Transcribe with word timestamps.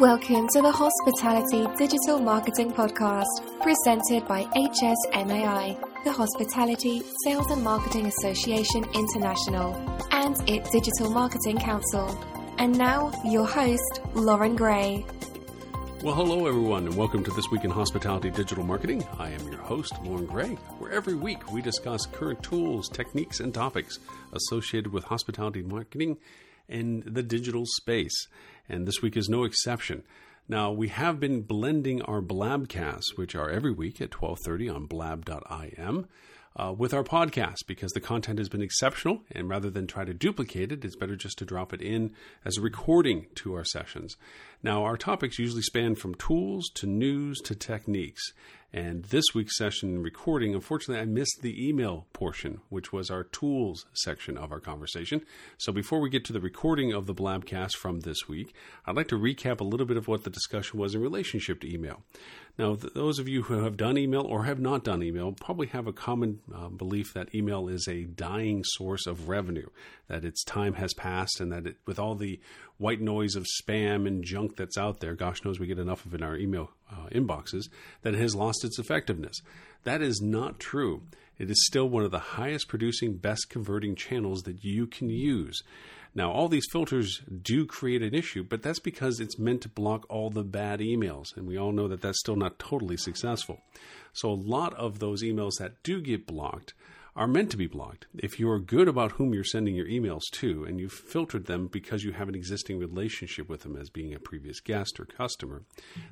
Welcome 0.00 0.48
to 0.48 0.60
the 0.60 0.72
Hospitality 0.72 1.68
Digital 1.78 2.18
Marketing 2.18 2.72
Podcast, 2.72 3.22
presented 3.62 4.26
by 4.26 4.42
HSMAI, 4.42 6.02
the 6.02 6.10
Hospitality 6.10 7.00
Sales 7.22 7.48
and 7.52 7.62
Marketing 7.62 8.06
Association 8.06 8.84
International, 8.92 9.72
and 10.10 10.36
its 10.50 10.70
Digital 10.70 11.10
Marketing 11.10 11.58
Council. 11.58 12.08
And 12.58 12.76
now, 12.76 13.12
your 13.24 13.46
host, 13.46 14.00
Lauren 14.14 14.56
Gray. 14.56 15.06
Well, 16.02 16.16
hello 16.16 16.48
everyone, 16.48 16.86
and 16.86 16.96
welcome 16.96 17.22
to 17.22 17.30
This 17.30 17.48
Week 17.52 17.62
in 17.62 17.70
Hospitality 17.70 18.30
Digital 18.30 18.64
Marketing. 18.64 19.06
I 19.20 19.30
am 19.30 19.46
your 19.46 19.60
host, 19.60 19.94
Lauren 20.02 20.26
Gray, 20.26 20.54
where 20.80 20.90
every 20.90 21.14
week 21.14 21.52
we 21.52 21.62
discuss 21.62 22.04
current 22.04 22.42
tools, 22.42 22.88
techniques, 22.88 23.38
and 23.38 23.54
topics 23.54 24.00
associated 24.32 24.92
with 24.92 25.04
hospitality 25.04 25.62
marketing 25.62 26.18
and 26.68 27.02
the 27.04 27.22
digital 27.22 27.64
space. 27.66 28.26
And 28.68 28.86
this 28.86 29.02
week 29.02 29.16
is 29.16 29.28
no 29.28 29.44
exception. 29.44 30.02
Now, 30.48 30.72
we 30.72 30.88
have 30.88 31.18
been 31.18 31.42
blending 31.42 32.02
our 32.02 32.20
Blabcasts, 32.20 33.16
which 33.16 33.34
are 33.34 33.48
every 33.48 33.72
week 33.72 34.00
at 34.00 34.10
12.30 34.10 34.74
on 34.74 34.86
blab.im, 34.86 36.06
uh, 36.56 36.74
with 36.76 36.92
our 36.92 37.02
podcast 37.02 37.66
because 37.66 37.92
the 37.92 38.00
content 38.00 38.38
has 38.38 38.48
been 38.48 38.62
exceptional. 38.62 39.22
And 39.30 39.48
rather 39.48 39.70
than 39.70 39.86
try 39.86 40.04
to 40.04 40.12
duplicate 40.12 40.70
it, 40.70 40.84
it's 40.84 40.96
better 40.96 41.16
just 41.16 41.38
to 41.38 41.46
drop 41.46 41.72
it 41.72 41.80
in 41.80 42.12
as 42.44 42.58
a 42.58 42.60
recording 42.60 43.26
to 43.36 43.54
our 43.54 43.64
sessions. 43.64 44.16
Now, 44.62 44.84
our 44.84 44.96
topics 44.96 45.38
usually 45.38 45.62
span 45.62 45.94
from 45.94 46.14
tools 46.14 46.70
to 46.74 46.86
news 46.86 47.40
to 47.40 47.54
techniques. 47.54 48.32
And 48.74 49.04
this 49.04 49.26
week's 49.36 49.56
session 49.56 50.02
recording, 50.02 50.52
unfortunately, 50.52 51.00
I 51.00 51.04
missed 51.04 51.42
the 51.42 51.68
email 51.68 52.08
portion, 52.12 52.60
which 52.70 52.92
was 52.92 53.08
our 53.08 53.22
tools 53.22 53.86
section 53.92 54.36
of 54.36 54.50
our 54.50 54.58
conversation. 54.58 55.24
So 55.58 55.70
before 55.70 56.00
we 56.00 56.10
get 56.10 56.24
to 56.24 56.32
the 56.32 56.40
recording 56.40 56.92
of 56.92 57.06
the 57.06 57.14
Blabcast 57.14 57.76
from 57.76 58.00
this 58.00 58.26
week, 58.26 58.52
I'd 58.84 58.96
like 58.96 59.06
to 59.08 59.14
recap 59.16 59.60
a 59.60 59.64
little 59.64 59.86
bit 59.86 59.96
of 59.96 60.08
what 60.08 60.24
the 60.24 60.30
discussion 60.30 60.80
was 60.80 60.92
in 60.92 61.00
relationship 61.00 61.60
to 61.60 61.72
email. 61.72 62.02
Now, 62.56 62.76
th- 62.76 62.94
those 62.94 63.18
of 63.18 63.28
you 63.28 63.42
who 63.42 63.64
have 63.64 63.76
done 63.76 63.98
email 63.98 64.22
or 64.22 64.44
have 64.44 64.60
not 64.60 64.84
done 64.84 65.02
email 65.02 65.32
probably 65.32 65.66
have 65.68 65.86
a 65.86 65.92
common 65.92 66.40
uh, 66.54 66.68
belief 66.68 67.12
that 67.12 67.34
email 67.34 67.68
is 67.68 67.88
a 67.88 68.04
dying 68.04 68.62
source 68.64 69.06
of 69.06 69.28
revenue, 69.28 69.68
that 70.08 70.24
its 70.24 70.44
time 70.44 70.74
has 70.74 70.94
passed, 70.94 71.40
and 71.40 71.50
that 71.50 71.66
it, 71.66 71.76
with 71.86 71.98
all 71.98 72.14
the 72.14 72.40
white 72.78 73.00
noise 73.00 73.34
of 73.34 73.46
spam 73.60 74.06
and 74.06 74.24
junk 74.24 74.56
that's 74.56 74.78
out 74.78 75.00
there, 75.00 75.14
gosh 75.14 75.44
knows 75.44 75.58
we 75.58 75.66
get 75.66 75.78
enough 75.78 76.06
of 76.06 76.14
it 76.14 76.18
in 76.18 76.22
our 76.22 76.36
email 76.36 76.70
uh, 76.90 77.08
inboxes, 77.10 77.64
that 78.02 78.14
it 78.14 78.20
has 78.20 78.36
lost 78.36 78.64
its 78.64 78.78
effectiveness. 78.78 79.40
That 79.82 80.00
is 80.00 80.20
not 80.20 80.60
true. 80.60 81.02
It 81.38 81.50
is 81.50 81.66
still 81.66 81.88
one 81.88 82.04
of 82.04 82.10
the 82.10 82.18
highest 82.18 82.68
producing, 82.68 83.16
best 83.16 83.50
converting 83.50 83.94
channels 83.96 84.42
that 84.42 84.64
you 84.64 84.86
can 84.86 85.10
use. 85.10 85.62
Now, 86.14 86.30
all 86.30 86.48
these 86.48 86.68
filters 86.70 87.22
do 87.42 87.66
create 87.66 88.02
an 88.02 88.14
issue, 88.14 88.44
but 88.44 88.62
that's 88.62 88.78
because 88.78 89.18
it's 89.18 89.38
meant 89.38 89.62
to 89.62 89.68
block 89.68 90.06
all 90.08 90.30
the 90.30 90.44
bad 90.44 90.78
emails, 90.78 91.36
and 91.36 91.46
we 91.46 91.58
all 91.58 91.72
know 91.72 91.88
that 91.88 92.02
that's 92.02 92.20
still 92.20 92.36
not 92.36 92.60
totally 92.60 92.96
successful. 92.96 93.62
So, 94.12 94.30
a 94.30 94.34
lot 94.34 94.74
of 94.74 95.00
those 95.00 95.24
emails 95.24 95.58
that 95.58 95.82
do 95.82 96.00
get 96.00 96.24
blocked 96.24 96.72
are 97.16 97.28
meant 97.28 97.48
to 97.48 97.56
be 97.56 97.68
blocked. 97.68 98.06
If 98.18 98.40
you're 98.40 98.58
good 98.58 98.88
about 98.88 99.12
whom 99.12 99.32
you're 99.32 99.44
sending 99.44 99.76
your 99.76 99.86
emails 99.86 100.22
to 100.32 100.64
and 100.64 100.80
you've 100.80 100.92
filtered 100.92 101.46
them 101.46 101.68
because 101.68 102.02
you 102.02 102.10
have 102.10 102.28
an 102.28 102.34
existing 102.34 102.80
relationship 102.80 103.48
with 103.48 103.62
them 103.62 103.76
as 103.76 103.88
being 103.88 104.12
a 104.12 104.18
previous 104.18 104.58
guest 104.58 104.98
or 104.98 105.04
customer, 105.04 105.62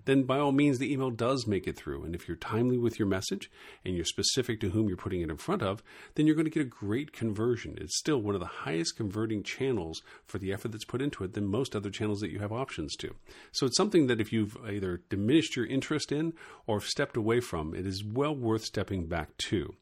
then 0.05 0.23
by 0.23 0.39
all 0.39 0.53
means 0.53 0.79
the 0.79 0.93
email 0.93 1.11
does 1.11 1.45
make 1.45 1.67
it 1.67 1.77
through. 1.77 2.05
And 2.05 2.15
if 2.15 2.29
you're 2.29 2.37
timely 2.37 2.79
with 2.79 3.01
your 3.01 3.09
message 3.09 3.51
and 3.85 3.97
you're 3.97 4.05
specific 4.05 4.61
to 4.61 4.71
whom 4.71 4.87
you're 4.87 4.97
putting 4.97 5.23
it 5.23 5.31
in 5.31 5.37
front 5.39 5.63
of, 5.63 5.83
then 6.15 6.27
you're 6.27 6.37
going 6.37 6.45
to 6.45 6.51
get 6.51 6.63
a 6.63 6.67
great 6.67 7.13
conversion. 7.13 7.77
It's 7.81 7.99
still 7.99 8.23
one 8.23 8.37
of 8.37 8.41
the 8.41 8.47
highest 8.47 8.97
converting 8.97 9.43
channels 9.43 10.03
for 10.25 10.39
the 10.39 10.53
effort 10.53 10.71
that's 10.71 10.85
put 10.85 11.03
into 11.03 11.25
it 11.25 11.33
than 11.33 11.47
most 11.47 11.75
other 11.75 11.91
channels 11.91 12.21
that 12.21 12.31
you 12.31 12.39
have 12.39 12.53
options 12.53 12.95
to. 12.97 13.17
So 13.51 13.67
it's 13.67 13.77
something 13.77 14.07
that 14.07 14.21
if 14.21 14.33
you've 14.33 14.57
either 14.65 15.03
diminished 15.11 15.57
your 15.57 15.67
interest 15.67 16.13
in 16.13 16.35
or 16.69 16.81
stepped 16.81 17.17
away 17.17 17.41
from, 17.41 17.75
it 17.75 17.87
is 17.87 18.05
well 18.05 18.37
worth 18.37 18.65
stepping 18.65 19.09
back 19.09 19.37
to. 19.49 19.75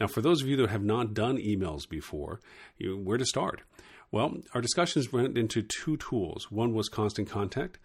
Now, 0.00 0.06
for 0.06 0.20
those 0.20 0.42
of 0.42 0.48
you 0.48 0.56
that 0.56 0.70
have 0.70 0.84
not 0.84 1.14
done 1.14 1.38
emails 1.38 1.88
before, 1.88 2.40
you, 2.78 2.96
where 2.96 3.18
to 3.18 3.24
start? 3.24 3.62
Well, 4.10 4.38
our 4.54 4.60
discussions 4.60 5.12
went 5.12 5.36
into 5.38 5.62
two 5.62 5.96
tools. 5.96 6.50
One 6.50 6.74
was 6.74 6.88
Constant 6.88 7.28
Contact, 7.28 7.78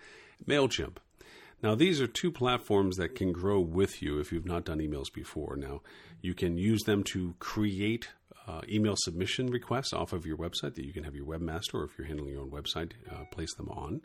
MailChimp. 0.47 0.97
Now, 1.61 1.75
these 1.75 1.99
are 1.99 2.07
two 2.07 2.31
platforms 2.31 2.97
that 2.97 3.15
can 3.15 3.31
grow 3.31 3.59
with 3.59 4.01
you 4.01 4.19
if 4.19 4.31
you've 4.31 4.45
not 4.45 4.65
done 4.65 4.79
emails 4.79 5.11
before. 5.13 5.55
Now, 5.55 5.81
you 6.21 6.33
can 6.33 6.57
use 6.57 6.83
them 6.83 7.03
to 7.11 7.35
create 7.39 8.09
uh, 8.47 8.61
email 8.67 8.95
submission 8.97 9.47
requests 9.47 9.93
off 9.93 10.13
of 10.13 10.25
your 10.25 10.37
website 10.37 10.75
that 10.75 10.85
you 10.85 10.93
can 10.93 11.03
have 11.03 11.15
your 11.15 11.25
webmaster, 11.25 11.75
or 11.75 11.83
if 11.83 11.97
you're 11.97 12.07
handling 12.07 12.31
your 12.31 12.41
own 12.41 12.49
website, 12.49 12.93
uh, 13.11 13.25
place 13.31 13.53
them 13.55 13.69
on. 13.69 14.01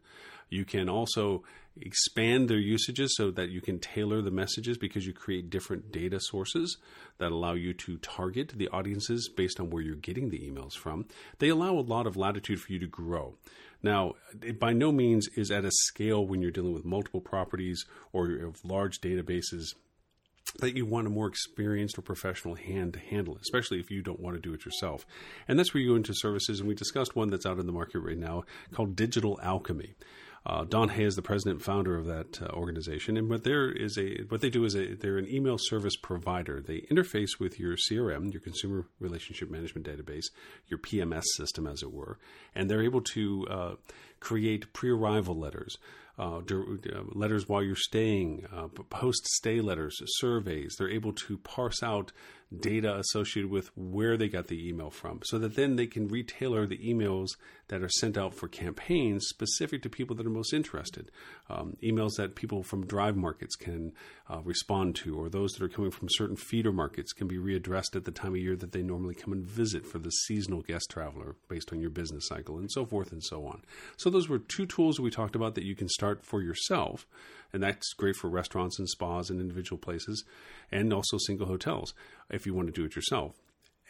You 0.49 0.65
can 0.65 0.89
also 0.89 1.43
expand 1.81 2.49
their 2.49 2.59
usages 2.59 3.17
so 3.17 3.31
that 3.33 3.51
you 3.51 3.61
can 3.61 3.79
tailor 3.79 4.23
the 4.23 4.31
messages 4.31 4.79
because 4.79 5.07
you 5.07 5.13
create 5.13 5.51
different 5.51 5.91
data 5.91 6.21
sources 6.21 6.77
that 7.19 7.33
allow 7.33 7.55
you 7.55 7.73
to 7.75 7.97
target 7.99 8.53
the 8.55 8.69
audiences 8.69 9.29
based 9.29 9.59
on 9.59 9.71
where 9.71 9.83
you're 9.83 9.97
getting 9.97 10.31
the 10.31 10.39
emails 10.39 10.75
from. 10.75 11.07
They 11.39 11.49
allow 11.49 11.75
a 11.75 11.81
lot 11.81 12.07
of 12.07 12.17
latitude 12.17 12.61
for 12.61 12.73
you 12.73 12.79
to 12.79 12.87
grow. 12.87 13.37
Now, 13.83 14.15
it 14.43 14.59
by 14.59 14.73
no 14.73 14.93
means 14.93 15.29
is 15.37 15.51
at 15.51 15.65
a 15.65 15.71
scale 15.71 16.27
when 16.27 16.41
you're 16.41 16.51
dealing 16.51 16.73
with 16.73 16.85
multiple 16.85 17.21
properties 17.21 17.85
or 18.13 18.53
large 18.63 19.01
databases 19.01 19.75
that 20.61 20.77
you 20.77 20.87
want 20.87 21.07
a 21.07 21.11
more 21.11 21.27
experienced 21.27 21.99
or 21.99 22.03
professional 22.03 22.55
hand 22.55 22.93
to 22.93 22.99
handle 22.99 23.35
it, 23.35 23.43
especially 23.43 23.81
if 23.81 23.91
you 23.91 24.03
don't 24.03 24.21
want 24.21 24.37
to 24.37 24.41
do 24.41 24.55
it 24.55 24.65
yourself. 24.65 25.05
And 25.49 25.59
that's 25.59 25.75
where 25.75 25.83
you 25.83 25.91
go 25.91 25.97
into 25.97 26.15
services. 26.15 26.61
And 26.61 26.69
we 26.69 26.75
discussed 26.75 27.17
one 27.17 27.31
that's 27.31 27.47
out 27.47 27.59
in 27.59 27.67
the 27.67 27.73
market 27.73 27.99
right 27.99 28.19
now 28.19 28.45
called 28.73 28.95
Digital 28.95 29.39
Alchemy. 29.43 29.95
Uh, 30.47 30.65
Don 30.65 30.91
Hay 30.91 31.05
is 31.05 31.15
the 31.15 31.23
president 31.23 31.57
and 31.57 31.65
founder 31.65 31.97
of 31.97 32.05
that 32.05 32.43
uh, 32.43 32.49
organization, 32.53 33.17
and 33.17 33.31
what 33.31 33.45
there 33.45 33.71
is 33.71 33.97
a 33.97 34.25
what 34.29 34.43
they 34.43 34.51
do 34.51 34.65
is 34.65 34.75
a, 34.75 34.95
they're 34.95 35.17
an 35.17 35.29
email 35.29 35.57
service 35.59 35.97
provider. 35.97 36.61
They 36.61 36.83
interface 36.91 37.41
with 37.41 37.59
your 37.59 37.77
CRM, 37.77 38.31
your 38.31 38.43
Consumer 38.43 38.87
Relationship 39.01 39.51
Management 39.51 39.87
Database, 39.87 40.27
your 40.69 40.79
PMS 40.79 41.25
system, 41.37 41.67
as 41.67 41.83
it 41.83 41.91
were, 41.91 42.19
and 42.55 42.69
they're 42.69 42.83
able 42.83 43.01
to 43.01 43.47
uh, 43.51 43.75
create 44.21 44.73
pre-arrival 44.75 45.39
letters. 45.39 45.79
Uh, 46.17 46.37
uh, 46.37 47.03
letters 47.13 47.49
while 47.49 47.61
you're 47.61 47.75
staying, 47.75 48.47
uh, 48.55 48.69
post 48.89 49.27
stay 49.27 49.61
letters, 49.61 49.97
surveys. 50.19 50.77
They're 50.79 50.91
able 50.91 51.13
to 51.13 51.39
parse 51.39 51.83
out 51.83 52.13
data 52.61 52.97
associated 52.97 53.51
with 53.51 53.71
where 53.77 54.17
they 54.17 54.29
got 54.29 54.49
the 54.49 54.69
email 54.69 54.91
from 54.91 55.21
so 55.25 55.39
that 55.39 55.57
then 55.57 55.77
they 55.77 55.87
can 55.87 56.09
retailer 56.09 56.67
the 56.67 56.79
emails 56.79 57.29
that 57.69 57.83
are 57.83 57.89
sent 57.89 58.17
out 58.17 58.35
for 58.35 58.49
campaigns 58.49 59.27
specific 59.29 59.83
to 59.83 59.89
people 59.89 60.15
that 60.17 60.27
are 60.27 60.31
most 60.31 60.53
interested. 60.53 61.11
Um, 61.49 61.77
emails 61.83 62.17
that 62.17 62.35
people 62.35 62.63
from 62.63 62.87
drive 62.87 63.17
markets 63.17 63.57
can 63.57 63.93
uh, 64.31 64.41
respond 64.43 64.97
to, 64.97 65.19
or 65.19 65.29
those 65.29 65.53
that 65.53 65.65
are 65.65 65.69
coming 65.69 65.91
from 65.91 66.09
certain 66.11 66.37
feeder 66.37 66.73
markets 66.73 67.13
can 67.13 67.27
be 67.27 67.37
readdressed 67.37 67.97
at 67.97 68.05
the 68.05 68.11
time 68.11 68.35
of 68.35 68.41
year 68.41 68.57
that 68.57 68.73
they 68.73 68.83
normally 68.83 69.15
come 69.15 69.33
and 69.33 69.45
visit 69.45 69.87
for 69.87 69.99
the 69.99 70.11
seasonal 70.11 70.63
guest 70.63 70.91
traveler 70.91 71.37
based 71.49 71.73
on 71.73 71.81
your 71.81 71.91
business 71.91 72.27
cycle, 72.27 72.59
and 72.59 72.71
so 72.71 72.85
forth 72.85 73.13
and 73.13 73.23
so 73.25 73.47
on. 73.47 73.63
So, 73.97 74.11
those 74.11 74.29
were 74.29 74.39
two 74.39 74.67
tools 74.67 75.01
we 75.01 75.11
talked 75.11 75.37
about 75.37 75.55
that 75.55 75.65
you 75.65 75.75
can 75.75 75.89
start 75.89 76.25
for 76.25 76.43
yourself 76.43 77.07
and 77.55 77.63
that's 77.63 77.95
great 77.95 78.17
for 78.17 78.29
restaurants 78.29 78.79
and 78.79 78.89
spas 78.89 79.31
and 79.31 79.41
individual 79.41 79.79
places, 79.79 80.25
and 80.71 80.93
also 80.93 81.17
single 81.19 81.47
hotels 81.47 81.95
if 82.31 82.45
you 82.45 82.53
want 82.53 82.67
to 82.67 82.73
do 82.73 82.85
it 82.85 82.97
yourself. 82.97 83.37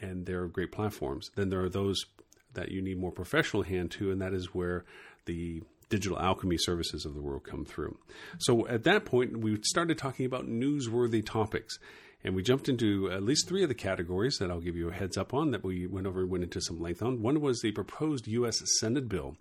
And 0.00 0.26
there 0.26 0.42
are 0.42 0.48
great 0.48 0.70
platforms. 0.70 1.30
Then 1.34 1.48
there 1.48 1.62
are 1.62 1.70
those 1.70 2.04
that 2.52 2.70
you 2.70 2.82
need 2.82 2.98
more 2.98 3.10
professional 3.10 3.62
hand 3.62 3.90
to, 3.92 4.12
and 4.12 4.20
that 4.20 4.34
is 4.34 4.54
where 4.54 4.84
the 5.24 5.62
digital 5.88 6.18
alchemy 6.18 6.58
services 6.58 7.04
of 7.04 7.14
the 7.14 7.22
world 7.22 7.44
come 7.44 7.64
through. 7.64 7.96
So 8.38 8.66
at 8.68 8.84
that 8.84 9.04
point, 9.04 9.38
we 9.38 9.58
started 9.62 9.98
talking 9.98 10.26
about 10.26 10.46
newsworthy 10.46 11.24
topics. 11.24 11.78
And 12.24 12.34
we 12.34 12.42
jumped 12.42 12.70
into 12.70 13.10
at 13.10 13.22
least 13.22 13.46
three 13.46 13.62
of 13.62 13.68
the 13.68 13.74
categories 13.74 14.38
that 14.38 14.50
I'll 14.50 14.60
give 14.60 14.76
you 14.76 14.88
a 14.88 14.94
heads 14.94 15.18
up 15.18 15.34
on 15.34 15.50
that 15.50 15.62
we 15.62 15.86
went 15.86 16.06
over 16.06 16.22
and 16.22 16.30
went 16.30 16.42
into 16.42 16.60
some 16.62 16.80
length 16.80 17.02
on. 17.02 17.20
One 17.20 17.42
was 17.42 17.60
the 17.60 17.72
proposed 17.72 18.26
U.S. 18.26 18.62
Senate 18.80 19.10
bill 19.10 19.36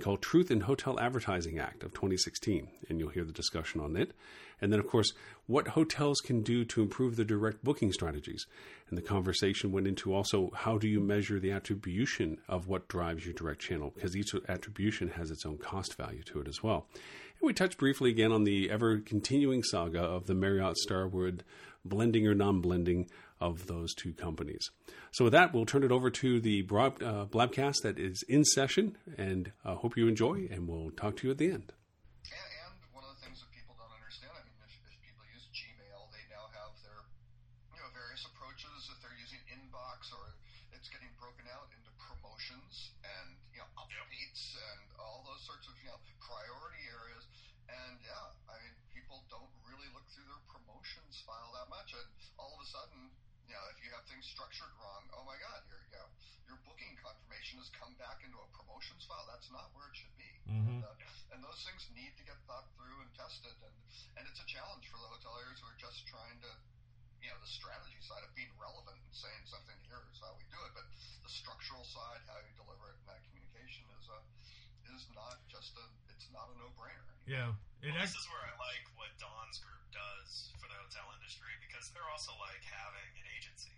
called 0.00 0.22
Truth 0.22 0.52
in 0.52 0.60
Hotel 0.60 1.00
Advertising 1.00 1.58
Act 1.58 1.82
of 1.82 1.92
2016, 1.94 2.68
and 2.88 3.00
you'll 3.00 3.08
hear 3.08 3.24
the 3.24 3.32
discussion 3.32 3.80
on 3.80 3.96
it. 3.96 4.12
And 4.60 4.72
then, 4.72 4.78
of 4.78 4.86
course, 4.86 5.12
what 5.46 5.68
hotels 5.68 6.20
can 6.20 6.42
do 6.42 6.64
to 6.66 6.82
improve 6.82 7.16
their 7.16 7.24
direct 7.24 7.64
booking 7.64 7.92
strategies. 7.92 8.46
And 8.88 8.96
the 8.96 9.02
conversation 9.02 9.72
went 9.72 9.88
into 9.88 10.14
also 10.14 10.50
how 10.54 10.78
do 10.78 10.86
you 10.88 11.00
measure 11.00 11.40
the 11.40 11.52
attribution 11.52 12.38
of 12.48 12.68
what 12.68 12.88
drives 12.88 13.24
your 13.24 13.34
direct 13.34 13.60
channel, 13.60 13.90
because 13.94 14.16
each 14.16 14.32
attribution 14.48 15.08
has 15.10 15.32
its 15.32 15.44
own 15.44 15.58
cost 15.58 15.96
value 15.96 16.22
to 16.24 16.40
it 16.40 16.48
as 16.48 16.62
well. 16.62 16.86
And 17.40 17.46
we 17.46 17.52
touched 17.52 17.78
briefly 17.78 18.10
again 18.10 18.32
on 18.32 18.44
the 18.44 18.70
ever 18.70 18.98
continuing 18.98 19.62
saga 19.62 20.00
of 20.00 20.26
the 20.26 20.34
Marriott 20.34 20.76
Starwood 20.76 21.44
blending 21.88 22.26
or 22.26 22.34
non 22.34 22.60
blending 22.60 23.08
of 23.40 23.66
those 23.66 23.94
two 23.94 24.12
companies. 24.12 24.70
So, 25.12 25.24
with 25.24 25.32
that, 25.32 25.52
we'll 25.52 25.66
turn 25.66 25.84
it 25.84 25.92
over 25.92 26.10
to 26.10 26.40
the 26.40 26.62
broad, 26.62 27.02
uh, 27.02 27.26
Blabcast 27.30 27.82
that 27.82 27.98
is 27.98 28.22
in 28.28 28.44
session, 28.44 28.96
and 29.16 29.52
uh, 29.64 29.76
hope 29.76 29.96
you 29.96 30.08
enjoy, 30.08 30.48
and 30.50 30.68
we'll 30.68 30.90
talk 30.90 31.16
to 31.18 31.26
you 31.26 31.30
at 31.30 31.38
the 31.38 31.50
end. 31.50 31.72
Structured 54.24 54.72
wrong, 54.80 55.06
oh 55.14 55.24
my 55.24 55.36
God, 55.38 55.62
your 55.70 55.80
you 55.88 55.98
know, 55.98 56.08
your 56.48 56.58
booking 56.64 56.96
confirmation 56.98 57.60
has 57.60 57.68
come 57.76 57.92
back 58.00 58.24
into 58.24 58.40
a 58.40 58.48
promotions 58.56 59.04
file. 59.04 59.28
That's 59.28 59.52
not 59.52 59.68
where 59.76 59.86
it 59.92 59.96
should 59.96 60.16
be. 60.16 60.32
Mm-hmm. 60.48 60.80
And, 60.80 60.88
uh, 60.88 61.34
and, 61.36 61.44
those 61.44 61.60
things 61.68 61.84
need 61.92 62.16
to 62.16 62.24
get 62.24 62.40
thought 62.48 62.64
through 62.76 62.98
and 63.04 63.10
tested. 63.12 63.52
And 63.60 63.74
and 64.16 64.24
it's 64.26 64.40
a 64.40 64.48
challenge 64.48 64.88
for 64.88 64.98
the 64.98 65.08
hoteliers 65.12 65.60
who 65.60 65.68
are 65.68 65.80
just 65.80 66.08
trying 66.08 66.40
to, 66.42 66.50
you 67.20 67.28
know, 67.28 67.38
the 67.38 67.52
strategy 67.52 68.00
side 68.00 68.24
of 68.24 68.32
being 68.32 68.50
relevant 68.56 68.96
and 68.96 69.12
saying 69.12 69.44
something 69.46 69.76
here 69.86 70.02
is 70.10 70.18
how 70.18 70.34
we 70.34 70.44
do 70.48 70.58
it, 70.66 70.72
but 70.72 70.88
the 71.22 71.30
structural 71.30 71.84
side, 71.84 72.24
how 72.26 72.40
you 72.42 72.52
deliver 72.56 72.90
it, 72.90 72.96
and 72.98 73.06
that 73.12 73.20
communication 73.28 73.84
is 74.00 74.08
a 74.08 74.18
is 74.96 75.04
not 75.12 75.36
just 75.52 75.76
a 75.76 75.84
it's 76.10 76.26
not 76.32 76.48
a 76.50 76.54
no 76.58 76.72
brainer. 76.74 77.06
Yeah. 77.28 77.52
It 77.84 77.94
well, 77.94 78.02
this 78.02 78.16
is 78.16 78.26
where 78.32 78.42
I 78.42 78.52
like 78.58 78.84
what 78.98 79.12
Don's 79.20 79.60
group 79.62 79.84
does 79.94 80.50
for 80.58 80.66
the 80.66 80.74
hotel 80.74 81.06
industry 81.14 81.52
because 81.62 81.92
they're 81.94 82.08
also 82.10 82.34
like 82.42 82.64
having 82.66 83.12
an 83.14 83.26
agency. 83.38 83.76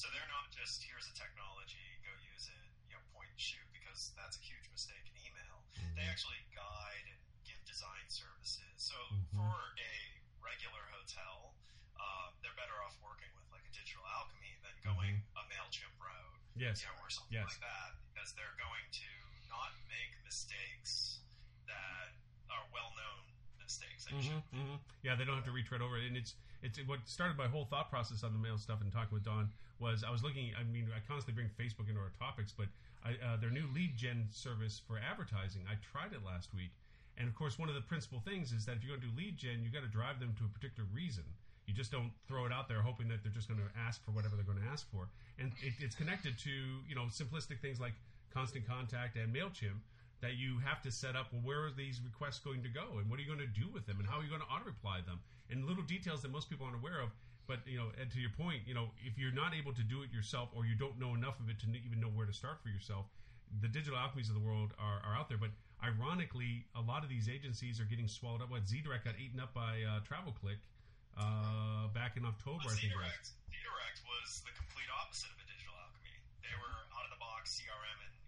So 0.00 0.08
they're 0.16 0.32
not 0.32 0.48
just 0.48 0.80
here's 0.80 1.04
a 1.12 1.12
technology, 1.12 2.00
go 2.00 2.08
use 2.32 2.48
it, 2.48 2.68
you 2.88 2.96
know, 2.96 3.04
point 3.12 3.28
and 3.28 3.36
shoot 3.36 3.68
because 3.68 4.16
that's 4.16 4.40
a 4.40 4.44
huge 4.48 4.64
mistake 4.72 5.04
in 5.04 5.12
email. 5.28 5.60
Mm-hmm. 5.76 5.92
They 5.92 6.08
actually 6.08 6.40
guide 6.56 7.04
and 7.04 7.20
give 7.44 7.60
design 7.68 8.08
services. 8.08 8.80
So 8.80 8.96
mm-hmm. 8.96 9.36
for 9.36 9.52
a 9.76 9.94
regular 10.40 10.80
hotel, 10.96 11.52
uh, 12.00 12.32
they're 12.40 12.56
better 12.56 12.80
off 12.80 12.96
working 13.04 13.28
with 13.36 13.44
like 13.52 13.60
a 13.68 13.72
digital 13.76 14.00
alchemy 14.16 14.56
than 14.64 14.72
going 14.80 15.20
mm-hmm. 15.20 15.36
a 15.36 15.44
Mailchimp 15.52 15.92
route, 16.00 16.40
yes, 16.56 16.80
you 16.80 16.88
know, 16.88 16.96
or 17.04 17.12
something 17.12 17.36
yes. 17.36 17.52
like 17.52 17.60
that, 17.60 18.00
because 18.08 18.32
they're 18.32 18.56
going 18.56 18.88
to 19.04 19.12
not 19.52 19.76
make 19.84 20.16
mistakes 20.24 21.20
that 21.68 22.16
are 22.48 22.64
well 22.72 22.88
known 22.96 23.36
mistakes. 23.70 24.10
Mm-hmm, 24.10 24.42
mm-hmm. 24.50 24.76
Yeah, 25.02 25.14
they 25.14 25.24
don't 25.24 25.38
have 25.38 25.46
to 25.46 25.54
retread 25.54 25.82
over 25.82 25.98
it, 25.98 26.06
and 26.06 26.16
it's 26.16 26.34
it's 26.62 26.78
what 26.86 27.00
started 27.06 27.38
my 27.38 27.46
whole 27.46 27.64
thought 27.70 27.88
process 27.88 28.22
on 28.26 28.32
the 28.34 28.42
mail 28.42 28.58
stuff 28.58 28.82
and 28.82 28.90
talking 28.92 29.14
with 29.14 29.24
Don 29.24 29.48
was 29.78 30.02
I 30.02 30.10
was 30.10 30.22
looking. 30.22 30.52
I 30.58 30.66
mean, 30.66 30.90
I 30.90 30.98
constantly 31.06 31.38
bring 31.38 31.50
Facebook 31.54 31.88
into 31.88 32.02
our 32.02 32.12
topics, 32.18 32.52
but 32.52 32.66
I, 33.06 33.16
uh, 33.22 33.36
their 33.38 33.50
new 33.50 33.64
lead 33.72 33.96
gen 33.96 34.28
service 34.30 34.82
for 34.82 34.98
advertising. 34.98 35.62
I 35.70 35.78
tried 35.80 36.12
it 36.12 36.26
last 36.26 36.52
week, 36.52 36.74
and 37.16 37.28
of 37.28 37.34
course, 37.34 37.58
one 37.58 37.70
of 37.70 37.74
the 37.78 37.86
principal 37.86 38.20
things 38.20 38.52
is 38.52 38.66
that 38.66 38.76
if 38.76 38.84
you're 38.84 38.96
going 38.96 39.06
to 39.06 39.14
do 39.14 39.16
lead 39.16 39.38
gen, 39.38 39.62
you 39.62 39.70
got 39.70 39.86
to 39.86 39.92
drive 39.92 40.20
them 40.20 40.34
to 40.38 40.44
a 40.44 40.52
particular 40.52 40.88
reason. 40.92 41.24
You 41.64 41.72
just 41.72 41.94
don't 41.94 42.10
throw 42.26 42.44
it 42.46 42.52
out 42.52 42.66
there 42.66 42.82
hoping 42.82 43.06
that 43.08 43.22
they're 43.22 43.32
just 43.32 43.46
going 43.46 43.62
to 43.62 43.70
ask 43.78 44.02
for 44.04 44.10
whatever 44.10 44.34
they're 44.34 44.48
going 44.48 44.58
to 44.58 44.70
ask 44.74 44.90
for. 44.90 45.06
And 45.38 45.54
it, 45.62 45.78
it's 45.78 45.94
connected 45.94 46.36
to 46.44 46.50
you 46.50 46.94
know 46.98 47.06
simplistic 47.08 47.62
things 47.62 47.80
like 47.80 47.94
Constant 48.34 48.66
Contact 48.66 49.16
and 49.16 49.32
Mailchimp 49.32 49.80
that 50.20 50.36
you 50.36 50.58
have 50.64 50.82
to 50.82 50.90
set 50.90 51.16
up. 51.16 51.32
Well, 51.32 51.42
where 51.44 51.66
are 51.66 51.72
these 51.72 52.00
requests 52.04 52.38
going 52.38 52.62
to 52.62 52.68
go, 52.68 52.98
and 52.98 53.08
what 53.08 53.18
are 53.18 53.22
you 53.22 53.28
going 53.28 53.40
to 53.40 53.60
do 53.60 53.68
with 53.72 53.86
them, 53.86 53.98
and 53.98 54.08
how 54.08 54.18
are 54.18 54.22
you 54.22 54.28
going 54.28 54.42
to 54.42 54.48
auto 54.48 54.64
reply 54.64 55.00
them, 55.06 55.20
and 55.50 55.64
little 55.64 55.84
details 55.84 56.22
that 56.22 56.30
most 56.30 56.50
people 56.50 56.66
aren't 56.66 56.78
aware 56.78 57.00
of 57.00 57.10
but 57.50 57.66
you 57.66 57.82
know, 57.82 57.90
and 57.98 58.06
to 58.14 58.22
your 58.22 58.30
point, 58.38 58.62
you 58.62 58.78
know, 58.78 58.94
if 59.02 59.18
you're 59.18 59.34
not 59.34 59.58
able 59.58 59.74
to 59.74 59.82
do 59.82 60.06
it 60.06 60.14
yourself 60.14 60.54
or 60.54 60.70
you 60.70 60.78
don't 60.78 61.02
know 61.02 61.18
enough 61.18 61.42
of 61.42 61.50
it 61.50 61.58
to 61.58 61.66
even 61.82 61.98
know 61.98 62.06
where 62.06 62.22
to 62.22 62.30
start 62.30 62.62
for 62.62 62.70
yourself, 62.70 63.10
the 63.58 63.66
digital 63.66 63.98
alchemies 63.98 64.30
of 64.30 64.38
the 64.38 64.46
world 64.46 64.70
are, 64.78 65.02
are 65.02 65.18
out 65.18 65.26
there. 65.26 65.34
But 65.34 65.50
ironically, 65.82 66.70
a 66.78 66.82
lot 66.86 67.02
of 67.02 67.10
these 67.10 67.26
agencies 67.26 67.82
are 67.82 67.90
getting 67.90 68.06
swallowed 68.06 68.38
up. 68.38 68.54
What 68.54 68.70
ZDirect 68.70 69.02
got 69.02 69.18
eaten 69.18 69.42
up 69.42 69.50
by 69.50 69.82
uh, 69.82 69.98
TravelClick 70.06 70.62
uh, 71.18 71.90
back 71.90 72.14
in 72.14 72.22
October, 72.22 72.70
well, 72.70 72.70
I 72.70 72.78
think. 72.78 72.94
ZDirect, 72.94 73.34
ZDirect 73.50 73.98
was 74.06 74.46
the 74.46 74.54
complete 74.54 74.86
opposite 74.94 75.34
of 75.34 75.42
a 75.42 75.46
digital 75.50 75.74
alchemy. 75.74 76.14
They 76.46 76.54
were 76.54 76.86
out 76.94 77.02
of 77.02 77.10
the 77.10 77.18
box 77.18 77.58
CRM 77.58 77.98
and. 77.98 78.19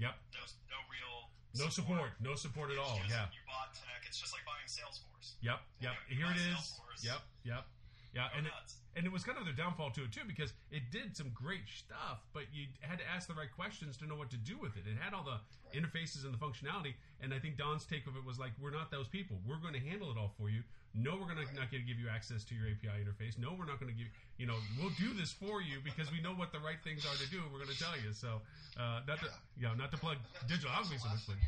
Yep. 0.00 0.16
No, 0.32 0.42
no 0.72 0.78
real. 0.88 1.14
No 1.60 1.68
support. 1.68 2.08
support. 2.08 2.10
No 2.24 2.34
support 2.34 2.68
at 2.72 2.78
all. 2.80 2.96
Just, 3.04 3.12
yeah. 3.12 3.28
You 3.36 3.44
bought 3.44 3.76
tech. 3.76 4.00
It's 4.08 4.16
just 4.16 4.32
like 4.32 4.42
buying 4.48 4.64
Salesforce. 4.64 5.36
Yep. 5.44 5.60
Yep. 5.84 5.92
You 6.08 6.24
know, 6.24 6.32
Here 6.32 6.32
it 6.32 6.40
is. 6.56 6.80
Yep. 7.04 7.20
Yep. 7.44 7.64
Yeah, 8.12 8.26
and 8.36 8.46
it, 8.46 8.52
and 8.96 9.06
it 9.06 9.12
was 9.12 9.22
kind 9.22 9.38
of 9.38 9.44
their 9.44 9.54
downfall 9.54 9.94
to 9.94 10.02
it 10.02 10.10
too 10.10 10.26
because 10.26 10.52
it 10.70 10.90
did 10.90 11.16
some 11.16 11.30
great 11.30 11.62
stuff, 11.70 12.26
but 12.34 12.50
you 12.52 12.66
had 12.80 12.98
to 12.98 13.06
ask 13.06 13.28
the 13.28 13.38
right 13.38 13.50
questions 13.54 13.96
to 13.98 14.06
know 14.06 14.16
what 14.16 14.30
to 14.30 14.36
do 14.36 14.58
with 14.58 14.74
it. 14.76 14.82
It 14.90 14.98
had 14.98 15.14
all 15.14 15.22
the 15.22 15.38
interfaces 15.70 16.26
and 16.26 16.34
the 16.34 16.42
functionality, 16.42 16.98
and 17.22 17.32
I 17.32 17.38
think 17.38 17.56
Don's 17.56 17.86
take 17.86 18.10
of 18.10 18.16
it 18.16 18.24
was 18.26 18.38
like, 18.38 18.50
"We're 18.58 18.74
not 18.74 18.90
those 18.90 19.06
people. 19.06 19.38
We're 19.46 19.62
going 19.62 19.74
to 19.74 19.80
handle 19.80 20.10
it 20.10 20.18
all 20.18 20.34
for 20.34 20.50
you. 20.50 20.66
No, 20.90 21.14
we're 21.14 21.30
going 21.30 21.38
to 21.38 21.46
not 21.54 21.70
going 21.70 21.86
to 21.86 21.88
give 21.88 22.02
you 22.02 22.10
access 22.10 22.42
to 22.50 22.54
your 22.58 22.66
API 22.66 22.98
interface. 22.98 23.38
No, 23.38 23.54
we're 23.54 23.70
not 23.70 23.78
going 23.78 23.94
to 23.94 23.98
give 23.98 24.10
you 24.10 24.14
you 24.42 24.46
know 24.50 24.58
we'll 24.74 24.94
do 24.98 25.14
this 25.14 25.30
for 25.30 25.62
you 25.62 25.78
because 25.84 26.10
we 26.10 26.18
know 26.18 26.34
what 26.34 26.50
the 26.50 26.58
right 26.58 26.82
things 26.82 27.06
are 27.06 27.14
to 27.14 27.28
do. 27.30 27.38
We're 27.52 27.62
going 27.62 27.70
to 27.70 27.78
tell 27.78 27.94
you. 27.94 28.10
So 28.10 28.42
uh, 28.74 29.06
not 29.06 29.22
to 29.22 29.30
you 29.54 29.70
know 29.70 29.74
not 29.78 29.94
to 29.94 29.98
plug 30.02 30.18
digital 30.50 30.74
alchemy 30.74 30.98
so 30.98 31.14
much, 31.14 31.22
but 31.30 31.38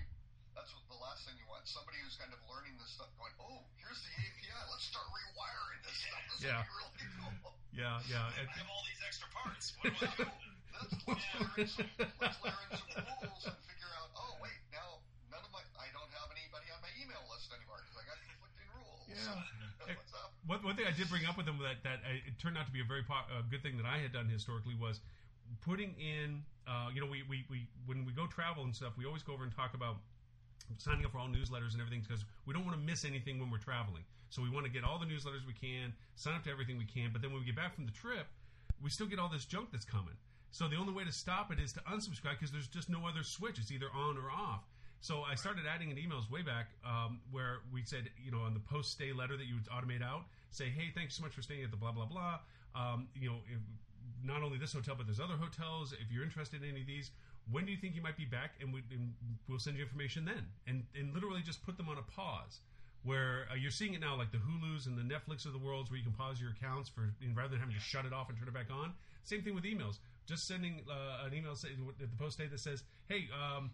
that's 0.54 0.70
what 0.70 0.86
the 0.86 0.98
last 1.12 1.28
thing 1.28 1.36
you 1.36 1.44
want. 1.44 1.68
Somebody 1.68 2.00
who's 2.00 2.16
kind 2.16 2.32
of 2.32 2.40
learning 2.48 2.72
this 2.80 2.96
stuff, 2.96 3.12
going, 3.20 3.36
"Oh, 3.36 3.60
here's 3.76 4.00
the 4.00 4.12
API. 4.16 4.56
Let's 4.72 4.88
start 4.88 5.04
rewiring 5.12 5.84
this 5.84 6.08
stuff. 6.08 6.24
This 6.32 6.40
yeah. 6.48 6.64
really 6.72 7.04
cool." 7.20 7.52
Yeah, 7.76 8.00
yeah. 8.08 8.32
I 8.32 8.48
have 8.48 8.72
all 8.72 8.80
these 8.88 9.04
extra 9.04 9.28
parts. 9.28 9.76
What 9.76 9.92
do 9.92 10.08
I 10.08 10.12
do? 10.16 10.24
let's, 10.80 10.96
let's, 11.04 11.28
layer 11.28 11.52
in 11.60 11.68
some, 11.68 11.84
let's 12.16 12.40
layer 12.40 12.56
in 12.64 12.80
some 12.80 13.04
rules 13.28 13.44
and 13.44 13.56
figure 13.68 13.92
out. 13.92 14.08
Oh, 14.16 14.40
wait, 14.40 14.56
now 14.72 15.04
none 15.28 15.44
of 15.44 15.52
my 15.52 15.60
I 15.76 15.92
don't 15.92 16.08
have 16.16 16.32
anybody 16.32 16.72
on 16.72 16.80
my 16.80 16.92
email 16.96 17.20
list 17.28 17.52
anymore 17.52 17.84
because 17.84 18.00
I 18.00 18.04
got 18.08 18.16
conflicting 18.24 18.72
rules. 18.72 19.04
Yeah. 19.12 19.92
What's 20.00 20.16
up? 20.16 20.32
One, 20.48 20.64
one 20.64 20.74
thing 20.80 20.88
I 20.88 20.96
did 20.96 21.12
bring 21.12 21.28
up 21.28 21.36
with 21.36 21.44
them 21.44 21.60
that 21.60 21.84
that 21.84 22.00
I, 22.08 22.24
it 22.24 22.40
turned 22.40 22.56
out 22.56 22.64
to 22.64 22.72
be 22.72 22.80
a 22.80 22.88
very 22.88 23.04
po- 23.04 23.28
uh, 23.28 23.44
good 23.52 23.60
thing 23.60 23.76
that 23.76 23.84
I 23.84 24.00
had 24.00 24.16
done 24.16 24.32
historically 24.32 24.80
was 24.80 25.04
putting 25.60 25.92
in. 26.00 26.48
Uh, 26.64 26.88
you 26.94 27.04
know, 27.04 27.10
we, 27.10 27.20
we, 27.28 27.44
we 27.52 27.68
when 27.84 28.08
we 28.08 28.16
go 28.16 28.24
travel 28.24 28.64
and 28.64 28.72
stuff, 28.72 28.96
we 28.96 29.04
always 29.04 29.20
go 29.20 29.36
over 29.36 29.44
and 29.44 29.52
talk 29.52 29.76
about 29.76 30.00
signing 30.78 31.04
up 31.04 31.12
for 31.12 31.18
all 31.18 31.28
newsletters 31.28 31.72
and 31.72 31.81
everything 31.81 32.04
because 32.06 32.24
we 32.46 32.54
don't 32.54 32.64
want 32.64 32.78
to 32.78 32.82
miss 32.82 33.04
anything 33.04 33.38
when 33.38 33.50
we're 33.50 33.58
traveling. 33.58 34.02
So 34.31 34.42
we 34.42 34.48
want 34.48 34.64
to 34.64 34.72
get 34.72 34.84
all 34.84 34.98
the 34.98 35.06
newsletters 35.06 35.46
we 35.46 35.52
can, 35.52 35.92
sign 36.16 36.34
up 36.34 36.44
to 36.44 36.50
everything 36.50 36.78
we 36.78 36.86
can. 36.86 37.10
But 37.12 37.20
then 37.20 37.31
when 37.32 37.40
we 37.40 37.46
get 37.46 37.56
back 37.56 37.74
from 37.74 37.86
the 37.86 37.92
trip, 37.92 38.26
we 38.82 38.90
still 38.90 39.06
get 39.06 39.19
all 39.19 39.28
this 39.28 39.44
junk 39.44 39.69
that's 39.70 39.84
coming. 39.84 40.16
So 40.50 40.69
the 40.69 40.76
only 40.76 40.92
way 40.92 41.04
to 41.04 41.12
stop 41.12 41.52
it 41.52 41.58
is 41.58 41.72
to 41.74 41.81
unsubscribe 41.81 42.40
because 42.40 42.52
there's 42.52 42.69
just 42.69 42.88
no 42.88 43.06
other 43.06 43.22
switch. 43.22 43.58
It's 43.58 43.70
either 43.72 43.88
on 43.94 44.16
or 44.16 44.31
off. 44.31 44.64
So 45.00 45.22
I 45.22 45.34
started 45.34 45.64
adding 45.66 45.90
in 45.90 45.96
emails 45.96 46.31
way 46.31 46.42
back 46.42 46.69
um, 46.86 47.20
where 47.31 47.60
we 47.72 47.82
said, 47.82 48.08
you 48.22 48.31
know, 48.31 48.40
on 48.40 48.54
the 48.54 48.60
post 48.60 48.92
stay 48.92 49.12
letter 49.12 49.36
that 49.36 49.46
you 49.46 49.54
would 49.56 49.66
automate 49.66 50.02
out, 50.02 50.24
say, 50.50 50.66
hey, 50.66 50.92
thanks 50.94 51.16
so 51.16 51.22
much 51.22 51.32
for 51.32 51.42
staying 51.42 51.64
at 51.64 51.70
the 51.70 51.76
blah 51.76 51.90
blah 51.90 52.06
blah. 52.06 52.38
Um, 52.76 53.08
you 53.19 53.28
know, 53.28 53.36
if, 53.50 53.58
not 54.22 54.42
only 54.42 54.58
this 54.58 54.72
hotel 54.72 54.94
but 54.96 55.06
there's 55.06 55.19
other 55.19 55.34
hotels. 55.34 55.92
If 55.92 56.12
you're 56.12 56.22
interested 56.22 56.62
in 56.62 56.70
any 56.70 56.82
of 56.82 56.86
these, 56.86 57.10
when 57.51 57.65
do 57.65 57.72
you 57.72 57.79
think 57.79 57.94
you 57.94 58.03
might 58.03 58.17
be 58.17 58.25
back? 58.25 58.55
And, 58.61 58.72
we, 58.72 58.82
will 59.49 59.58
send 59.58 59.77
you 59.77 59.82
information 59.82 60.25
then. 60.25 60.46
And, 60.67 60.84
and 60.99 61.15
literally 61.15 61.43
just 61.43 61.65
put 61.65 61.77
them 61.77 61.89
on 61.89 61.99
a 61.99 62.03
pause. 62.03 62.61
Where 63.05 63.46
uh, 63.51 63.56
you're 63.56 63.72
seeing 63.72 63.94
it 63.94 64.01
now, 64.01 64.17
like 64.17 64.31
the 64.31 64.39
Hulus 64.39 64.87
and 64.87 64.96
the 64.96 65.03
Netflix 65.03 65.44
of 65.44 65.53
the 65.53 65.58
worlds 65.58 65.91
where 65.91 65.99
you 65.99 66.05
can 66.05 66.13
pause 66.13 66.41
your 66.41 66.51
accounts 66.51 66.89
for 66.89 67.13
rather 67.34 67.51
than 67.51 67.58
having 67.58 67.75
to 67.75 67.81
shut 67.81 68.06
it 68.06 68.13
off 68.13 68.29
and 68.29 68.39
turn 68.39 68.46
it 68.46 68.55
back 68.55 68.70
on. 68.70 68.93
Same 69.25 69.43
thing 69.43 69.56
with 69.56 69.65
emails. 69.65 69.99
Just 70.25 70.46
sending 70.46 70.84
uh, 70.89 71.27
an 71.27 71.34
email 71.34 71.51
at 71.51 71.99
the 71.99 72.17
post 72.17 72.39
day 72.39 72.46
that 72.46 72.61
says, 72.61 72.84
"Hey, 73.08 73.27
um, 73.34 73.72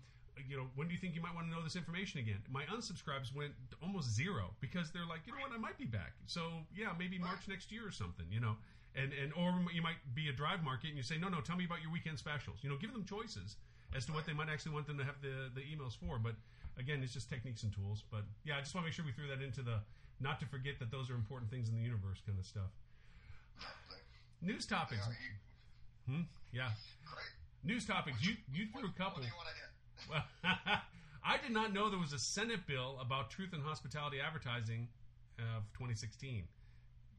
you 0.49 0.57
know, 0.57 0.65
when 0.77 0.89
do 0.89 0.95
you 0.95 1.01
think 1.01 1.15
you 1.15 1.21
might 1.21 1.35
want 1.35 1.47
to 1.47 1.53
know 1.53 1.63
this 1.63 1.77
information 1.77 2.21
again? 2.21 2.41
My 2.49 2.65
unsubscribes 2.73 3.35
went 3.35 3.53
almost 3.83 4.15
zero 4.15 4.55
because 4.61 4.91
they're 4.93 5.07
like, 5.07 5.21
you 5.27 5.33
know 5.35 5.41
what, 5.41 5.53
I 5.53 5.59
might 5.59 5.77
be 5.77 5.85
back. 5.85 6.13
So 6.27 6.65
yeah, 6.75 6.93
maybe 6.99 7.19
March 7.19 7.49
next 7.49 7.71
year 7.71 7.87
or 7.87 7.91
something, 7.91 8.27
you 8.31 8.41
know 8.41 8.57
and 8.95 9.12
and 9.12 9.33
or 9.35 9.54
you 9.73 9.83
might 9.83 9.97
be 10.14 10.28
a 10.28 10.33
drive 10.33 10.62
market 10.62 10.88
and 10.88 10.97
you 10.97 11.02
say 11.02 11.18
no 11.18 11.28
no 11.28 11.40
tell 11.40 11.57
me 11.57 11.64
about 11.64 11.83
your 11.83 11.90
weekend 11.92 12.18
specials 12.18 12.59
you 12.62 12.68
know 12.71 12.76
give 12.76 12.92
them 12.92 13.04
choices 13.04 13.57
as 13.95 14.04
to 14.07 14.12
what 14.12 14.26
they 14.26 14.33
might 14.33 14.49
actually 14.49 14.73
want 14.73 14.87
them 14.87 14.99
to 14.99 15.04
have 15.04 15.21
the 15.23 15.50
the 15.54 15.61
emails 15.61 15.97
for 15.97 16.18
but 16.18 16.35
again 16.78 17.02
it's 17.02 17.12
just 17.12 17.28
techniques 17.28 17.62
and 17.62 17.73
tools 17.73 18.02
but 18.11 18.23
yeah 18.45 18.57
i 18.57 18.61
just 18.61 18.75
want 18.75 18.85
to 18.85 18.88
make 18.88 18.95
sure 18.95 19.04
we 19.04 19.12
threw 19.12 19.28
that 19.28 19.42
into 19.45 19.62
the 19.62 19.78
not 20.21 20.40
to 20.40 20.47
forget 20.47 20.78
that 20.78 20.90
those 20.90 21.11
are 21.11 21.14
important 21.14 21.50
things 21.50 21.68
in 21.68 21.75
the 21.76 21.83
universe 21.83 22.21
kind 22.26 22.38
of 22.38 22.47
stuff 22.47 22.71
News 24.40 24.66
topics. 24.66 25.02
Yeah, 25.09 26.14
Hmm? 26.14 26.23
Yeah. 26.52 26.71
great. 27.04 27.26
News 27.64 27.85
topics. 27.85 28.23
You 28.25 28.35
you 28.52 28.66
threw 28.73 28.83
a 28.83 28.87
What 28.87 28.97
couple. 28.97 29.21
do 29.23 29.26
you 29.26 29.35
want 29.35 29.49
to 29.50 29.54
hit? 29.59 29.71
Well, 30.09 30.78
I 31.26 31.37
did 31.38 31.50
not 31.50 31.73
know 31.75 31.90
there 31.90 31.99
was 31.99 32.12
a 32.12 32.18
Senate 32.18 32.64
bill 32.66 32.99
about 33.00 33.30
truth 33.30 33.52
and 33.52 33.62
hospitality 33.62 34.21
advertising 34.21 34.87
of 35.38 35.64
2016. 35.75 36.45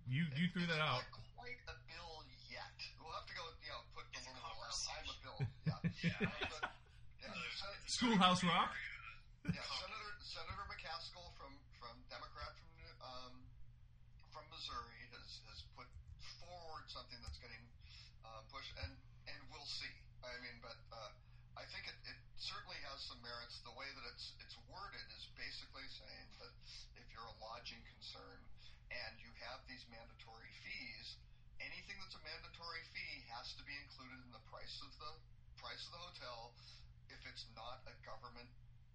You 0.07 0.23
you 0.37 0.47
threw 0.53 0.65
that 0.67 0.79
out. 0.79 1.01
Quite 1.39 1.61
a 1.71 1.75
bill 1.87 2.27
yet. 2.51 2.75
We'll 2.99 3.15
have 3.15 3.23
to 3.31 3.35
go. 3.35 3.43
You 3.63 3.71
know, 3.71 3.81
put 3.95 4.05
the 4.11 4.19
little. 4.27 4.43
I'm 4.43 5.07
a 5.07 5.15
bill. 5.23 5.39
Yeah. 5.63 5.79
Yeah. 5.99 6.15
But, 6.47 6.63
yeah. 7.23 7.31
Sen- 7.59 7.87
Schoolhouse 7.87 8.43
Rock. 8.43 8.71
Yeah, 9.47 9.63
Senator 9.79 10.11
Senator 10.19 10.65
McCaskill 10.67 11.27
from 11.39 11.55
from 11.79 11.95
Democrat 12.11 12.55
from 12.75 12.91
um, 13.03 13.33
from 14.31 14.43
Missouri 14.51 14.99
has 15.15 15.43
has 15.51 15.59
put 15.75 15.87
forward 16.43 16.87
something 16.91 17.19
that's 17.23 17.39
getting 17.39 17.63
uh, 18.27 18.43
pushed, 18.51 18.75
and 18.83 18.91
and 19.31 19.39
we'll 19.51 19.67
see. 19.67 19.91
I 20.23 20.35
mean, 20.43 20.59
but 20.59 20.75
uh, 20.91 21.11
I 21.59 21.63
think 21.71 21.87
it, 21.87 21.95
it 22.07 22.19
certainly 22.39 22.79
has 22.87 22.99
some 23.03 23.19
merits. 23.23 23.59
The 23.63 23.75
way 23.75 23.87
that 23.87 24.05
it's 24.11 24.35
it's 24.43 24.55
worded 24.71 25.07
is 25.15 25.27
basically 25.39 25.87
saying 25.87 26.27
that 26.43 26.53
if 26.99 27.07
you're 27.11 27.27
a 27.27 27.37
lodging 27.43 27.79
concern 27.83 28.39
and 28.89 29.13
you 29.21 29.31
have 29.45 29.61
these 29.69 29.85
mandatory 29.89 30.53
fees, 30.65 31.07
anything 31.61 31.97
that's 32.01 32.17
a 32.17 32.23
mandatory 32.25 32.83
fee 32.93 33.25
has 33.29 33.53
to 33.55 33.63
be 33.65 33.75
included 33.85 34.19
in 34.25 34.31
the 34.33 34.43
price 34.49 34.81
of 34.81 34.91
the 34.97 35.11
price 35.59 35.83
of 35.87 35.91
the 35.91 36.01
hotel 36.01 36.55
if 37.11 37.19
it's 37.27 37.45
not 37.51 37.83
a 37.85 37.93
government 38.07 38.47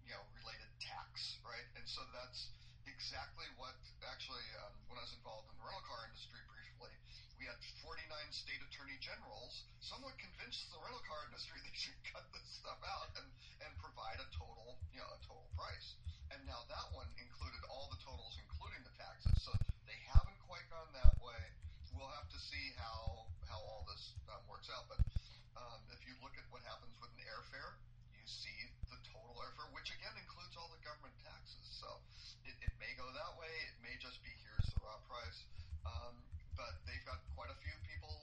you 0.05 0.13
know 0.13 0.23
related 0.41 0.69
tax, 0.81 1.39
right? 1.45 1.67
And 1.77 1.85
so 1.89 2.01
that's 2.13 2.49
exactly 2.85 3.49
what 3.57 3.73
actually 4.05 4.45
um, 4.61 4.73
when 4.89 4.97
I 5.01 5.03
was 5.05 5.13
involved 5.17 5.49
in 5.49 5.55
the 5.57 5.65
rental 5.65 5.85
car 5.89 6.05
industry 6.09 6.41
briefly, 6.45 6.93
we 7.41 7.49
had 7.49 7.57
49 7.81 8.05
state 8.31 8.61
attorney 8.61 8.97
generals 9.01 9.65
somewhat 9.81 10.17
convinced 10.21 10.69
the 10.69 10.79
rental 10.81 11.01
car 11.09 11.25
industry 11.29 11.57
they 11.65 11.75
should 11.77 11.97
cut 12.09 12.25
this 12.33 12.45
stuff 12.61 12.81
out 12.85 13.13
and 13.17 13.27
and 13.65 13.71
provide 13.81 14.21
a 14.21 14.27
total 14.35 14.77
you 14.93 15.01
know 15.01 15.09
a 15.09 15.19
total 15.25 15.49
price. 15.57 15.97
And 16.33 16.41
now 16.49 16.65
that 16.69 16.87
one 16.93 17.09
included 17.21 17.61
all 17.69 17.87
the 17.93 18.01
totals, 18.01 18.33
including 18.41 18.81
the 18.81 18.95
taxes. 18.97 19.37
So 19.45 19.53
quite 20.55 20.71
gone 20.71 20.87
that 20.95 21.19
way. 21.19 21.43
We'll 21.99 22.15
have 22.15 22.31
to 22.31 22.39
see 22.39 22.71
how 22.79 23.27
how 23.43 23.59
all 23.59 23.83
this 23.91 24.15
um, 24.31 24.39
works 24.47 24.71
out. 24.71 24.87
But 24.87 25.03
um, 25.59 25.83
if 25.91 25.99
you 26.07 26.15
look 26.23 26.31
at 26.39 26.47
what 26.47 26.63
happens 26.63 26.95
with 27.03 27.11
an 27.19 27.27
airfare, 27.27 27.75
you 28.15 28.23
see 28.23 28.55
the 28.87 28.95
total 29.11 29.35
airfare, 29.43 29.67
which 29.75 29.91
again 29.91 30.15
includes 30.15 30.55
all 30.55 30.71
the 30.71 30.79
government 30.79 31.11
taxes. 31.27 31.59
So 31.75 31.99
it, 32.47 32.55
it 32.63 32.71
may 32.79 32.87
go 32.95 33.03
that 33.03 33.35
way. 33.35 33.51
It 33.67 33.75
may 33.83 33.99
just 33.99 34.23
be 34.23 34.31
here's 34.47 34.71
the 34.71 34.79
raw 34.79 34.95
price. 35.11 35.43
Um, 35.83 36.23
but 36.55 36.79
they've 36.87 37.03
got 37.03 37.19
quite 37.35 37.51
a 37.51 37.59
few 37.59 37.75
people 37.91 38.15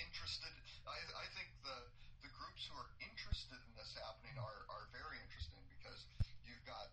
interested. 0.00 0.56
I, 0.88 0.96
I 0.96 1.28
think 1.36 1.52
the 1.60 1.76
the 2.24 2.32
groups 2.40 2.72
who 2.72 2.80
are 2.80 2.88
interested 3.04 3.60
in 3.60 3.72
this 3.76 3.92
happening 4.00 4.32
are, 4.40 4.64
are 4.72 4.88
very 4.96 5.20
interesting 5.28 5.60
because 5.76 6.08
you've 6.48 6.64
got 6.64 6.88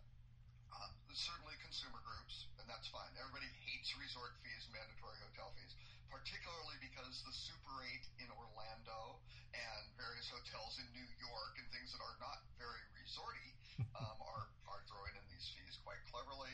um, 0.76 0.92
certainly 1.18 1.58
consumer 1.66 2.00
groups, 2.06 2.46
and 2.62 2.66
that's 2.70 2.86
fine. 2.94 3.10
Everybody 3.18 3.50
hates 3.66 3.90
resort 3.98 4.38
fees, 4.46 4.64
mandatory 4.70 5.18
hotel 5.26 5.50
fees, 5.58 5.74
particularly 6.14 6.78
because 6.80 7.14
the 7.26 7.34
Super 7.34 7.76
8 7.84 8.26
in 8.26 8.30
Orlando 8.38 9.18
and 9.58 9.84
various 9.98 10.30
hotels 10.30 10.78
in 10.78 10.86
New 10.94 11.10
York 11.18 11.54
and 11.58 11.66
things 11.74 11.90
that 11.96 12.02
are 12.06 12.18
not 12.22 12.46
very 12.62 12.84
resorty 12.94 13.50
um, 14.00 14.18
are, 14.22 14.46
are 14.70 14.82
throwing 14.86 15.16
in 15.18 15.26
these 15.34 15.48
fees 15.58 15.76
quite 15.82 16.00
cleverly. 16.14 16.54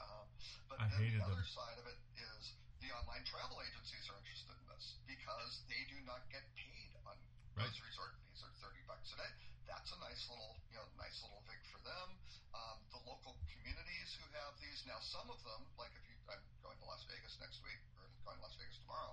Um, 0.00 0.26
but 0.68 0.80
I 0.80 0.88
then 0.92 1.12
the 1.12 1.24
other 1.24 1.40
them. 1.44 1.56
side 1.56 1.76
of 1.80 1.86
it 1.88 2.00
is 2.16 2.42
the 2.80 2.92
online 2.96 3.24
travel 3.28 3.60
agencies 3.64 4.04
are 4.12 4.18
interested 4.20 4.56
in 4.56 4.66
this 4.72 4.84
because 5.08 5.52
they 5.68 5.82
do 5.88 5.96
not 6.04 6.24
get 6.32 6.44
paid 6.56 6.92
on 7.04 7.16
Right. 7.56 7.72
those 7.72 7.80
resort 7.88 8.12
fees 8.20 8.44
are 8.44 8.52
thirty 8.60 8.84
bucks 8.84 9.08
a 9.12 9.16
day. 9.16 9.32
That's 9.64 9.88
a 9.96 9.98
nice 10.04 10.20
little, 10.28 10.60
you 10.68 10.76
know, 10.76 10.84
nice 11.00 11.16
little 11.24 11.40
vig 11.48 11.56
for 11.72 11.80
them. 11.88 12.20
Um, 12.56 12.80
the 12.88 13.00
local 13.04 13.36
communities 13.52 14.08
who 14.16 14.24
have 14.32 14.56
these 14.64 14.80
now, 14.88 14.96
some 15.12 15.28
of 15.28 15.36
them, 15.44 15.60
like 15.76 15.92
if 15.92 16.04
you, 16.08 16.16
I'm 16.32 16.40
going 16.64 16.78
to 16.80 16.86
Las 16.88 17.04
Vegas 17.04 17.36
next 17.36 17.60
week 17.60 17.80
or 18.00 18.08
going 18.24 18.40
to 18.40 18.44
Las 18.48 18.56
Vegas 18.56 18.80
tomorrow. 18.80 19.12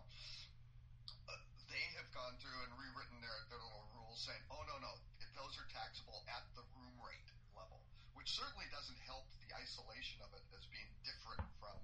Uh, 1.27 1.35
they 1.67 1.85
have 1.99 2.07
gone 2.15 2.39
through 2.39 2.55
and 2.63 2.71
rewritten 2.79 3.19
their, 3.19 3.35
their 3.51 3.59
little 3.59 3.83
rules 3.99 4.23
saying, 4.23 4.39
oh 4.47 4.63
no 4.63 4.79
no, 4.79 4.95
those 5.35 5.59
are 5.59 5.67
taxable 5.75 6.23
at 6.31 6.47
the 6.55 6.63
room 6.77 6.95
rate 7.03 7.27
level, 7.51 7.83
which 8.15 8.31
certainly 8.31 8.69
doesn't 8.71 9.01
help 9.03 9.27
the 9.43 9.51
isolation 9.59 10.23
of 10.23 10.31
it 10.39 10.45
as 10.55 10.63
being 10.71 10.87
different 11.03 11.43
from 11.59 11.75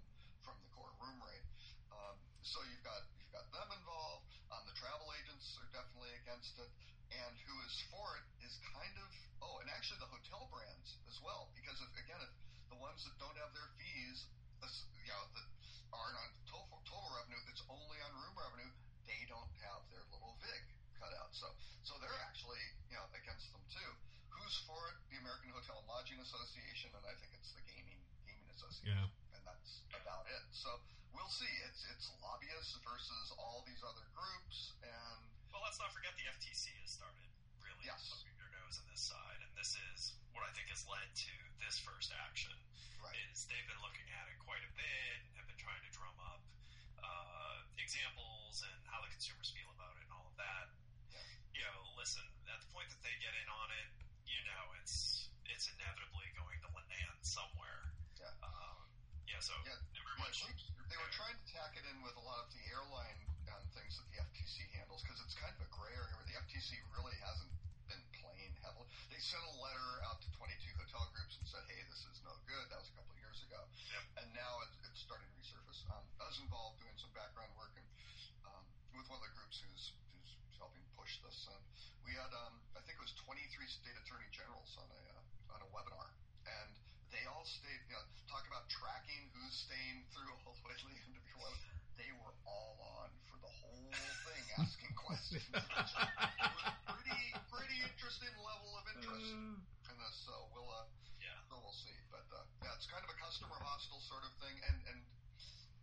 from 0.48 0.56
the 0.64 0.70
core 0.72 0.96
room 1.04 1.20
rate. 1.28 1.44
Um, 1.92 2.16
so 2.40 2.64
you've 2.72 2.86
got 2.88 3.04
you've 3.20 3.34
got 3.36 3.44
them 3.52 3.68
involved. 3.76 4.32
Um, 4.48 4.64
the 4.64 4.78
travel 4.80 5.12
agents 5.20 5.60
are 5.60 5.70
definitely 5.76 6.16
against 6.24 6.56
it, 6.62 6.72
and 7.14 7.34
who 7.46 7.56
is 7.66 7.76
for 7.90 8.18
it 8.20 8.26
is 8.46 8.54
kind 8.74 8.96
of 9.02 9.08
oh, 9.42 9.60
and 9.64 9.68
actually 9.72 10.00
the 10.04 10.12
hotel 10.12 10.48
brands 10.52 11.00
as 11.08 11.18
well, 11.24 11.48
because 11.56 11.80
if, 11.80 11.92
again, 11.96 12.20
if 12.20 12.32
the 12.70 12.80
ones 12.80 13.00
that 13.08 13.16
don't 13.18 13.36
have 13.40 13.52
their 13.56 13.70
fees, 13.80 14.28
you 15.00 15.08
know, 15.10 15.24
that 15.34 15.48
aren't 15.96 16.18
on 16.20 16.30
total, 16.46 16.78
total 16.86 17.10
revenue, 17.16 17.40
that's 17.48 17.64
only 17.72 17.98
on 18.04 18.12
room 18.20 18.36
revenue, 18.36 18.72
they 19.08 19.22
don't 19.32 19.50
have 19.66 19.82
their 19.90 20.04
little 20.14 20.36
vig 20.44 20.64
cut 21.00 21.10
out. 21.18 21.32
So 21.34 21.48
so 21.88 21.96
they're 22.04 22.22
actually 22.28 22.62
you 22.92 23.00
know 23.00 23.08
against 23.16 23.48
them 23.56 23.64
too. 23.72 23.92
Who's 24.30 24.56
for 24.70 24.78
it? 24.94 24.98
The 25.10 25.18
American 25.24 25.50
Hotel 25.56 25.80
and 25.82 25.88
Lodging 25.90 26.20
Association, 26.22 26.94
and 26.94 27.04
I 27.08 27.16
think 27.18 27.34
it's 27.34 27.52
the 27.56 27.64
gaming 27.66 27.98
gaming 28.28 28.50
association 28.54 28.94
Yeah. 29.00 29.08
and 29.34 29.42
that's 29.48 29.82
about 29.96 30.28
it. 30.30 30.44
So 30.54 30.70
we'll 31.16 31.32
see. 31.34 31.50
It's 31.66 31.82
it's 31.96 32.06
lobbyists 32.22 32.78
versus 32.86 33.26
all 33.40 33.66
these 33.66 33.82
other 33.82 34.06
groups, 34.14 34.76
and 34.86 35.24
Well, 35.54 35.62
let's 35.66 35.80
not 35.82 35.90
forget 35.94 36.14
the 36.18 36.28
FTC 36.38 36.72
has 36.86 36.92
started 36.94 37.28
really 37.64 37.86
Yes. 37.86 38.06
poking 38.10 38.36
their 38.38 38.50
nose 38.54 38.78
on 38.80 38.86
this 38.90 39.02
side, 39.02 39.40
and 39.42 39.52
this 39.58 39.74
is 39.94 40.14
what 40.34 40.46
I 40.46 40.52
think 40.54 40.70
has 40.70 40.86
led 40.86 41.10
to 41.26 41.34
this 41.64 41.80
first 41.82 42.14
action. 42.26 42.54
Right. 43.02 43.16
Is 43.32 43.48
they've 43.48 43.66
been 43.68 43.80
looking 43.82 44.06
at 44.20 44.28
it 44.30 44.38
quite 44.44 44.62
a 44.64 44.72
bit 44.76 45.18
and 45.26 45.32
have 45.40 45.48
been 45.48 45.60
trying 45.62 45.82
to 45.82 45.92
drum 45.96 46.16
up 46.20 46.42
uh, 47.02 47.58
examples 47.80 48.62
and 48.68 48.78
how 48.86 49.00
the 49.02 49.10
consumers 49.10 49.50
feel 49.56 49.70
about 49.74 49.96
it 49.98 50.04
and 50.06 50.12
all 50.14 50.28
of 50.28 50.36
that. 50.38 50.68
Yeah. 51.16 51.24
You 51.56 51.62
know, 51.66 51.80
listen, 51.98 52.26
at 52.52 52.60
the 52.60 52.70
point 52.76 52.92
that 52.92 53.02
they 53.02 53.16
get 53.24 53.32
in 53.40 53.48
on 53.50 53.70
it, 53.80 53.90
you 54.28 54.42
know, 54.46 54.64
it's 54.84 55.30
it's 55.48 55.66
inevitably 55.72 56.28
going 56.38 56.60
to 56.62 56.70
land 56.76 57.20
somewhere. 57.26 57.96
yeah, 58.20 58.30
Um, 58.46 58.78
yeah, 59.26 59.40
so 59.42 59.56
yeah. 59.66 59.74
everyone 59.98 60.30
yeah, 60.36 60.52
they, 60.54 60.94
they 60.94 61.00
were 61.00 61.14
trying 61.16 61.36
to 61.40 61.46
tack 61.50 61.74
it 61.80 61.84
in 61.90 61.98
with 62.06 62.14
a 62.20 62.24
lot 62.28 62.44
of 62.44 62.48
the 62.54 62.62
airline 62.70 63.18
um, 63.54 63.64
things 63.76 63.94
that 63.98 64.08
the 64.14 64.20
FTC 64.32 64.66
handles 64.78 65.02
because 65.04 65.20
it's 65.26 65.36
kind 65.38 65.54
of 65.54 65.62
a 65.66 65.70
gray 65.74 65.94
area 65.94 66.14
where 66.18 66.28
the 66.30 66.38
FTC 66.46 66.78
really 66.94 67.16
hasn't 67.24 67.52
been 67.90 68.02
playing 68.22 68.54
heavily. 68.62 68.86
They 69.10 69.22
sent 69.22 69.42
a 69.42 69.56
letter 69.62 69.90
out 70.06 70.22
to 70.22 70.30
22 70.38 70.54
hotel 70.78 71.04
groups 71.14 71.36
and 71.42 71.46
said, 71.50 71.64
"Hey, 71.70 71.82
this 71.90 72.04
is 72.06 72.18
no 72.26 72.34
good." 72.46 72.66
That 72.70 72.80
was 72.82 72.90
a 72.94 72.96
couple 72.98 73.14
of 73.14 73.20
years 73.22 73.40
ago, 73.50 73.62
Yep. 73.94 74.04
and 74.22 74.28
now 74.38 74.54
it, 74.66 74.72
it's 74.90 75.02
starting 75.02 75.26
to 75.30 75.36
resurface. 75.42 75.82
Um, 75.90 76.06
I 76.22 76.26
was 76.30 76.38
involved 76.42 76.78
doing 76.82 76.98
some 77.02 77.10
background 77.18 77.50
work 77.58 77.74
and 77.78 77.88
um, 78.46 78.64
with 78.94 79.10
one 79.10 79.18
of 79.22 79.26
the 79.26 79.34
groups 79.34 79.58
who's 79.66 79.84
who's 80.14 80.32
helping 80.62 80.86
push 80.94 81.18
this. 81.26 81.38
And 81.50 81.62
we 82.06 82.14
had, 82.14 82.30
um, 82.46 82.62
I 82.78 82.82
think 82.86 82.98
it 83.02 83.04
was 83.04 83.14
23 83.26 83.42
state 83.70 83.98
attorney 84.06 84.30
generals 84.34 84.70
on 84.78 84.88
a 84.90 85.02
uh, 85.18 85.56
on 85.58 85.60
a 85.66 85.70
webinar, 85.74 86.10
and 86.46 86.72
they 87.10 87.26
all 87.26 87.46
stayed. 87.46 87.82
You 87.90 87.98
know, 87.98 88.06
talk 88.30 88.46
about 88.46 88.70
tracking 88.70 89.34
who's 89.34 89.56
staying 89.66 90.06
through 90.14 90.30
all 90.46 90.54
the 90.54 90.64
way 90.70 90.78
to 90.78 90.86
the 90.86 91.02
end 91.10 91.18
of 91.18 91.26
your 91.26 91.42
webinar. 91.42 91.74
They 91.98 92.12
were 92.22 92.34
all 92.46 92.78
on 93.02 93.10
whole 93.88 94.18
thing, 94.28 94.44
asking 94.60 94.94
questions. 94.96 95.46
it 95.48 95.56
was 95.56 95.92
pretty 96.94 97.22
pretty 97.50 97.78
interesting 97.86 98.34
level 98.44 98.72
of 98.80 98.84
interest 98.96 99.30
in 99.90 99.96
this. 100.00 100.16
So 100.28 100.34
we'll 100.54 100.70
uh, 100.70 100.86
Yeah. 101.24 101.36
so 101.48 101.58
we'll 101.64 101.76
see. 101.76 101.96
But 102.12 102.28
uh, 102.34 102.44
yeah, 102.64 102.76
it's 102.76 102.88
kind 102.90 103.04
of 103.04 103.10
a 103.12 103.18
customer 103.18 103.58
hostile 103.64 104.02
sort 104.10 104.24
of 104.28 104.32
thing, 104.44 104.56
and 104.70 104.78
and 104.92 105.00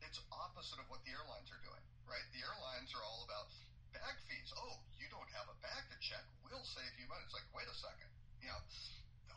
it's 0.05 0.19
opposite 0.31 0.79
of 0.83 0.87
what 0.93 1.01
the 1.09 1.13
airlines 1.17 1.49
are 1.51 1.63
doing, 1.65 1.85
right? 2.07 2.25
The 2.37 2.43
airlines 2.45 2.93
are 2.95 3.03
all 3.03 3.25
about 3.27 3.49
bag 3.97 4.17
fees. 4.29 4.51
Oh, 4.55 4.77
you 5.01 5.09
don't 5.11 5.29
have 5.35 5.49
a 5.51 5.57
bag 5.65 5.83
to 5.91 5.97
check. 6.05 6.23
We'll 6.45 6.63
save 6.69 6.93
you 7.01 7.09
money. 7.11 7.25
It's 7.27 7.35
like, 7.35 7.49
wait 7.57 7.67
a 7.67 7.77
second. 7.81 8.11
You 8.45 8.53
know, 8.53 8.61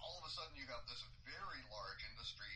all 0.04 0.20
of 0.20 0.26
a 0.28 0.32
sudden 0.36 0.54
you 0.60 0.68
have 0.70 0.84
this 0.86 1.02
very 1.26 1.62
large 1.72 2.02
industry, 2.14 2.54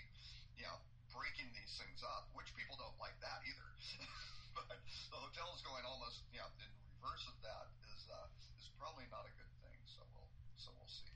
you 0.60 0.68
know, 0.68 0.78
breaking 1.16 1.50
these 1.56 1.74
things 1.80 2.04
up, 2.06 2.28
which 2.38 2.52
people 2.54 2.76
don't 2.78 2.96
like 3.02 3.16
that 3.24 3.40
either. 3.48 3.70
but 4.54 4.70
the 4.70 5.18
hotels 5.18 5.62
going 5.66 5.84
almost, 5.86 6.26
you 6.32 6.40
know, 6.40 6.50
in 6.62 6.70
reverse 6.98 7.26
of 7.28 7.36
that 7.44 7.70
is 7.94 8.08
uh, 8.10 8.30
is 8.58 8.70
probably 8.80 9.06
not 9.10 9.26
a 9.26 9.34
good 9.36 9.52
thing. 9.62 9.78
So 9.86 10.02
we'll 10.14 10.30
so 10.56 10.70
we'll 10.78 10.90
see. 10.90 11.14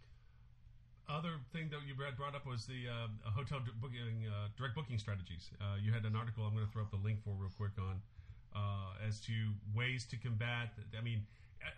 Other 1.07 1.39
thing 1.55 1.71
that 1.71 1.85
you 1.87 1.95
Brad 1.95 2.19
brought 2.19 2.35
up 2.35 2.43
was 2.43 2.67
the 2.67 2.89
uh, 2.89 3.07
hotel 3.31 3.63
booking, 3.79 4.27
uh, 4.27 4.51
direct 4.59 4.75
booking 4.75 4.99
strategies. 4.99 5.49
Uh, 5.61 5.79
you 5.79 5.95
had 5.95 6.03
an 6.03 6.19
article 6.19 6.43
I'm 6.43 6.53
going 6.53 6.67
to 6.67 6.71
throw 6.71 6.83
up 6.83 6.91
the 6.91 6.99
link 6.99 7.23
for 7.23 7.31
real 7.37 7.53
quick 7.55 7.77
on 7.79 8.03
uh, 8.51 9.07
as 9.07 9.19
to 9.21 9.33
ways 9.73 10.05
to 10.11 10.17
combat. 10.17 10.75
I 10.97 11.01
mean, 11.01 11.23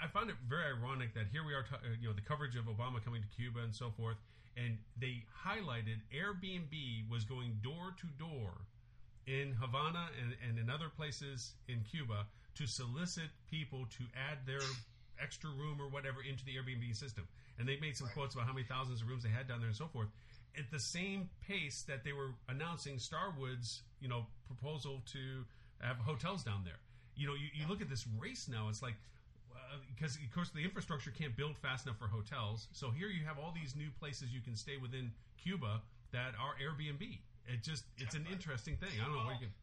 I, 0.01 0.07
found 0.07 0.29
it 0.29 0.35
very 0.47 0.73
ironic 0.73 1.13
that 1.13 1.27
here 1.31 1.45
we 1.45 1.53
are, 1.53 1.63
t- 1.63 1.75
uh, 1.75 1.95
you 1.99 2.07
know, 2.07 2.13
the 2.13 2.25
coverage 2.25 2.55
of 2.55 2.65
Obama 2.65 3.03
coming 3.03 3.21
to 3.21 3.27
Cuba 3.29 3.59
and 3.61 3.73
so 3.73 3.91
forth, 3.91 4.17
and 4.57 4.77
they 4.97 5.23
highlighted 5.45 6.01
Airbnb 6.13 7.09
was 7.09 7.23
going 7.23 7.59
door 7.63 7.95
to 7.99 8.07
door 8.17 8.65
in 9.29 9.53
Havana 9.53 10.09
and, 10.19 10.33
and 10.47 10.57
in 10.57 10.69
other 10.73 10.89
places 10.89 11.53
in 11.67 11.81
Cuba 11.85 12.25
to 12.55 12.65
solicit 12.65 13.29
people 13.49 13.85
to 13.97 14.03
add 14.17 14.39
their 14.47 14.59
extra 15.21 15.49
room 15.51 15.77
or 15.79 15.87
whatever 15.87 16.17
into 16.27 16.43
the 16.45 16.55
Airbnb 16.55 16.95
system. 16.95 17.27
And 17.59 17.67
they 17.67 17.77
made 17.79 17.95
some 17.95 18.07
Right. 18.07 18.15
quotes 18.15 18.33
about 18.33 18.47
how 18.47 18.53
many 18.53 18.65
thousands 18.65 19.01
of 19.01 19.07
rooms 19.07 19.23
they 19.23 19.29
had 19.29 19.47
down 19.47 19.59
there 19.59 19.67
and 19.67 19.77
so 19.77 19.85
forth. 19.87 20.07
At 20.57 20.71
the 20.71 20.79
same 20.79 21.29
pace 21.47 21.83
that 21.83 22.03
they 22.03 22.13
were 22.13 22.33
announcing 22.47 22.97
Starwood's, 22.97 23.83
you 24.01 24.07
know, 24.07 24.25
proposal 24.47 25.03
to 25.13 25.45
have 25.79 25.97
hotels 25.97 26.43
down 26.43 26.63
there. 26.65 26.79
You 27.15 27.27
know, 27.27 27.35
you, 27.35 27.49
you 27.53 27.67
look 27.67 27.81
at 27.81 27.89
this 27.89 28.07
race 28.17 28.47
now. 28.49 28.67
It's 28.69 28.81
like 28.81 28.95
uh, 29.53 29.77
because 29.93 30.15
of 30.15 30.33
course 30.33 30.49
the 30.49 30.63
infrastructure 30.63 31.11
can't 31.11 31.35
build 31.35 31.57
fast 31.57 31.85
enough 31.85 31.99
for 31.99 32.07
hotels. 32.07 32.67
So 32.71 32.89
here 32.89 33.09
you 33.09 33.25
have 33.25 33.37
all 33.37 33.53
these 33.53 33.75
new 33.75 33.89
places 33.99 34.33
you 34.33 34.41
can 34.41 34.55
stay 34.55 34.77
within 34.77 35.11
Cuba 35.37 35.81
that 36.11 36.33
are 36.39 36.55
Airbnb. 36.57 37.19
It 37.49 37.65
just 37.65 37.89
it's 37.97 38.13
an 38.13 38.29
interesting 38.29 38.77
thing. 38.77 38.93
I 39.01 39.09
don't 39.09 39.17
know 39.17 39.25
what 39.25 39.41
you 39.41 39.49
can. 39.49 39.53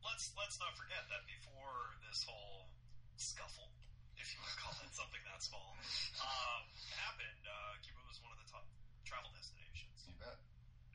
let's 0.00 0.32
let's 0.32 0.56
not 0.56 0.72
forget 0.80 1.04
that 1.12 1.28
before 1.28 1.92
this 2.08 2.24
whole 2.24 2.72
scuffle, 3.20 3.68
if 4.16 4.32
you 4.32 4.40
want 4.40 4.48
to 4.56 4.60
call 4.64 4.72
it 4.80 4.88
something 4.96 5.20
that 5.28 5.44
small, 5.44 5.76
um, 6.24 6.64
happened, 6.96 7.44
uh, 7.44 7.76
Cuba 7.84 8.00
was 8.08 8.16
one 8.24 8.32
of 8.32 8.40
the 8.40 8.48
top 8.48 8.64
travel 9.04 9.28
destinations 9.36 10.08
You 10.08 10.16
bet. 10.16 10.40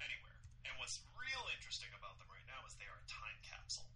anywhere. 0.02 0.42
And 0.66 0.74
what's 0.82 1.06
real 1.14 1.44
interesting 1.54 1.94
about 1.94 2.18
them 2.18 2.26
right 2.34 2.48
now 2.50 2.66
is 2.66 2.74
they 2.82 2.90
are 2.90 2.98
a 2.98 3.06
time 3.06 3.38
capsule, 3.46 3.94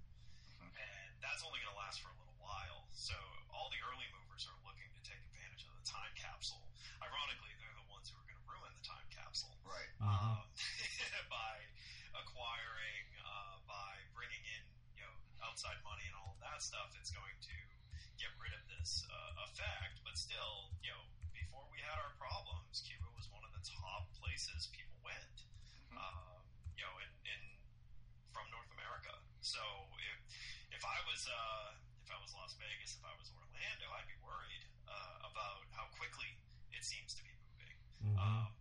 and 0.62 1.10
that's 1.25 1.41
only 1.41 1.58
going 1.65 1.74
to 1.74 1.79
last 1.82 2.06
for 2.06 2.13
a 2.13 2.17
little 2.22 2.38
while. 2.38 2.86
So 2.94 3.17
all 3.50 3.74
the 3.74 3.82
early 3.82 4.06
movers 4.13 4.46
are 4.46 4.58
looking 4.62 4.94
to 4.94 5.01
take 5.01 5.17
advantage 5.34 5.65
of 5.65 5.74
the 5.74 5.86
time 5.89 6.13
capsule. 6.13 6.62
Ironically, 7.01 7.50
they're 7.58 7.74
the 7.82 7.88
ones 7.89 8.13
who 8.13 8.22
are 8.22 8.27
going 8.29 8.38
to 8.38 8.46
ruin 8.46 8.70
the 8.77 8.86
time 8.86 9.06
capsule 9.10 9.58
Right. 9.65 9.89
um, 10.06 10.46
by 11.34 11.65
acquiring, 12.38 13.06
uh, 13.25 13.58
by 13.65 13.98
bringing 14.13 14.46
in, 14.46 14.63
you 14.94 15.01
know, 15.01 15.15
outside 15.41 15.74
money 15.82 16.06
and 16.06 16.13
all 16.22 16.38
of 16.38 16.41
that 16.46 16.62
stuff. 16.62 16.94
It's 17.01 17.10
going 17.10 17.34
to 17.34 17.58
get 18.22 18.29
rid 18.38 18.53
of 18.53 18.62
this 18.77 19.01
uh, 19.10 19.46
effect. 19.50 20.06
But 20.06 20.13
still, 20.22 20.70
you 20.86 20.94
know, 20.94 21.01
before 21.34 21.65
we 21.74 21.82
had 21.82 21.98
our 21.98 22.13
problems, 22.22 22.86
Cuba 22.86 23.10
was 23.17 23.25
one 23.34 23.41
of 23.41 23.50
the 23.58 23.63
top 23.65 24.13
places 24.22 24.70
people 24.70 24.94
went. 25.01 25.38
Um, 25.98 26.46
you 26.77 26.86
know, 26.86 26.94
in, 27.01 27.10
in 27.25 27.41
from 28.29 28.46
North 28.53 28.70
America. 28.77 29.17
So 29.41 29.58
if 29.98 30.22
if 30.77 30.86
I 30.86 31.01
was 31.10 31.25
uh, 31.25 31.74
if 32.06 32.13
I 32.13 32.22
was 32.22 32.38
Las 32.38 32.53
Vegas, 32.62 32.94
if 32.94 33.01
I 33.01 33.17
was 33.17 33.34
Orlando, 33.34 33.89
I'd 33.98 34.06
be 34.06 34.22
worried 34.22 34.62
uh, 34.86 35.25
about 35.25 35.65
how 35.74 35.89
quickly 35.98 36.38
it 36.70 36.86
seems 36.86 37.17
to 37.17 37.25
be 37.25 37.34
moving. 37.34 37.74
Um, 38.13 38.13
but 38.13 38.22
I 38.22 38.46
mean, 38.46 38.56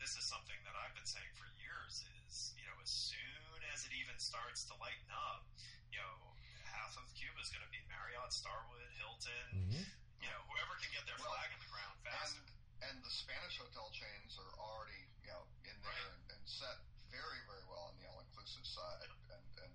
this 0.00 0.16
is 0.16 0.24
something 0.24 0.56
that 0.64 0.74
I've 0.80 0.96
been 0.96 1.06
saying 1.06 1.30
for 1.36 1.46
years. 1.60 2.02
Is 2.26 2.56
you 2.56 2.64
know, 2.66 2.76
as 2.80 2.90
soon 2.90 3.60
as 3.76 3.84
it 3.84 3.92
even 4.00 4.16
starts 4.16 4.64
to 4.72 4.74
lighten 4.80 5.10
up, 5.12 5.44
you 5.92 6.00
know, 6.00 6.14
half 6.66 6.96
of 6.96 7.04
Cuba 7.14 7.36
is 7.44 7.52
going 7.52 7.62
to 7.64 7.72
be 7.72 7.80
Marriott, 7.92 8.32
Starwood, 8.32 8.90
Hilton. 8.96 9.46
Mm-hmm. 9.52 9.84
You 10.24 10.28
know, 10.32 10.40
whoever 10.48 10.74
can 10.80 10.90
get 10.92 11.04
their 11.08 11.16
Well, 11.20 11.32
flag 11.32 11.52
on 11.52 11.60
the 11.60 11.70
ground 11.70 11.96
faster. 12.04 12.40
And 12.40 12.48
and 12.90 12.96
the 13.04 13.12
Spanish 13.12 13.60
hotel 13.60 13.92
chains 13.92 14.40
are 14.40 14.52
already 14.56 15.04
you 15.20 15.28
know 15.28 15.44
in 15.68 15.76
there 15.84 15.92
Right. 15.92 16.16
and, 16.16 16.40
and 16.40 16.42
set 16.48 16.80
very 17.12 17.40
very 17.44 17.64
well 17.68 17.92
on 17.92 17.94
the 18.00 18.08
all 18.08 18.24
inclusive 18.24 18.64
side 18.64 19.04
and 19.04 19.12
and 19.68 19.74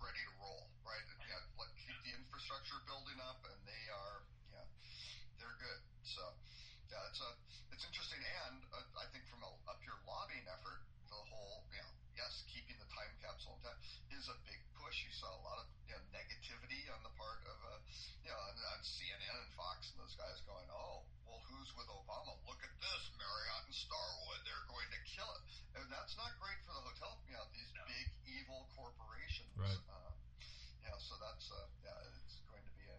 ready 0.00 0.22
to 0.24 0.32
roll. 0.40 0.72
Right. 0.88 1.04
Yeah. 1.28 1.36
Let 1.60 1.68
keep 1.76 2.00
the 2.08 2.16
infrastructure 2.16 2.80
building 2.88 3.20
up, 3.20 3.44
and 3.44 3.60
they 3.68 3.84
are 3.92 4.24
yeah 4.56 4.64
they're 5.36 5.58
good. 5.60 5.80
So 6.08 6.24
yeah, 6.90 7.06
it's 7.10 7.22
a 7.22 7.30
it's 7.72 7.84
interesting, 7.86 8.20
and 8.50 8.60
uh, 8.74 8.82
I 9.00 9.06
think 9.14 9.24
from 9.30 9.42
a, 9.46 9.50
a 9.70 9.74
pure 9.82 9.98
lobbying 10.04 10.44
effort, 10.50 10.82
the 11.08 11.22
whole 11.30 11.62
you 11.70 11.80
know 11.82 11.92
yes 12.18 12.42
keeping 12.50 12.76
the 12.82 12.88
time 12.90 13.10
capsule 13.22 13.56
intact 13.62 13.80
is 14.12 14.26
a 14.26 14.36
big 14.44 14.58
push. 14.76 14.96
You 15.06 15.12
saw 15.14 15.30
a 15.30 15.42
lot 15.46 15.58
of 15.62 15.66
you 15.86 15.94
know 15.94 16.02
negativity 16.10 16.82
on 16.90 17.00
the 17.06 17.12
part 17.14 17.40
of 17.46 17.56
uh, 17.62 17.78
you 18.26 18.30
know 18.34 18.38
on, 18.38 18.54
on 18.74 18.78
CNN 18.82 19.22
and 19.38 19.52
Fox 19.54 19.90
and 19.94 20.02
those 20.02 20.14
guys 20.18 20.42
going, 20.44 20.66
oh 20.74 21.06
well, 21.26 21.40
who's 21.46 21.70
with 21.78 21.86
Obama? 21.88 22.34
Look 22.44 22.60
at 22.66 22.74
this, 22.82 23.02
Marriott 23.14 23.64
and 23.70 23.76
Starwood, 23.76 24.42
they're 24.42 24.66
going 24.66 24.90
to 24.90 25.00
kill 25.06 25.30
it, 25.38 25.42
and 25.78 25.86
that's 25.88 26.18
not 26.18 26.34
great 26.42 26.58
for 26.66 26.74
the 26.74 26.82
hotel. 26.82 27.22
You 27.30 27.38
know 27.38 27.46
these 27.54 27.70
No. 27.78 27.86
big 27.86 28.06
evil 28.26 28.66
corporations. 28.74 29.54
Right. 29.54 29.78
Um, 29.94 30.14
yeah, 30.82 30.96
so 30.98 31.14
that's 31.22 31.46
uh, 31.54 31.66
yeah, 31.86 31.94
it's 32.10 32.42
going 32.50 32.64
to 32.66 32.74
be 32.74 32.86
a, 32.90 32.98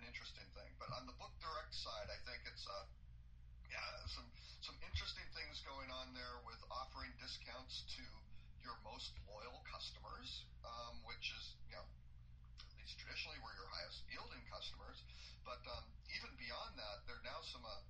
an 0.00 0.02
interesting 0.08 0.46
thing. 0.56 0.70
But 0.80 0.88
on 0.96 1.04
the 1.04 1.16
book 1.20 1.34
direct 1.42 1.74
side, 1.76 2.08
I 2.08 2.16
think 2.24 2.40
it's 2.48 2.64
uh, 2.64 2.86
yeah, 3.76 4.08
some 4.08 4.24
some 4.64 4.76
interesting 4.88 5.28
things 5.36 5.60
going 5.68 5.92
on 5.92 6.16
there 6.16 6.40
with 6.48 6.56
offering 6.72 7.12
discounts 7.20 7.84
to 7.92 8.04
your 8.64 8.72
most 8.88 9.12
loyal 9.28 9.60
customers, 9.68 10.48
um, 10.64 11.04
which 11.04 11.28
is 11.36 11.44
you 11.68 11.76
know 11.76 11.84
at 11.84 12.72
least 12.80 12.96
traditionally 12.96 13.36
were 13.44 13.52
your 13.52 13.68
highest 13.68 14.00
yielding 14.08 14.40
customers. 14.48 15.04
But 15.44 15.60
um, 15.68 15.84
even 16.08 16.32
beyond 16.40 16.74
that, 16.80 17.04
there 17.04 17.20
are 17.20 17.26
now 17.28 17.44
some 17.52 17.62
uh, 17.68 17.84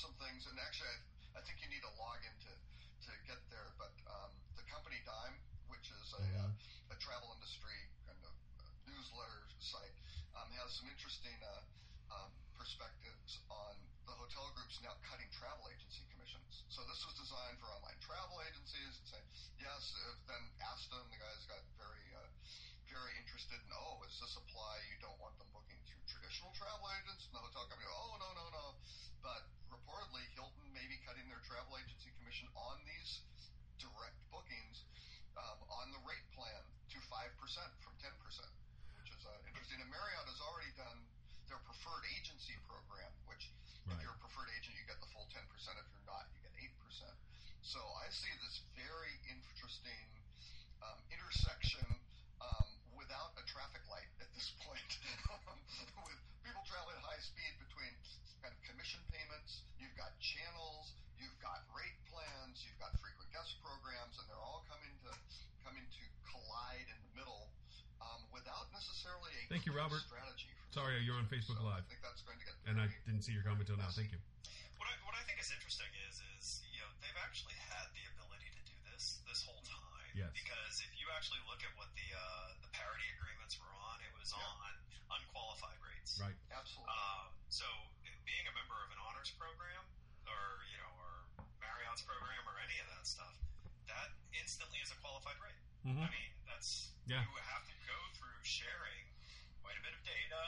some 0.00 0.16
things, 0.16 0.48
and 0.48 0.56
actually, 0.56 0.96
I, 1.36 1.38
I 1.38 1.40
think 1.44 1.60
you 1.60 1.68
need 1.68 1.84
to 1.84 1.92
log 2.00 2.24
in 2.24 2.32
to, 2.48 2.52
to 2.56 3.12
get 3.28 3.38
there. 3.52 3.68
But 3.76 3.92
um, 4.08 4.32
the 4.56 4.64
company 4.72 4.96
Dime, 5.04 5.36
which 5.68 5.92
is 5.92 6.08
a, 6.16 6.24
uh, 6.40 6.94
a 6.94 6.96
travel 6.98 7.36
industry 7.36 7.76
kind 8.08 8.18
of 8.24 8.34
uh, 8.64 8.64
newsletter 8.88 9.44
site, 9.60 9.94
um, 10.34 10.48
has 10.56 10.72
some 10.80 10.88
interesting 10.88 11.36
uh, 11.44 11.60
um, 12.16 12.32
the 12.58 12.66
hotel 14.32 14.48
groups 14.56 14.80
now 14.80 14.96
cutting 15.04 15.28
travel 15.28 15.68
agency 15.68 16.00
commissions. 16.08 16.64
So 16.72 16.80
this 16.88 17.04
was 17.04 17.12
designed 17.20 17.60
for 17.60 17.68
online 17.68 18.00
travel 18.00 18.40
agencies 18.48 18.96
and 18.96 19.04
saying, 19.04 19.28
yes, 19.60 19.92
uh, 19.92 20.16
then 20.24 20.40
asked 20.72 20.88
them, 20.88 21.04
the 21.12 21.20
guys 21.20 21.44
got 21.52 21.60
very, 21.76 22.00
uh, 22.16 22.32
very 22.88 23.12
interested 23.20 23.60
in, 23.60 23.68
oh, 23.76 24.00
is 24.08 24.16
this 24.24 24.32
apply? 24.40 24.80
You 24.88 25.04
don't 25.04 25.20
want 25.20 25.36
them 25.36 25.52
booking 25.52 25.76
through 25.84 26.00
traditional 26.08 26.48
travel 26.56 26.88
agents? 26.96 27.28
And 27.28 27.36
the 27.36 27.44
hotel 27.44 27.68
company, 27.68 27.84
oh, 27.92 28.16
no, 28.24 28.32
no, 28.32 28.46
no. 28.56 28.66
But 29.20 29.44
reportedly, 29.68 30.24
Hilton 30.32 30.64
may 30.72 30.88
be 30.88 30.96
cutting 31.04 31.28
their 31.28 31.44
travel 31.44 31.76
agency 31.76 32.08
commission 32.16 32.48
on 32.56 32.80
these 32.88 33.20
direct 33.84 34.16
bookings 34.32 34.80
um, 35.36 35.60
on 35.76 35.92
the 35.92 36.00
rate 36.08 36.24
plan 36.32 36.64
to 36.88 36.98
5% 37.04 37.20
from 37.84 37.92
10%, 38.00 38.16
which 38.96 39.12
is 39.12 39.22
uh, 39.28 39.36
interesting. 39.44 39.76
And 39.84 39.92
Marriott 39.92 40.24
has 40.24 40.40
already 40.40 40.72
done 40.80 41.04
their 41.52 41.60
preferred 41.68 42.08
agency 42.16 42.56
program, 42.64 42.81
Right. 43.86 43.98
if 43.98 44.06
you're 44.06 44.14
a 44.14 44.22
preferred 44.22 44.50
agent, 44.54 44.78
you 44.78 44.84
get 44.86 44.98
the 45.02 45.10
full 45.10 45.26
10%. 45.30 45.42
If 45.42 45.86
you're 45.90 46.06
not, 46.06 46.26
you 46.34 46.38
get 46.46 46.54
8%. 46.54 46.70
So 47.62 47.80
I 47.98 48.06
see 48.10 48.32
this 48.42 48.62
very 48.74 49.14
interesting 49.30 50.06
um, 50.82 50.98
intersection 51.14 51.86
um, 52.42 52.68
without 52.98 53.32
a 53.38 53.44
traffic 53.46 53.82
light 53.86 54.10
at 54.18 54.28
this 54.34 54.50
point, 54.66 54.90
um, 55.30 55.58
with 56.06 56.18
people 56.42 56.62
traveling 56.66 56.98
at 56.98 57.06
high 57.06 57.22
speed 57.22 57.54
between 57.62 57.92
kind 58.42 58.50
of 58.50 58.60
commission 58.66 58.98
payments. 59.14 59.62
You've 59.78 59.94
got 59.94 60.10
channels, 60.18 60.90
you've 61.18 61.38
got 61.38 61.62
rate 61.70 61.98
plans, 62.10 62.58
you've 62.66 62.78
got 62.82 62.90
frequent 62.98 63.30
guest 63.30 63.54
programs, 63.62 64.18
and 64.18 64.26
they're 64.26 64.42
all 64.42 64.66
coming 64.66 64.94
to 65.06 65.10
coming 65.62 65.86
to 65.86 66.02
collide 66.26 66.86
in 66.90 66.98
the 67.06 67.12
middle 67.22 67.46
um, 68.02 68.26
without 68.34 68.66
necessarily 68.74 69.30
a 69.30 69.42
Thank 69.46 69.70
you, 69.70 69.74
Robert. 69.74 70.02
strategy. 70.02 70.50
For 70.58 70.82
Sorry, 70.82 70.98
you're 71.06 71.18
on 71.18 71.30
Facebook 71.30 71.62
Live. 71.62 71.86
And 72.66 72.78
I 72.78 72.86
didn't 73.06 73.22
see 73.26 73.34
your 73.34 73.42
comment 73.42 73.66
till 73.66 73.76
now. 73.76 73.90
Thank 73.90 74.14
you. 74.14 74.20
What 74.78 74.86
I, 74.86 74.94
what 75.06 75.14
I 75.18 75.22
think 75.26 75.38
is 75.42 75.50
interesting 75.50 75.90
is 76.06 76.22
is 76.38 76.62
you 76.70 76.78
know 76.82 76.90
they've 77.02 77.20
actually 77.22 77.58
had 77.70 77.90
the 77.94 78.04
ability 78.14 78.48
to 78.54 78.62
do 78.66 78.76
this 78.90 79.18
this 79.26 79.42
whole 79.42 79.62
time. 79.66 79.82
Yes. 80.14 80.30
Because 80.36 80.78
if 80.82 80.92
you 80.98 81.06
actually 81.16 81.42
look 81.50 81.62
at 81.66 81.72
what 81.74 81.90
the 81.98 82.08
uh, 82.14 82.54
the 82.62 82.70
parity 82.70 83.06
agreements 83.18 83.58
were 83.58 83.70
on, 83.90 83.98
it 84.06 84.12
was 84.14 84.30
Yeah. 84.30 84.42
on 84.46 84.72
unqualified 85.22 85.78
rates. 85.82 86.16
Right. 86.22 86.36
Absolutely. 86.54 86.88
Um, 86.88 87.26
so 87.50 87.66
being 88.24 88.46
a 88.46 88.54
member 88.54 88.78
of 88.80 88.88
an 88.94 89.00
honors 89.02 89.32
program 89.34 89.82
or 90.30 90.42
you 90.70 90.78
know 90.78 90.92
or 91.02 91.12
Marriott's 91.58 92.06
program 92.06 92.42
or 92.46 92.56
any 92.62 92.78
of 92.78 92.86
that 92.94 93.04
stuff, 93.08 93.34
that 93.90 94.14
instantly 94.38 94.78
is 94.80 94.90
a 94.94 94.98
qualified 95.02 95.36
rate. 95.42 95.58
Mhm. 95.82 95.98
I 95.98 96.08
mean 96.14 96.30
that's 96.46 96.94
Yeah. 97.10 97.26
you 97.26 97.34
have 97.42 97.66
to 97.66 97.76
go 97.90 97.98
through 98.14 98.38
sharing 98.46 99.02
quite 99.66 99.74
a 99.78 99.82
bit 99.82 99.94
of 99.98 100.02
data, 100.06 100.42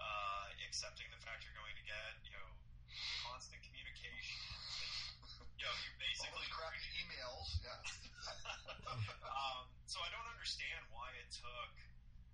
uh, 0.00 0.48
accepting 0.64 1.06
the 1.12 1.20
fact 1.20 1.44
you're 1.44 1.56
going 1.56 1.76
to 1.76 1.84
get 1.84 2.16
you 2.24 2.32
know 2.32 2.48
constant 3.28 3.60
communication. 3.62 4.40
You 5.60 5.68
know, 5.68 5.76
you 5.76 5.92
all 5.92 6.00
basically 6.00 6.40
those 6.40 6.52
crappy 6.56 6.88
emails. 7.04 7.48
Yeah. 7.60 7.76
um, 9.28 9.68
so 9.84 10.00
I 10.00 10.08
don't 10.08 10.24
understand 10.32 10.88
why 10.88 11.12
it 11.20 11.28
took 11.28 11.72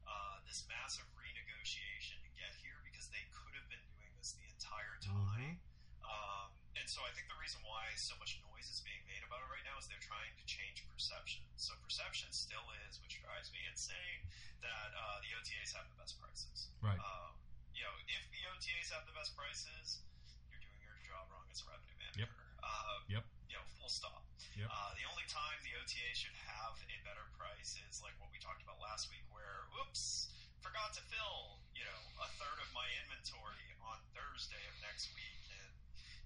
uh, 0.06 0.38
this 0.46 0.62
massive 0.70 1.10
renegotiation 1.18 2.22
to 2.22 2.30
get 2.38 2.54
here 2.62 2.78
because 2.86 3.10
they 3.10 3.26
could 3.34 3.50
have 3.58 3.66
been 3.66 3.82
doing 3.98 4.14
this 4.14 4.38
the 4.38 4.46
entire 4.46 4.94
time. 5.02 5.58
Um, 6.06 6.54
and 6.78 6.86
so 6.86 7.02
I 7.02 7.10
think 7.18 7.26
the 7.26 7.34
reason 7.42 7.58
why 7.66 7.90
so 7.98 8.14
much 8.22 8.38
noise 8.46 8.70
is 8.70 8.78
being 8.86 9.02
made 9.10 9.26
about 9.26 9.42
it 9.42 9.50
right 9.50 9.66
now 9.66 9.74
is 9.74 9.90
they're 9.90 10.06
trying 10.06 10.30
to 10.38 10.44
change 10.46 10.86
perception. 10.86 11.42
So 11.58 11.74
perception 11.82 12.30
still 12.30 12.62
is, 12.86 13.02
which 13.02 13.18
drives 13.18 13.50
me 13.50 13.58
insane, 13.66 14.22
that 14.62 14.90
uh, 14.94 15.18
the 15.26 15.34
OTAs 15.34 15.74
have 15.74 15.90
the 15.90 15.98
best 15.98 16.14
prices. 16.22 16.70
Right. 16.78 16.98
Um, 17.02 17.34
you 17.76 17.84
know, 17.84 17.94
if 18.08 18.24
the 18.32 18.40
OTAs 18.56 18.88
have 18.96 19.04
the 19.04 19.12
best 19.12 19.36
prices, 19.36 20.00
you're 20.48 20.60
doing 20.64 20.80
your 20.80 20.96
job 21.04 21.28
wrong 21.28 21.44
as 21.52 21.60
a 21.60 21.66
revenue 21.68 21.96
manager. 22.00 22.32
Uh, 22.64 22.98
Yep. 23.12 23.22
You 23.46 23.54
know, 23.60 23.64
full 23.78 23.92
stop. 23.92 24.24
Yep. 24.58 24.66
Uh, 24.66 24.90
the 24.98 25.06
only 25.06 25.22
time 25.30 25.54
the 25.62 25.76
OTA 25.78 26.10
should 26.16 26.34
have 26.48 26.74
a 26.90 26.96
better 27.06 27.22
price 27.38 27.78
is 27.86 28.02
like 28.02 28.16
what 28.18 28.32
we 28.34 28.40
talked 28.42 28.64
about 28.64 28.80
last 28.82 29.12
week, 29.12 29.22
where 29.30 29.68
whoops, 29.76 30.32
forgot 30.64 30.90
to 30.98 31.02
fill, 31.06 31.60
you 31.76 31.84
know, 31.86 32.00
a 32.24 32.28
third 32.40 32.58
of 32.58 32.68
my 32.74 32.88
inventory 33.04 33.68
on 33.84 34.00
Thursday 34.16 34.58
of 34.66 34.74
next 34.82 35.12
week, 35.14 35.42
and 35.54 35.70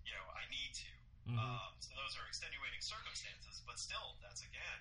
you 0.06 0.14
know, 0.16 0.24
I 0.32 0.46
need 0.48 0.72
to. 0.86 0.92
Um, 1.30 1.70
so 1.78 1.94
those 1.94 2.16
are 2.18 2.26
extenuating 2.26 2.80
circumstances, 2.82 3.62
but 3.68 3.78
still, 3.78 4.16
that's 4.24 4.42
again 4.42 4.80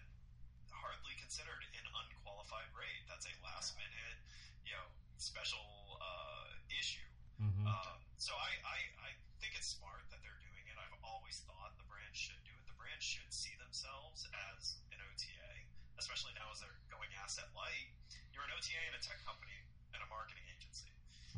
hardly 0.72 1.14
considered 1.20 1.62
an 1.76 1.86
unqualified 1.92 2.72
rate. 2.74 3.04
That's 3.12 3.28
a 3.28 3.34
last 3.44 3.76
minute, 3.76 4.18
you 4.66 4.74
know, 4.74 4.88
special 5.20 6.00
uh, 6.00 6.56
issue. 6.72 7.06
Um, 7.40 8.00
so 8.20 8.36
I, 8.36 8.52
I, 8.68 8.78
I 9.00 9.12
think 9.40 9.56
it's 9.56 9.72
smart 9.72 10.04
that 10.12 10.20
they're 10.20 10.42
doing 10.44 10.66
it. 10.68 10.76
I've 10.76 10.96
always 11.04 11.40
thought 11.48 11.76
the 11.80 11.88
brand 11.88 12.12
should 12.12 12.40
do 12.44 12.52
it. 12.52 12.64
The 12.68 12.76
brand 12.76 13.00
should 13.00 13.32
see 13.32 13.56
themselves 13.60 14.28
as 14.56 14.80
an 14.92 15.00
OTA, 15.00 15.52
especially 16.00 16.36
now 16.36 16.52
as 16.52 16.60
they're 16.60 16.80
going 16.92 17.08
asset 17.24 17.48
light. 17.56 17.92
You're 18.36 18.44
an 18.44 18.52
OTA 18.56 18.80
and 18.92 18.96
a 18.96 19.02
tech 19.04 19.24
company 19.24 19.56
and 19.96 20.04
a 20.04 20.10
marketing 20.12 20.44
agency. 20.52 20.92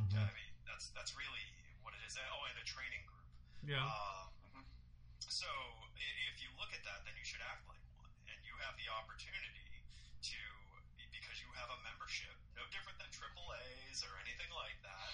I 0.10 0.34
mean, 0.34 0.54
that's 0.66 0.90
that's 0.98 1.14
really 1.14 1.46
what 1.86 1.94
it 1.94 2.02
is. 2.08 2.18
Oh, 2.18 2.50
and 2.50 2.58
a 2.58 2.66
training 2.66 3.06
group. 3.06 3.30
Yeah. 3.62 3.86
Um, 3.86 4.66
so 5.22 5.46
if 5.98 6.38
you 6.42 6.50
look 6.58 6.74
at 6.74 6.82
that, 6.86 7.06
then 7.06 7.14
you 7.14 7.26
should 7.26 7.44
act 7.46 7.62
like 7.70 7.82
one, 7.94 8.10
and 8.26 8.38
you 8.42 8.58
have 8.66 8.74
the 8.82 8.90
opportunity 8.90 9.86
to 10.26 10.42
because 10.42 10.71
you 11.42 11.50
have 11.58 11.74
a 11.74 11.80
membership, 11.82 12.38
no 12.54 12.62
different 12.70 13.02
than 13.02 13.10
AAA's 13.10 14.06
or 14.06 14.14
anything 14.22 14.54
like 14.54 14.78
that. 14.86 15.10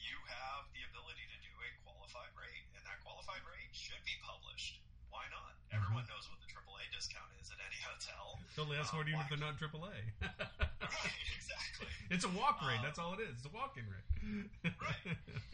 You 0.00 0.16
have 0.24 0.64
the 0.72 0.80
ability 0.88 1.28
to 1.28 1.38
do 1.44 1.52
a 1.52 1.70
qualified 1.84 2.32
rate, 2.32 2.64
and 2.72 2.82
that 2.88 2.96
qualified 3.04 3.44
rate 3.44 3.68
should 3.76 4.00
be 4.08 4.16
published. 4.24 4.80
Why 5.12 5.28
not? 5.28 5.52
Everyone 5.68 6.08
knows 6.08 6.24
what 6.32 6.40
the 6.40 6.48
AAA 6.48 6.88
discount 6.96 7.28
is 7.36 7.52
at 7.52 7.60
any 7.60 7.80
hotel. 7.84 8.40
They'll 8.56 8.72
ask 8.80 8.88
for 8.96 9.04
it 9.04 9.12
even 9.12 9.20
if 9.20 9.28
they're 9.28 9.40
not 9.40 9.60
AAA. 9.60 10.16
right, 10.24 11.20
exactly. 11.36 11.92
it's 12.14 12.24
a 12.24 12.32
walk 12.32 12.64
rate. 12.64 12.80
Uh, 12.80 12.88
That's 12.88 12.96
all 13.00 13.12
it 13.12 13.20
is. 13.20 13.36
It's 13.36 13.48
a 13.48 13.52
walk-in 13.52 13.84
rate. 13.84 14.08
right, 14.80 15.04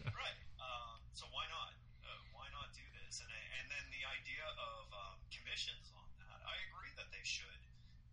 right. 0.07 0.39
Um, 0.63 1.03
so 1.19 1.27
why 1.35 1.51
not? 1.51 1.75
Uh, 2.07 2.15
why 2.31 2.47
not 2.55 2.71
do 2.79 2.85
this? 3.03 3.19
And 3.19 3.31
and 3.59 3.67
then 3.75 3.85
the 3.91 4.07
idea 4.07 4.47
of 4.55 4.87
um, 4.95 5.19
commissions 5.35 5.91
on 5.99 6.07
that, 6.23 6.39
I 6.47 6.55
agree 6.71 6.95
that 6.95 7.11
they 7.11 7.25
should 7.27 7.63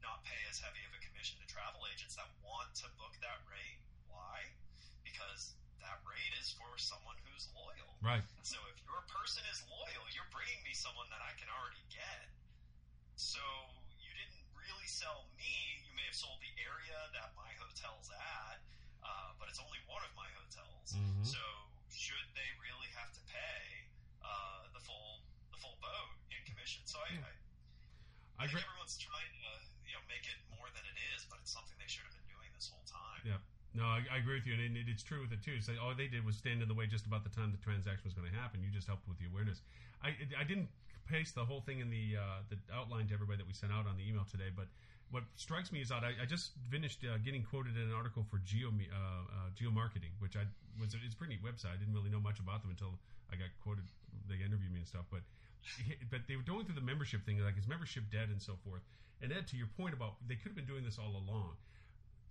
not 0.02 0.24
pay 0.24 0.40
as 0.50 0.60
heavy 0.60 0.84
of 0.88 0.94
a 0.96 1.02
commission 1.04 1.38
to 1.40 1.46
travel 1.48 1.84
agents 1.92 2.16
that 2.16 2.28
want 2.44 2.72
to 2.84 2.88
book 3.00 3.16
that 3.22 3.40
rate. 3.50 3.80
Why? 4.08 4.50
Because 5.04 5.54
that 5.84 6.00
rate 6.08 6.34
is 6.40 6.52
for 6.56 6.76
someone 6.78 7.16
who's 7.28 7.48
loyal. 7.56 7.92
Right. 8.04 8.24
So 8.44 8.60
if 8.72 8.78
your 8.88 9.02
person 9.12 9.44
is 9.52 9.64
loyal, 9.68 10.06
you're 10.16 10.30
bringing 10.32 10.60
me 10.64 10.72
someone 10.76 11.08
that 11.12 11.24
I 11.24 11.36
can 11.40 11.48
already 11.52 11.84
get. 11.92 12.28
So 13.20 13.42
you 14.00 14.12
didn't 14.16 14.44
really 14.56 14.88
sell 14.88 15.28
me. 15.36 15.52
You 15.84 15.92
may 15.96 16.08
have 16.08 16.16
sold 16.16 16.40
the 16.40 16.54
area 16.64 17.00
that 17.16 17.36
my 17.36 17.52
hotel's 17.60 18.08
at, 18.12 18.60
uh, 19.04 19.36
but 19.40 19.52
it's 19.52 19.60
only 19.60 19.80
one 19.88 20.04
of 20.04 20.12
my 20.16 20.28
hotels. 20.36 20.96
Mhm. 20.96 21.24
So 21.28 21.42
should 21.92 22.28
they 22.36 22.50
really 22.64 22.88
have 22.96 23.12
to 23.12 23.22
pay 23.28 23.88
uh, 24.24 24.68
the 24.72 24.80
full 24.80 25.24
the 25.52 25.60
full 25.60 25.76
boat 25.84 26.16
in 26.32 26.40
commission? 26.48 26.84
So 26.88 27.00
I, 27.04 27.12
I, 27.20 27.34
I 28.40 28.44
I 28.44 28.48
think 28.48 28.64
everyone's 28.64 28.96
trying 28.96 29.32
to 29.44 29.52
make 30.10 30.26
it 30.26 30.38
more 30.52 30.68
than 30.74 30.84
it 30.84 30.98
is, 31.16 31.24
but 31.30 31.40
it's 31.40 31.54
something 31.54 31.78
they 31.78 31.88
should 31.88 32.04
have 32.10 32.18
been 32.18 32.30
doing 32.34 32.50
this 32.58 32.68
whole 32.68 32.84
time. 32.90 33.22
Yeah. 33.24 33.40
No, 33.78 33.86
I, 33.86 34.02
I 34.10 34.18
agree 34.18 34.42
with 34.42 34.50
you, 34.50 34.58
and 34.58 34.76
it, 34.76 34.90
it's 34.90 35.06
true 35.06 35.22
with 35.22 35.32
it 35.32 35.46
too. 35.46 35.54
It's 35.54 35.70
all 35.78 35.94
they 35.94 36.10
did 36.10 36.26
was 36.26 36.36
stand 36.36 36.66
in 36.66 36.68
the 36.68 36.74
way 36.74 36.90
just 36.90 37.06
about 37.06 37.22
the 37.22 37.30
time 37.30 37.54
the 37.54 37.62
transaction 37.62 38.04
was 38.04 38.18
going 38.18 38.28
to 38.28 38.34
happen. 38.34 38.66
You 38.66 38.74
just 38.74 38.90
helped 38.90 39.06
with 39.06 39.22
the 39.22 39.30
awareness. 39.30 39.62
I, 40.02 40.18
I 40.34 40.44
didn't 40.44 40.74
paste 41.06 41.38
the 41.38 41.46
whole 41.46 41.62
thing 41.62 41.80
in 41.80 41.90
the 41.90 42.18
uh, 42.18 42.46
the 42.50 42.58
outline 42.74 43.10
to 43.10 43.14
everybody 43.14 43.38
that 43.38 43.48
we 43.48 43.54
sent 43.54 43.74
out 43.74 43.86
on 43.86 43.98
the 43.98 44.06
email 44.06 44.26
today, 44.26 44.50
but 44.50 44.70
what 45.10 45.26
strikes 45.36 45.74
me 45.74 45.82
is 45.82 45.90
that 45.90 46.06
I, 46.06 46.14
I 46.22 46.26
just 46.30 46.54
finished 46.70 47.02
uh, 47.02 47.18
getting 47.26 47.42
quoted 47.42 47.74
in 47.74 47.90
an 47.90 47.94
article 47.98 48.22
for 48.30 48.38
geo 48.46 48.70
uh, 48.70 48.94
uh, 48.94 49.50
geo 49.58 49.74
marketing, 49.74 50.14
which 50.22 50.38
I 50.38 50.46
was 50.78 50.94
it's 50.94 51.14
a 51.14 51.18
pretty 51.18 51.38
neat 51.38 51.44
website. 51.46 51.74
I 51.74 51.80
didn't 51.82 51.94
really 51.94 52.14
know 52.14 52.22
much 52.22 52.38
about 52.38 52.62
them 52.62 52.70
until 52.70 52.94
I 53.34 53.36
got 53.36 53.50
quoted. 53.62 53.86
They 54.30 54.38
interviewed 54.38 54.70
me 54.74 54.86
and 54.86 54.90
stuff, 54.90 55.10
but 55.10 55.26
but 56.12 56.22
they 56.28 56.36
were 56.36 56.44
going 56.44 56.66
through 56.66 56.76
the 56.76 56.86
membership 56.86 57.26
thing, 57.26 57.40
like 57.40 57.58
is 57.58 57.68
membership 57.68 58.04
dead 58.12 58.30
and 58.30 58.42
so 58.42 58.54
forth. 58.64 58.82
And 59.22 59.32
Ed, 59.32 59.48
to 59.52 59.58
your 59.58 59.68
point 59.78 59.94
about 59.94 60.16
they 60.28 60.36
could 60.36 60.56
have 60.56 60.56
been 60.56 60.70
doing 60.70 60.84
this 60.84 60.98
all 60.98 61.12
along. 61.12 61.60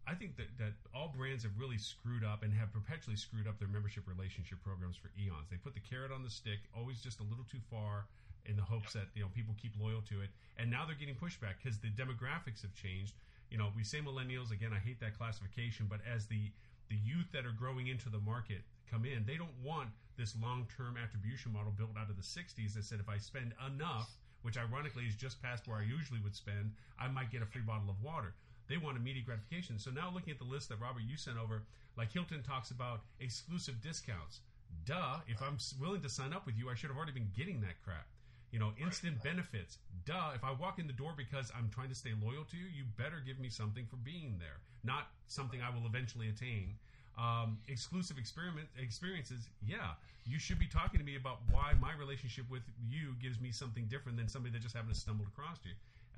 I 0.08 0.16
think 0.16 0.40
that, 0.40 0.48
that 0.56 0.72
all 0.96 1.12
brands 1.12 1.44
have 1.44 1.52
really 1.60 1.76
screwed 1.76 2.24
up 2.24 2.42
and 2.42 2.48
have 2.56 2.72
perpetually 2.72 3.16
screwed 3.16 3.46
up 3.46 3.58
their 3.60 3.68
membership 3.68 4.08
relationship 4.08 4.56
programs 4.64 4.96
for 4.96 5.12
eons. 5.20 5.52
They 5.52 5.60
put 5.60 5.76
the 5.76 5.84
carrot 5.84 6.10
on 6.10 6.24
the 6.24 6.32
stick, 6.32 6.64
always 6.72 7.04
just 7.04 7.20
a 7.20 7.28
little 7.28 7.44
too 7.44 7.60
far, 7.68 8.08
in 8.48 8.56
the 8.56 8.62
hopes 8.64 8.94
that 8.94 9.12
you 9.14 9.20
know 9.20 9.28
people 9.34 9.54
keep 9.60 9.76
loyal 9.78 10.00
to 10.08 10.24
it. 10.24 10.30
And 10.56 10.70
now 10.70 10.86
they're 10.86 10.96
getting 10.96 11.14
pushback 11.14 11.60
because 11.62 11.78
the 11.78 11.92
demographics 11.92 12.64
have 12.64 12.72
changed. 12.72 13.12
You 13.50 13.58
know, 13.58 13.68
we 13.76 13.84
say 13.84 14.00
millennials 14.00 14.50
again. 14.50 14.72
I 14.72 14.80
hate 14.80 14.98
that 15.00 15.16
classification, 15.16 15.86
but 15.88 16.00
as 16.08 16.26
the 16.26 16.48
the 16.88 16.96
youth 16.96 17.28
that 17.32 17.44
are 17.44 17.52
growing 17.52 17.88
into 17.88 18.08
the 18.08 18.18
market 18.18 18.64
come 18.90 19.04
in, 19.04 19.24
they 19.26 19.36
don't 19.36 19.54
want 19.62 19.88
this 20.16 20.34
long 20.40 20.66
term 20.76 20.96
attribution 20.96 21.52
model 21.52 21.72
built 21.76 21.96
out 21.98 22.10
of 22.10 22.16
the 22.16 22.22
'60s 22.22 22.74
that 22.74 22.84
said 22.84 23.00
if 23.00 23.08
I 23.08 23.18
spend 23.18 23.52
enough, 23.66 24.10
which 24.42 24.58
ironically 24.58 25.04
is 25.04 25.14
just 25.14 25.42
past 25.42 25.68
where 25.68 25.78
I 25.78 25.84
usually 25.84 26.20
would 26.20 26.34
spend, 26.34 26.72
I 26.98 27.08
might 27.08 27.30
get 27.30 27.42
a 27.42 27.46
free 27.46 27.62
bottle 27.62 27.90
of 27.90 28.02
water 28.02 28.34
they 28.68 28.76
want 28.76 28.96
immediate 28.96 29.26
gratification. 29.26 29.78
So 29.78 29.90
now 29.90 30.10
looking 30.12 30.30
at 30.30 30.38
the 30.38 30.44
list 30.44 30.68
that 30.68 30.80
Robert 30.80 31.02
you 31.02 31.16
sent 31.16 31.38
over, 31.38 31.62
like 31.96 32.12
Hilton 32.12 32.42
talks 32.42 32.70
about 32.70 33.00
exclusive 33.18 33.80
discounts. 33.82 34.40
Duh, 34.84 35.20
if 35.26 35.42
I'm 35.42 35.56
willing 35.80 36.02
to 36.02 36.08
sign 36.08 36.32
up 36.32 36.46
with 36.46 36.56
you, 36.56 36.68
I 36.68 36.74
should 36.74 36.90
have 36.90 36.96
already 36.96 37.12
been 37.12 37.32
getting 37.36 37.60
that 37.62 37.82
crap. 37.82 38.06
You 38.52 38.58
know, 38.58 38.72
instant 38.80 39.22
benefits. 39.22 39.78
Duh, 40.06 40.32
if 40.34 40.44
I 40.44 40.52
walk 40.52 40.78
in 40.78 40.86
the 40.86 40.92
door 40.92 41.12
because 41.16 41.50
I'm 41.56 41.70
trying 41.74 41.88
to 41.88 41.94
stay 41.94 42.12
loyal 42.22 42.44
to 42.44 42.56
you, 42.56 42.64
you 42.64 42.84
better 42.96 43.20
give 43.24 43.38
me 43.38 43.48
something 43.48 43.86
for 43.86 43.96
being 43.96 44.36
there, 44.38 44.60
not 44.84 45.08
something 45.26 45.60
I 45.60 45.74
will 45.74 45.86
eventually 45.86 46.28
attain. 46.28 46.76
Um, 47.18 47.58
exclusive 47.66 48.16
experiment 48.16 48.68
experiences. 48.80 49.48
Yeah, 49.66 49.98
you 50.24 50.38
should 50.38 50.58
be 50.58 50.66
talking 50.66 51.00
to 51.00 51.04
me 51.04 51.16
about 51.16 51.38
why 51.50 51.74
my 51.80 51.90
relationship 51.98 52.44
with 52.48 52.62
you 52.88 53.16
gives 53.20 53.40
me 53.40 53.50
something 53.50 53.86
different 53.90 54.16
than 54.16 54.28
somebody 54.28 54.52
that 54.52 54.62
just 54.62 54.76
happened 54.76 54.94
to 54.94 55.00
stumble 55.00 55.26
across 55.26 55.58
you. 55.64 55.72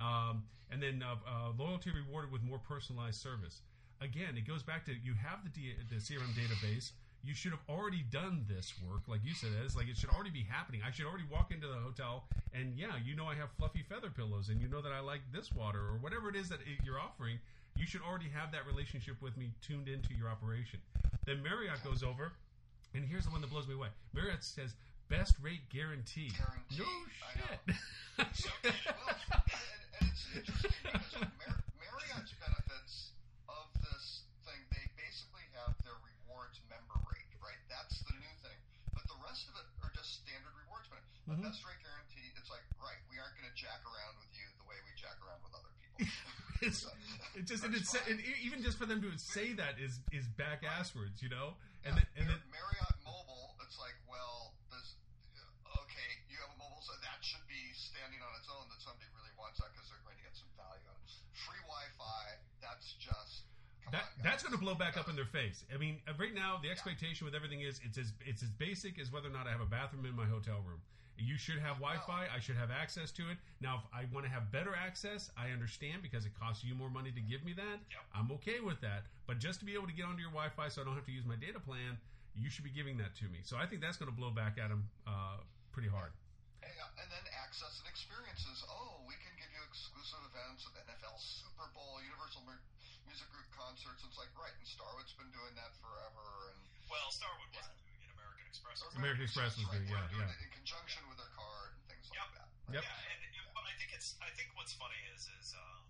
Um, 0.04 0.44
and 0.70 0.82
then 0.82 1.02
uh, 1.02 1.16
uh, 1.24 1.52
loyalty 1.58 1.90
rewarded 1.90 2.30
with 2.30 2.42
more 2.42 2.58
personalized 2.58 3.20
service. 3.20 3.62
Again, 4.00 4.36
it 4.36 4.46
goes 4.46 4.62
back 4.62 4.84
to 4.86 4.92
you 4.92 5.14
have 5.14 5.44
the, 5.44 5.50
D- 5.50 5.76
the 5.88 5.96
CRM 5.96 6.32
database. 6.36 6.92
You 7.22 7.35
should 7.35 7.52
have 7.52 7.61
already 7.68 8.02
done 8.11 8.46
this 8.48 8.72
work, 8.88 9.02
like 9.06 9.20
you 9.24 9.35
said. 9.35 9.50
It's 9.64 9.76
like 9.76 9.88
it 9.88 9.96
should 9.96 10.11
already 10.11 10.30
be 10.30 10.46
happening. 10.48 10.80
I 10.87 10.90
should 10.90 11.04
already 11.06 11.28
walk 11.30 11.52
into 11.52 11.66
the 11.66 11.74
hotel 11.74 12.24
and 12.52 12.74
yeah, 12.76 12.98
you 13.04 13.14
know 13.14 13.26
I 13.26 13.35
have 13.35 13.50
fluffy 13.59 13.85
feather 13.87 14.11
pillows, 14.11 14.48
and 14.48 14.61
you 14.61 14.66
know 14.66 14.80
that 14.83 14.92
I 14.92 15.00
like 15.00 15.20
this 15.33 15.52
water 15.52 15.78
or 15.78 15.98
whatever 16.00 16.28
it 16.28 16.35
is 16.37 16.48
that 16.48 16.59
it, 16.66 16.83
you're 16.85 16.98
offering. 16.98 17.38
You 17.78 17.87
should 17.87 18.02
already 18.02 18.28
have 18.35 18.50
that 18.52 18.66
relationship 18.66 19.22
with 19.22 19.37
me 19.37 19.54
tuned 19.62 19.87
into 19.88 20.12
your 20.14 20.28
operation. 20.28 20.80
Then 21.24 21.42
Marriott 21.42 21.78
goes 21.85 22.02
over, 22.02 22.33
and 22.94 23.06
here's 23.06 23.24
the 23.24 23.30
one 23.30 23.40
that 23.40 23.50
blows 23.50 23.68
me 23.68 23.74
away. 23.74 23.88
Marriott 24.12 24.42
says 24.42 24.74
best 25.09 25.38
rate 25.40 25.62
guarantee. 25.70 26.35
Guaranteed, 26.35 26.83
No 26.83 26.90
shit. 27.14 27.61
know. 28.18 28.26
So, 28.35 28.50
well, 28.66 29.14
and, 29.46 29.83
and 30.02 30.11
it's 30.11 30.26
interesting 30.35 30.74
because 30.90 31.14
Mar- 31.22 31.62
Marriott's 31.78 32.35
benefits 32.42 33.14
of 33.46 33.70
this 33.80 34.26
thing, 34.42 34.59
they 34.74 34.85
basically 34.98 35.46
have 35.54 35.78
their 35.87 35.96
rewards 36.02 36.59
member 36.66 36.98
rate, 37.14 37.30
right? 37.38 37.62
That's 37.70 38.02
the 38.02 38.18
new 38.18 38.35
thing. 38.42 38.59
But 38.90 39.06
the 39.06 39.16
rest 39.22 39.46
of 39.48 39.54
it 39.62 39.66
are 39.87 39.94
just 39.94 40.26
standard 40.26 40.52
rewards. 40.66 40.90
But 41.30 41.38
Mm-hmm. 41.38 41.46
best 41.46 41.62
rate 41.62 41.78
guarantee, 41.78 42.26
it's 42.34 42.50
like, 42.50 42.66
right, 42.82 42.98
we 43.06 43.14
aren't 43.22 43.38
going 43.38 43.46
to 43.46 43.54
jack 43.54 43.78
around 43.86 44.18
with 44.18 44.34
you 44.34 44.50
the 44.58 44.66
way 44.66 44.74
we 44.82 44.90
jack 44.98 45.14
around 45.22 45.38
with 45.46 45.54
other 45.54 45.70
people. 45.78 46.02
it's, 46.66 46.82
it 47.38 47.46
just 47.46 47.62
and, 47.62 47.70
it's, 47.70 47.94
and 48.10 48.18
even 48.42 48.66
just 48.66 48.82
for 48.82 48.82
them 48.82 48.98
to 48.98 49.14
say 49.14 49.54
that 49.54 49.78
is 49.78 50.02
is 50.10 50.26
back 50.34 50.66
asswards, 50.66 51.22
you 51.22 51.30
know. 51.30 51.54
And 51.86 51.94
then, 51.94 52.02
and 52.18 52.26
then 52.26 52.42
Marriott 52.50 52.98
Mobile, 53.06 53.54
it's 53.62 53.78
like, 53.78 53.94
well, 54.10 54.58
does 54.74 54.98
okay, 55.86 56.10
you 56.26 56.34
have 56.42 56.50
a 56.50 56.58
mobile, 56.58 56.82
so 56.82 56.98
that 56.98 57.22
should 57.22 57.46
be 57.46 57.62
standing 57.78 58.18
on 58.26 58.34
its 58.34 58.50
own. 58.50 58.66
That 58.66 58.82
somebody 58.82 59.06
really 59.14 59.30
wants 59.38 59.62
that 59.62 59.70
because 59.70 59.86
they're 59.86 60.02
going 60.02 60.18
to 60.18 60.26
get 60.26 60.34
some 60.34 60.50
value 60.58 60.82
out 60.90 60.98
of 60.98 61.06
it. 61.06 61.14
Free 61.46 61.62
Wi-Fi, 61.62 62.26
that's 62.58 62.98
just 62.98 63.46
come 63.84 63.92
that 63.92 64.04
on, 64.16 64.22
that's 64.22 64.42
going 64.42 64.52
to 64.52 64.60
blow 64.60 64.74
back 64.74 64.96
up 64.96 65.08
in 65.08 65.16
their 65.16 65.28
face. 65.28 65.64
I 65.72 65.78
mean, 65.78 66.00
uh, 66.08 66.12
right 66.18 66.34
now 66.34 66.58
the 66.62 66.70
expectation 66.70 67.24
with 67.24 67.34
everything 67.34 67.62
is 67.62 67.80
it's 67.84 67.98
as 67.98 68.12
it's 68.24 68.42
as 68.42 68.50
basic 68.50 68.98
as 68.98 69.12
whether 69.12 69.28
or 69.28 69.32
not 69.32 69.46
I 69.46 69.52
have 69.52 69.60
a 69.60 69.70
bathroom 69.70 70.06
in 70.06 70.14
my 70.14 70.26
hotel 70.26 70.60
room. 70.66 70.80
You 71.20 71.36
should 71.36 71.60
have 71.60 71.76
Wi-Fi. 71.84 72.32
I 72.32 72.40
should 72.40 72.56
have 72.56 72.72
access 72.72 73.12
to 73.20 73.28
it. 73.28 73.36
Now, 73.60 73.84
if 73.84 73.84
I 73.92 74.08
want 74.08 74.24
to 74.24 74.32
have 74.32 74.48
better 74.48 74.72
access, 74.72 75.28
I 75.36 75.52
understand 75.52 76.00
because 76.00 76.24
it 76.24 76.32
costs 76.32 76.64
you 76.64 76.72
more 76.72 76.88
money 76.88 77.12
to 77.12 77.20
give 77.20 77.44
me 77.44 77.52
that. 77.60 77.84
I'm 78.16 78.32
okay 78.40 78.64
with 78.64 78.80
that. 78.80 79.04
But 79.28 79.36
just 79.36 79.60
to 79.60 79.68
be 79.68 79.76
able 79.76 79.84
to 79.84 79.92
get 79.92 80.08
onto 80.08 80.24
your 80.24 80.32
Wi-Fi, 80.32 80.72
so 80.72 80.80
I 80.80 80.88
don't 80.88 80.96
have 80.96 81.04
to 81.04 81.12
use 81.12 81.28
my 81.28 81.36
data 81.36 81.60
plan, 81.60 82.00
you 82.32 82.48
should 82.48 82.64
be 82.64 82.72
giving 82.72 82.96
that 83.04 83.12
to 83.20 83.28
me. 83.28 83.44
So 83.44 83.60
I 83.60 83.68
think 83.68 83.84
that's 83.84 84.00
going 84.00 84.08
to 84.08 84.16
blow 84.16 84.32
back 84.32 84.56
at 84.56 84.72
them 84.72 84.88
uh, 85.04 85.44
pretty 85.76 85.92
hard. 85.92 86.16
And, 86.64 86.72
then 87.08 87.24
access 87.36 87.80
and 87.80 87.88
experiences. 87.88 88.64
Oh, 88.68 89.04
we 89.04 89.16
can 89.20 89.32
give 89.36 89.48
you 89.52 89.60
exclusive 89.68 90.20
events 90.32 90.64
of 90.68 90.72
NFL, 90.88 91.16
Super 91.20 91.68
Bowl, 91.76 92.00
Universal 92.00 92.44
Music 93.10 93.26
Group 93.34 93.50
concerts. 93.50 94.06
It's 94.06 94.14
like 94.14 94.30
right, 94.38 94.54
and 94.54 94.62
Starwood's 94.62 95.10
been 95.18 95.34
doing 95.34 95.50
that 95.58 95.74
forever. 95.82 96.54
And 96.54 96.62
Well, 96.86 97.10
Starwood 97.10 97.50
wasn't 97.50 97.74
doing 97.82 97.98
it. 98.06 98.10
American 98.14 98.46
Express. 98.46 98.78
was. 98.86 98.94
American 98.94 99.24
Express 99.26 99.58
was 99.58 99.66
right, 99.66 99.82
doing- 99.82 99.90
we're 99.90 99.98
yeah, 99.98 100.14
doing 100.14 100.30
yeah. 100.30 100.34
it 100.38 100.46
in 100.46 100.50
conjunction 100.54 101.02
with 101.10 101.18
their 101.18 101.32
card 101.34 101.74
and 101.74 101.82
things 101.90 102.06
like 102.06 102.22
Yep. 102.22 102.28
that. 102.38 102.48
Yep. 102.70 102.82
Yeah, 102.86 103.10
and, 103.10 103.18
and 103.34 103.46
but 103.50 103.66
I 103.66 103.74
think 103.82 103.90
it's 103.90 104.14
I 104.22 104.30
think 104.38 104.54
what's 104.54 104.70
funny 104.78 104.98
is 105.10 105.26
is 105.42 105.58
um, 105.58 105.82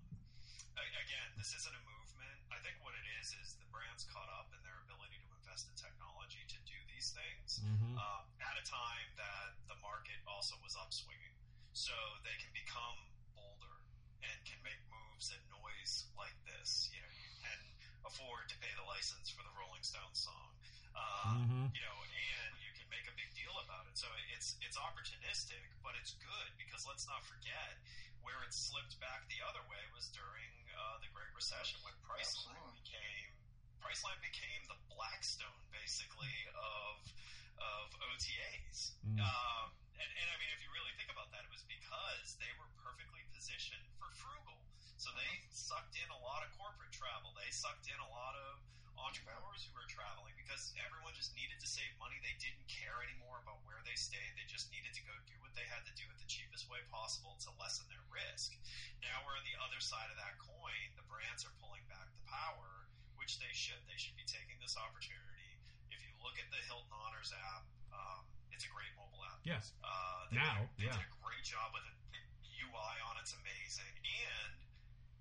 again, 0.81 1.29
this 1.37 1.53
isn't 1.61 1.77
a 1.77 1.83
movement. 1.85 2.41
I 2.49 2.57
think 2.65 2.81
what 2.81 2.97
it 2.97 3.05
is 3.21 3.37
is 3.37 3.53
the 3.61 3.69
brands 3.69 4.09
caught 4.09 4.33
up 4.41 4.49
in 4.57 4.61
their 4.65 4.81
ability 4.89 5.21
to 5.21 5.29
invest 5.37 5.69
in 5.69 5.77
technology 5.77 6.41
to 6.49 6.59
do 6.65 6.79
these 6.89 7.13
things 7.13 7.61
Mhm. 7.61 8.01
um, 8.01 8.25
at 8.41 8.57
a 8.57 8.65
time 8.65 9.09
that 9.21 9.61
the 9.69 9.77
market 9.85 10.25
also 10.25 10.57
was 10.65 10.73
upswinging. 10.81 11.37
So 11.77 11.93
they 12.25 12.33
can 12.41 12.49
become 12.57 12.97
bolder 12.97 13.10
and 14.25 14.37
can 14.45 14.61
make 14.67 14.81
moves 14.91 15.31
and 15.33 15.43
noise 15.51 16.07
like 16.17 16.37
this. 16.47 16.89
You 16.93 17.01
know, 17.03 17.13
you 17.17 17.31
can 17.41 17.61
afford 18.05 18.49
to 18.51 18.57
pay 18.61 18.73
the 18.77 18.87
license 18.89 19.29
for 19.33 19.43
the 19.45 19.53
Rolling 19.57 19.83
Stones 19.85 20.21
song. 20.25 20.51
Um, 20.97 21.47
Mhm. 21.47 21.65
You 21.75 21.83
know, 21.87 21.97
and 22.03 22.51
you 22.61 22.73
can 22.75 22.89
make 22.91 23.07
a 23.07 23.15
big 23.15 23.31
deal 23.35 23.55
about 23.63 23.87
it. 23.87 23.97
So 23.97 24.09
it's 24.35 24.57
it's 24.61 24.77
opportunistic, 24.77 25.63
but 25.83 25.95
it's 25.97 26.13
good 26.19 26.51
because 26.59 26.85
let's 26.87 27.07
not 27.07 27.23
forget 27.25 27.79
where 28.21 28.43
it 28.45 28.53
slipped 28.53 28.99
back 29.01 29.25
the 29.31 29.41
other 29.47 29.63
way 29.71 29.81
was 29.95 30.09
during 30.13 30.51
uh, 30.77 30.99
the 31.01 31.09
Great 31.15 31.33
Recession 31.35 31.81
when 31.87 31.95
Priceline 32.05 32.53
Absolutely. 32.59 32.83
became 32.85 33.29
Priceline 33.81 34.21
became 34.21 34.61
the 34.69 34.77
Blackstone 34.93 35.63
basically 35.73 36.37
of 36.59 36.99
of 37.61 37.87
OTAs. 38.13 38.93
Mm. 39.07 39.21
Um, 39.21 39.69
and, 40.01 40.11
and 40.17 40.27
I 40.33 40.37
mean, 40.41 40.51
if 40.51 40.65
you 40.65 40.73
really 40.73 40.93
think 40.97 41.13
about 41.13 41.29
that, 41.37 41.45
it 41.45 41.53
was 41.53 41.63
because 41.69 42.41
they 42.41 42.51
were 42.57 42.69
perfectly 42.81 43.21
positioned 43.37 43.85
for 44.01 44.09
frugal. 44.17 44.65
So 44.97 45.13
they 45.13 45.33
sucked 45.53 45.97
in 45.97 46.09
a 46.13 46.21
lot 46.21 46.45
of 46.45 46.49
corporate 46.57 46.93
travel. 46.93 47.33
They 47.37 47.53
sucked 47.53 47.89
in 47.89 47.97
a 48.01 48.09
lot 48.09 48.37
of 48.37 48.61
entrepreneurs 49.01 49.65
who 49.65 49.73
were 49.73 49.89
traveling 49.89 50.37
because 50.37 50.77
everyone 50.77 51.17
just 51.17 51.33
needed 51.33 51.57
to 51.61 51.69
save 51.69 51.89
money. 51.97 52.21
They 52.21 52.37
didn't 52.37 52.69
care 52.69 53.01
anymore 53.01 53.41
about 53.41 53.65
where 53.65 53.81
they 53.85 53.97
stayed. 53.97 54.37
They 54.37 54.45
just 54.45 54.69
needed 54.69 54.93
to 54.93 55.03
go 55.09 55.17
do 55.25 55.37
what 55.41 55.57
they 55.57 55.65
had 55.69 55.85
to 55.89 55.95
do 55.97 56.05
at 56.13 56.21
the 56.21 56.29
cheapest 56.29 56.69
way 56.69 56.85
possible 56.93 57.41
to 57.45 57.49
lessen 57.57 57.89
their 57.89 58.05
risk. 58.13 58.53
Now 59.01 59.25
we're 59.25 59.41
on 59.41 59.45
the 59.49 59.57
other 59.65 59.81
side 59.81 60.13
of 60.13 60.21
that 60.21 60.37
coin. 60.37 60.93
The 61.01 61.07
brands 61.09 61.49
are 61.49 61.55
pulling 61.65 61.85
back 61.89 62.13
the 62.13 62.25
power, 62.29 62.89
which 63.17 63.41
they 63.41 63.53
should. 63.57 63.81
They 63.89 63.97
should 63.97 64.17
be 64.21 64.29
taking 64.29 64.61
this 64.61 64.77
opportunity. 64.77 65.57
If 65.89 66.05
you 66.05 66.13
look 66.21 66.37
at 66.37 66.53
the 66.53 66.61
Hilton 66.69 66.93
Honors 66.93 67.33
app, 67.33 67.65
um, 67.97 68.23
it's 68.61 68.69
a 68.69 68.77
great 68.77 68.93
mobile 68.93 69.25
app. 69.25 69.41
Yes. 69.41 69.73
Uh, 69.81 70.29
they 70.29 70.37
Now, 70.37 70.69
did, 70.77 70.85
they 70.85 70.85
yeah. 70.93 71.01
did 71.01 71.09
a 71.09 71.13
great 71.25 71.41
job 71.49 71.73
with 71.73 71.81
it. 71.89 71.97
The 72.13 72.53
UI 72.61 72.93
on 73.09 73.17
it's 73.17 73.33
amazing, 73.33 73.89
and 74.05 74.53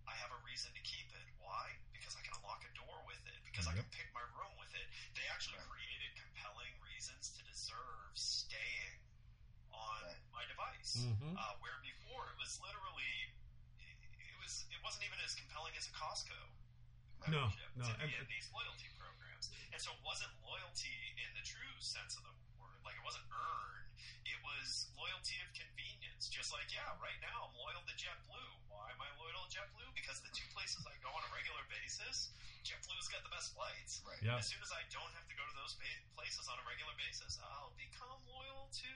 I 0.03 0.11
have 0.19 0.27
a 0.35 0.39
reason 0.43 0.75
to 0.75 0.81
keep 0.83 1.07
it. 1.15 1.23
Why? 1.39 1.71
Because 1.95 2.19
I 2.19 2.21
can 2.27 2.35
unlock 2.35 2.67
a 2.67 2.71
door 2.75 2.99
with 3.07 3.23
it. 3.31 3.39
Because 3.47 3.63
I 3.63 3.79
can 3.79 3.87
pick 3.95 4.11
my 4.11 4.27
room 4.35 4.51
with 4.59 4.75
it. 4.75 4.83
They 5.15 5.23
actually 5.31 5.55
created 5.71 6.19
compelling 6.19 6.75
reasons 6.83 7.31
to 7.39 7.41
deserve 7.47 8.11
staying 8.11 8.99
on 9.71 10.03
Right. 10.03 10.19
my 10.35 10.43
device. 10.51 10.99
Mhm. 10.99 11.39
Uh, 11.39 11.55
where 11.63 11.79
before 11.79 12.27
it 12.35 12.37
was 12.43 12.59
literally, 12.59 13.31
it 13.79 14.35
was 14.43 14.67
it 14.67 14.83
wasn't 14.83 15.07
even 15.07 15.19
as 15.23 15.31
compelling 15.39 15.71
as 15.79 15.87
a 15.87 15.95
Costco 15.95 16.35
No, 17.31 17.47
membership 17.47 17.71
no. 17.79 17.87
to 17.87 17.95
and- 18.03 18.11
be 18.11 18.15
in 18.19 18.27
these 18.27 18.51
loyalty 18.51 18.91
programs. 18.99 19.47
And 19.71 19.79
so 19.79 19.95
it 19.95 20.01
wasn't 20.03 20.35
loyalty 20.43 21.15
in 21.15 21.31
the 21.39 21.45
true 21.47 21.79
sense 21.79 22.19
of 22.19 22.23
the 22.27 22.35
word. 22.35 22.58
Like 22.85 22.95
it 22.97 23.05
wasn't 23.05 23.25
earned. 23.31 23.87
It 24.27 24.39
was 24.45 24.89
loyalty 24.95 25.39
of 25.41 25.49
convenience. 25.55 26.29
Just 26.29 26.53
like, 26.53 26.69
yeah, 26.69 26.85
right 27.01 27.17
now 27.23 27.49
I'm 27.49 27.55
loyal 27.55 27.81
to 27.87 27.95
JetBlue. 27.97 28.51
Why 28.69 28.91
am 28.93 28.99
I 29.01 29.09
loyal 29.17 29.47
to 29.47 29.51
JetBlue? 29.51 29.89
Because 29.97 30.21
the 30.21 30.31
two 30.31 30.45
places 30.53 30.85
I 30.85 30.95
go 31.01 31.09
on 31.11 31.23
a 31.23 31.31
regular 31.33 31.63
basis, 31.71 32.31
JetBlue's 32.61 33.09
got 33.09 33.25
the 33.25 33.33
best 33.33 33.55
flights. 33.55 34.03
Right. 34.05 34.21
Yeah. 34.21 34.39
As 34.39 34.47
soon 34.51 34.61
as 34.61 34.71
I 34.71 34.83
don't 34.93 35.09
have 35.17 35.25
to 35.27 35.35
go 35.35 35.43
to 35.43 35.55
those 35.57 35.75
places 36.13 36.45
on 36.51 36.59
a 36.59 36.65
regular 36.67 36.93
basis, 36.99 37.39
I'll 37.41 37.73
become 37.79 38.19
loyal 38.29 38.69
to 38.69 38.91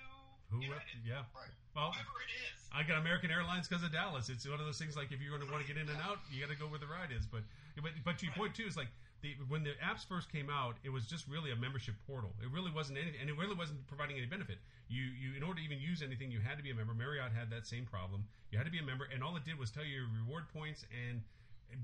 Who? 0.54 0.62
United. 0.62 1.02
Yeah. 1.02 1.26
Right. 1.34 1.52
Well, 1.74 1.96
Whoever 1.96 2.20
it 2.22 2.32
is. 2.54 2.58
I 2.74 2.82
got 2.82 3.02
American 3.02 3.30
Airlines 3.30 3.70
because 3.70 3.86
of 3.86 3.94
Dallas. 3.94 4.30
It's 4.30 4.46
one 4.50 4.60
of 4.60 4.66
those 4.66 4.82
things 4.82 4.98
like 4.98 5.14
if 5.14 5.22
you're 5.22 5.34
going 5.34 5.46
to 5.46 5.50
want 5.50 5.62
to 5.62 5.70
get 5.70 5.78
in 5.82 5.90
and 5.90 6.02
out, 6.02 6.22
you 6.34 6.42
got 6.42 6.50
to 6.50 6.58
go 6.58 6.66
where 6.66 6.82
the 6.82 6.90
ride 6.90 7.14
is. 7.14 7.26
But 7.26 7.46
but 7.78 7.94
but 8.06 8.18
to 8.22 8.26
your 8.26 8.34
point 8.34 8.54
too 8.58 8.66
is 8.66 8.78
like 8.78 8.90
the, 9.24 9.34
when 9.48 9.64
the 9.64 9.72
apps 9.80 10.06
first 10.06 10.30
came 10.30 10.52
out, 10.52 10.76
it 10.84 10.92
was 10.92 11.08
just 11.08 11.28
really 11.28 11.50
a 11.50 11.56
membership 11.56 11.96
portal. 12.06 12.36
It 12.44 12.52
really 12.52 12.70
wasn't 12.70 13.00
anything, 13.00 13.20
and 13.20 13.30
it 13.32 13.38
really 13.40 13.56
wasn't 13.56 13.88
providing 13.88 14.18
any 14.18 14.28
benefit. 14.28 14.60
You 14.92 15.04
you 15.16 15.34
in 15.36 15.42
order 15.42 15.58
to 15.58 15.66
even 15.66 15.80
use 15.80 16.04
anything, 16.04 16.30
you 16.30 16.44
had 16.44 16.58
to 16.60 16.64
be 16.64 16.70
a 16.70 16.76
member. 16.76 16.94
Marriott 16.94 17.32
had 17.32 17.50
that 17.50 17.66
same 17.66 17.88
problem. 17.88 18.28
You 18.52 18.60
had 18.60 18.68
to 18.68 18.72
be 18.72 18.84
a 18.84 18.86
member, 18.86 19.08
and 19.08 19.24
all 19.24 19.36
it 19.40 19.48
did 19.48 19.58
was 19.58 19.72
tell 19.72 19.84
you 19.84 20.06
your 20.06 20.12
reward 20.22 20.52
points 20.54 20.86
and. 20.92 21.24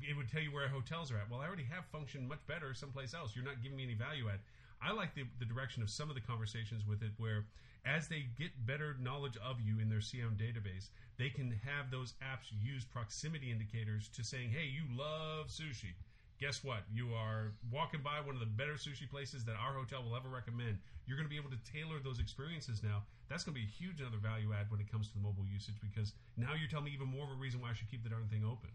It 0.08 0.16
would 0.16 0.30
tell 0.30 0.42
you 0.42 0.52
where 0.54 0.68
hotels 0.68 1.10
are 1.10 1.18
at. 1.18 1.32
Well, 1.32 1.42
I 1.42 1.48
already 1.48 1.66
have 1.66 1.84
functioned 1.92 2.30
much 2.30 2.46
better 2.46 2.76
someplace 2.76 3.16
else. 3.16 3.34
You're 3.34 3.44
not 3.44 3.64
giving 3.64 3.76
me 3.76 3.86
any 3.86 3.96
value 3.96 4.30
add. 4.30 4.38
I 4.84 4.92
like 4.92 5.16
the, 5.16 5.24
the 5.40 5.46
direction 5.46 5.82
of 5.82 5.90
some 5.90 6.10
of 6.10 6.16
the 6.16 6.22
conversations 6.22 6.86
with 6.86 7.02
it 7.02 7.10
where 7.18 7.46
as 7.86 8.08
they 8.08 8.28
get 8.38 8.52
better 8.68 8.98
knowledge 9.02 9.38
of 9.38 9.60
you 9.62 9.80
in 9.80 9.90
their 9.90 10.00
CM 10.00 10.38
database, 10.38 10.90
they 11.18 11.30
can 11.30 11.60
have 11.66 11.90
those 11.90 12.14
apps 12.22 12.54
use 12.62 12.86
proximity 12.86 13.52
indicators 13.52 14.10
to 14.10 14.24
saying, 14.24 14.52
hey, 14.52 14.70
you 14.70 14.84
love 14.96 15.48
sushi. 15.48 15.98
Guess 16.40 16.64
what? 16.64 16.88
You 16.88 17.12
are 17.12 17.52
walking 17.68 18.00
by 18.00 18.24
one 18.24 18.32
of 18.32 18.40
the 18.40 18.48
better 18.48 18.80
sushi 18.80 19.04
places 19.04 19.44
that 19.44 19.60
our 19.60 19.76
hotel 19.76 20.00
will 20.08 20.16
ever 20.16 20.32
recommend. 20.32 20.80
You're 21.04 21.20
going 21.20 21.28
to 21.28 21.32
be 21.32 21.36
able 21.36 21.52
to 21.52 21.60
tailor 21.68 22.00
those 22.00 22.24
experiences 22.24 22.80
now. 22.80 23.04
That's 23.28 23.44
going 23.44 23.52
to 23.52 23.60
be 23.60 23.68
a 23.68 23.74
huge 23.76 24.00
another 24.00 24.24
value 24.24 24.56
add 24.56 24.72
when 24.72 24.80
it 24.80 24.88
comes 24.88 25.12
to 25.12 25.14
the 25.20 25.20
mobile 25.20 25.44
usage 25.44 25.76
because 25.84 26.16
now 26.40 26.56
you're 26.56 26.72
telling 26.72 26.88
me 26.88 26.96
even 26.96 27.12
more 27.12 27.28
of 27.28 27.36
a 27.36 27.40
reason 27.40 27.60
why 27.60 27.70
I 27.72 27.76
should 27.76 27.92
keep 27.92 28.08
the 28.08 28.10
darn 28.10 28.24
thing 28.32 28.48
open. 28.48 28.72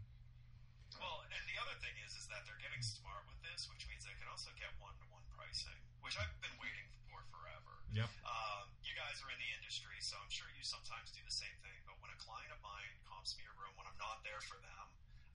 Well, 1.01 1.25
and 1.25 1.43
the 1.49 1.57
other 1.57 1.73
thing 1.81 1.97
is, 2.05 2.13
is 2.21 2.29
that 2.29 2.45
they're 2.45 2.61
getting 2.61 2.85
smart 2.85 3.25
with 3.33 3.41
this, 3.41 3.65
which 3.73 3.89
means 3.89 4.05
they 4.05 4.15
can 4.21 4.29
also 4.29 4.53
get 4.61 4.69
one-to-one 4.77 5.25
pricing, 5.33 5.81
which 6.05 6.21
I've 6.21 6.37
been 6.45 6.55
waiting 6.61 6.85
for 7.09 7.25
forever. 7.33 7.81
Yep. 7.97 8.13
Um, 8.29 8.69
you 8.85 8.93
guys 8.93 9.25
are 9.25 9.33
in 9.33 9.41
the 9.41 9.51
industry, 9.57 9.97
so 10.05 10.21
I'm 10.21 10.29
sure 10.29 10.53
you 10.53 10.63
sometimes 10.69 11.17
do 11.17 11.25
the 11.25 11.33
same 11.33 11.57
thing. 11.65 11.81
But 11.89 11.97
when 12.05 12.13
a 12.13 12.21
client 12.21 12.53
of 12.53 12.61
mine 12.61 12.93
comps 13.09 13.41
me 13.41 13.49
a 13.49 13.55
room 13.57 13.73
when 13.81 13.89
I'm 13.89 13.97
not 13.97 14.21
there 14.21 14.45
for 14.45 14.61
them, 14.61 14.85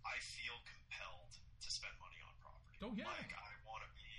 I 0.09 0.17
feel 0.17 0.57
compelled 0.65 1.37
to 1.37 1.69
spend 1.69 1.93
money 2.01 2.17
on 2.25 2.33
property. 2.41 2.81
Oh, 2.81 2.93
yeah. 2.97 3.05
Like 3.05 3.29
I 3.37 3.53
want 3.61 3.85
to 3.85 3.91
be 3.93 4.09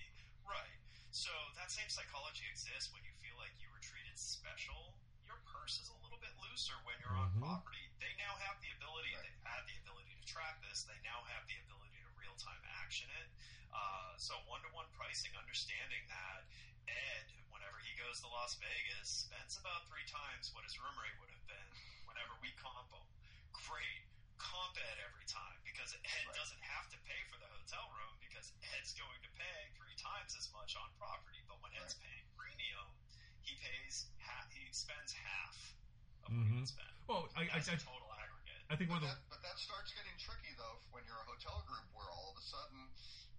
right. 0.47 0.79
So 1.11 1.35
that 1.59 1.75
same 1.75 1.91
psychology 1.91 2.47
exists 2.47 2.95
when 2.95 3.03
you 3.03 3.11
feel 3.19 3.35
like 3.35 3.51
you 3.59 3.67
were 3.75 3.83
treated 3.83 4.15
special. 4.15 4.95
Your 5.27 5.43
purse 5.43 5.83
is 5.83 5.91
a 5.91 5.99
little 6.07 6.19
bit 6.23 6.31
looser 6.39 6.79
when 6.87 6.95
you're 7.03 7.19
on 7.19 7.35
Mhm. 7.35 7.43
property. 7.43 7.91
They 7.99 8.15
now 8.15 8.39
have 8.47 8.63
the 8.63 8.71
ability. 8.71 9.11
Right. 9.15 9.27
They've 9.27 9.43
had 9.43 9.67
the 9.67 9.75
ability 9.83 10.15
to 10.15 10.25
track 10.27 10.63
this. 10.63 10.87
They 10.87 10.99
now 11.03 11.27
have 11.35 11.47
the 11.51 11.59
ability 11.67 11.99
to 12.03 12.09
real 12.15 12.35
time 12.39 12.63
action 12.83 13.11
it. 13.11 13.29
Uh, 13.75 14.15
so 14.17 14.39
one 14.47 14.63
to 14.63 14.71
one 14.71 14.87
pricing, 14.95 15.35
understanding 15.35 16.07
that 16.07 16.47
Ed, 16.87 17.27
whenever 17.51 17.79
he 17.79 17.95
goes 17.95 18.19
to 18.21 18.29
Las 18.29 18.55
Vegas, 18.55 19.09
spends 19.09 19.57
about 19.57 19.87
three 19.87 20.05
times 20.07 20.51
what 20.55 20.65
his 20.65 20.79
room 20.79 20.95
rate 20.99 21.15
would 21.19 21.31
have 21.31 21.47
been 21.47 21.71
whenever 22.07 22.35
we 22.43 22.51
comp 22.59 22.91
him. 22.91 23.07
Great. 23.53 24.03
Comp 24.41 24.73
Ed 24.81 24.97
every 24.97 25.25
time 25.29 25.61
because 25.63 25.93
Ed 26.03 26.25
Right. 26.25 26.35
doesn't 26.35 26.61
have 26.65 26.89
to 26.89 26.97
pay 26.97 27.23
for 27.29 27.37
the 27.37 27.47
hotel 27.47 27.91
room 27.93 28.17
because 28.19 28.51
Ed's 28.73 28.91
going 28.97 29.21
to 29.21 29.29
pay 29.37 29.69
three 29.77 29.95
times 29.95 30.35
as 30.35 30.49
much 30.49 30.75
on 30.75 30.89
property. 30.97 31.45
But 31.47 31.61
when 31.61 31.73
Ed's 31.77 31.93
Right. 31.93 32.01
paying 32.01 32.25
premium, 32.35 32.97
he 33.43 33.55
pays 33.55 34.07
half. 34.17 34.49
He 34.51 34.73
spends 34.73 35.13
half 35.13 35.77
of 36.25 36.33
what 36.35 36.47
Mhm. 36.47 36.49
he 36.49 36.57
would 36.57 36.67
spend. 36.67 36.97
Well, 37.07 37.29
I, 37.37 37.43
I, 37.43 37.45
That's 37.53 37.69
I, 37.69 37.73
a 37.73 37.77
total 37.77 38.13
aggregate. 38.13 38.65
I 38.71 38.77
think 38.77 38.89
one 38.91 38.97
But 38.97 39.01
of 39.03 39.09
the 39.09 39.15
that, 39.15 39.19
but 39.29 39.41
that 39.43 39.59
starts 39.59 39.93
getting 39.93 40.17
tricky 40.17 40.53
though 40.53 40.81
when 40.91 41.05
you're 41.05 41.19
a 41.21 41.25
hotel 41.25 41.61
group 41.61 41.85
where 41.93 42.11
all 42.11 42.29
of 42.29 42.37
a 42.37 42.41
sudden, 42.41 42.91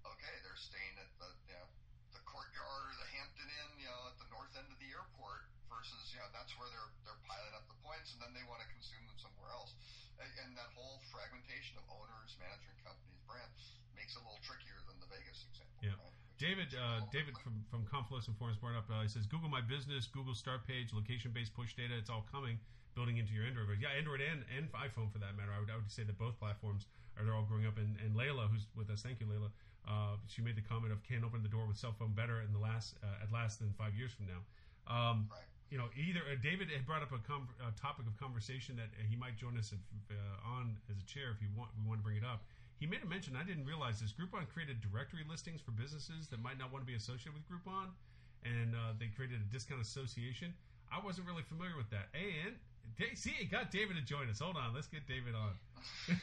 okay, 0.06 0.40
they're 0.42 0.56
staying 0.56 0.98
at 0.98 1.08
the 1.18 1.34
you 1.48 1.54
know, 1.54 1.68
the 2.12 2.20
courtyard 2.20 2.92
or 2.92 2.96
the 2.96 3.06
Hampton 3.06 3.50
Inn, 3.50 3.80
you 3.80 3.86
know, 3.86 4.08
at 4.08 4.18
the 4.18 4.26
north 4.26 4.56
end 4.56 4.72
of 4.72 4.78
the 4.80 4.90
airport 4.92 5.48
versus 5.68 6.12
you 6.12 6.20
know 6.20 6.28
that's 6.32 6.56
where 6.56 6.68
they're 6.70 6.92
they're 7.04 7.20
piling 7.28 7.54
up 7.54 7.64
the 7.68 7.74
points 7.80 8.12
and 8.12 8.20
then 8.22 8.34
they 8.34 8.44
want 8.44 8.60
to 8.60 8.68
consume 8.68 9.06
them 9.08 9.18
somewhere 9.18 9.50
else, 9.50 9.74
and, 10.20 10.52
that 10.60 10.72
whole 10.76 11.00
fragmentation 11.14 11.80
of 11.80 11.86
owners, 11.88 12.36
management 12.42 12.78
companies, 12.84 13.20
brand 13.24 13.48
makes 13.96 14.16
it 14.16 14.22
a 14.22 14.26
little 14.28 14.42
trickier 14.44 14.80
than 14.90 15.00
the 15.00 15.08
Vegas 15.08 15.48
example. 15.48 15.80
Yeah. 15.80 15.96
right? 15.96 16.16
David, 16.42 16.74
uh, 16.74 17.06
David 17.14 17.38
from 17.38 17.62
from 17.70 17.86
Confluence 17.86 18.26
and 18.26 18.36
Forums 18.36 18.58
brought 18.58 18.74
up. 18.74 18.90
Uh, 18.90 19.06
he 19.06 19.10
says 19.12 19.30
Google 19.30 19.48
My 19.48 19.62
Business, 19.62 20.10
Google 20.10 20.34
Start 20.34 20.66
Page, 20.66 20.90
location-based 20.90 21.54
push 21.54 21.78
data. 21.78 21.94
It's 21.94 22.10
all 22.10 22.26
coming, 22.34 22.58
building 22.98 23.22
into 23.22 23.32
your 23.38 23.46
Android. 23.46 23.70
Yeah, 23.78 23.94
Android 23.94 24.26
and, 24.26 24.42
and 24.50 24.66
iPhone 24.74 25.14
for 25.14 25.22
that 25.22 25.38
matter. 25.38 25.54
I 25.54 25.62
would, 25.62 25.70
I 25.70 25.78
would 25.78 25.92
say 25.94 26.02
that 26.02 26.18
both 26.18 26.42
platforms 26.42 26.90
are 27.14 27.24
they're 27.24 27.38
all 27.38 27.46
growing 27.46 27.70
up. 27.70 27.78
And, 27.78 27.94
and 28.02 28.18
Layla, 28.18 28.50
who's 28.50 28.66
with 28.74 28.90
us, 28.90 29.06
thank 29.06 29.22
you, 29.22 29.30
Layla. 29.30 29.54
Uh, 29.86 30.18
she 30.26 30.42
made 30.42 30.58
the 30.58 30.66
comment 30.66 30.94
of 30.94 31.02
can 31.06 31.24
open 31.24 31.42
the 31.42 31.50
door 31.50 31.66
with 31.66 31.78
cell 31.78 31.94
phone 31.98 32.14
better 32.14 32.42
in 32.42 32.54
the 32.54 32.60
last 32.60 32.98
uh, 33.06 33.22
at 33.22 33.32
last 33.32 33.60
than 33.60 33.74
five 33.78 33.94
years 33.94 34.12
from 34.12 34.26
now. 34.26 34.42
Um, 34.90 35.30
Right. 35.30 35.46
You 35.72 35.80
know, 35.80 35.88
either 35.96 36.20
uh, 36.28 36.36
David 36.44 36.68
had 36.68 36.84
brought 36.86 37.02
up 37.02 37.16
a, 37.16 37.22
com- 37.24 37.48
a 37.64 37.72
topic 37.80 38.04
of 38.06 38.14
conversation 38.20 38.76
that 38.76 38.92
uh, 39.00 39.08
he 39.08 39.16
might 39.16 39.40
join 39.40 39.56
us 39.56 39.72
if, 39.72 39.80
uh, 40.12 40.52
on 40.60 40.76
as 40.92 41.00
a 41.00 41.08
chair 41.08 41.32
if 41.32 41.40
you 41.40 41.48
want. 41.56 41.72
We 41.80 41.88
want 41.88 42.04
to 42.04 42.06
bring 42.06 42.20
it 42.20 42.28
up. 42.28 42.44
He 42.76 42.86
made 42.86 43.00
a 43.02 43.08
mention. 43.08 43.40
I 43.40 43.48
didn't 43.48 43.64
realize 43.64 44.04
this. 44.04 44.12
Groupon 44.12 44.50
created 44.52 44.84
directory 44.84 45.24
listings 45.24 45.62
for 45.64 45.72
businesses 45.72 46.28
that 46.28 46.44
might 46.44 46.60
not 46.60 46.76
want 46.76 46.84
to 46.84 46.90
be 46.90 46.98
associated 46.98 47.38
with 47.38 47.46
Groupon, 47.48 47.94
and 48.44 48.76
uh, 48.76 48.98
they 49.00 49.08
created 49.14 49.40
a 49.40 49.48
discount 49.54 49.80
association. 49.80 50.52
I 50.92 51.00
wasn't 51.00 51.30
really 51.30 51.48
familiar 51.48 51.78
with 51.80 51.88
that. 51.96 52.12
And 52.12 52.60
see, 53.16 53.38
it 53.40 53.48
got 53.48 53.72
David 53.72 53.96
to 53.96 54.04
join 54.04 54.28
us. 54.30 54.40
Hold 54.44 54.58
on, 54.58 54.74
let's 54.76 54.92
get 54.92 55.08
David 55.08 55.38
on. 55.38 55.54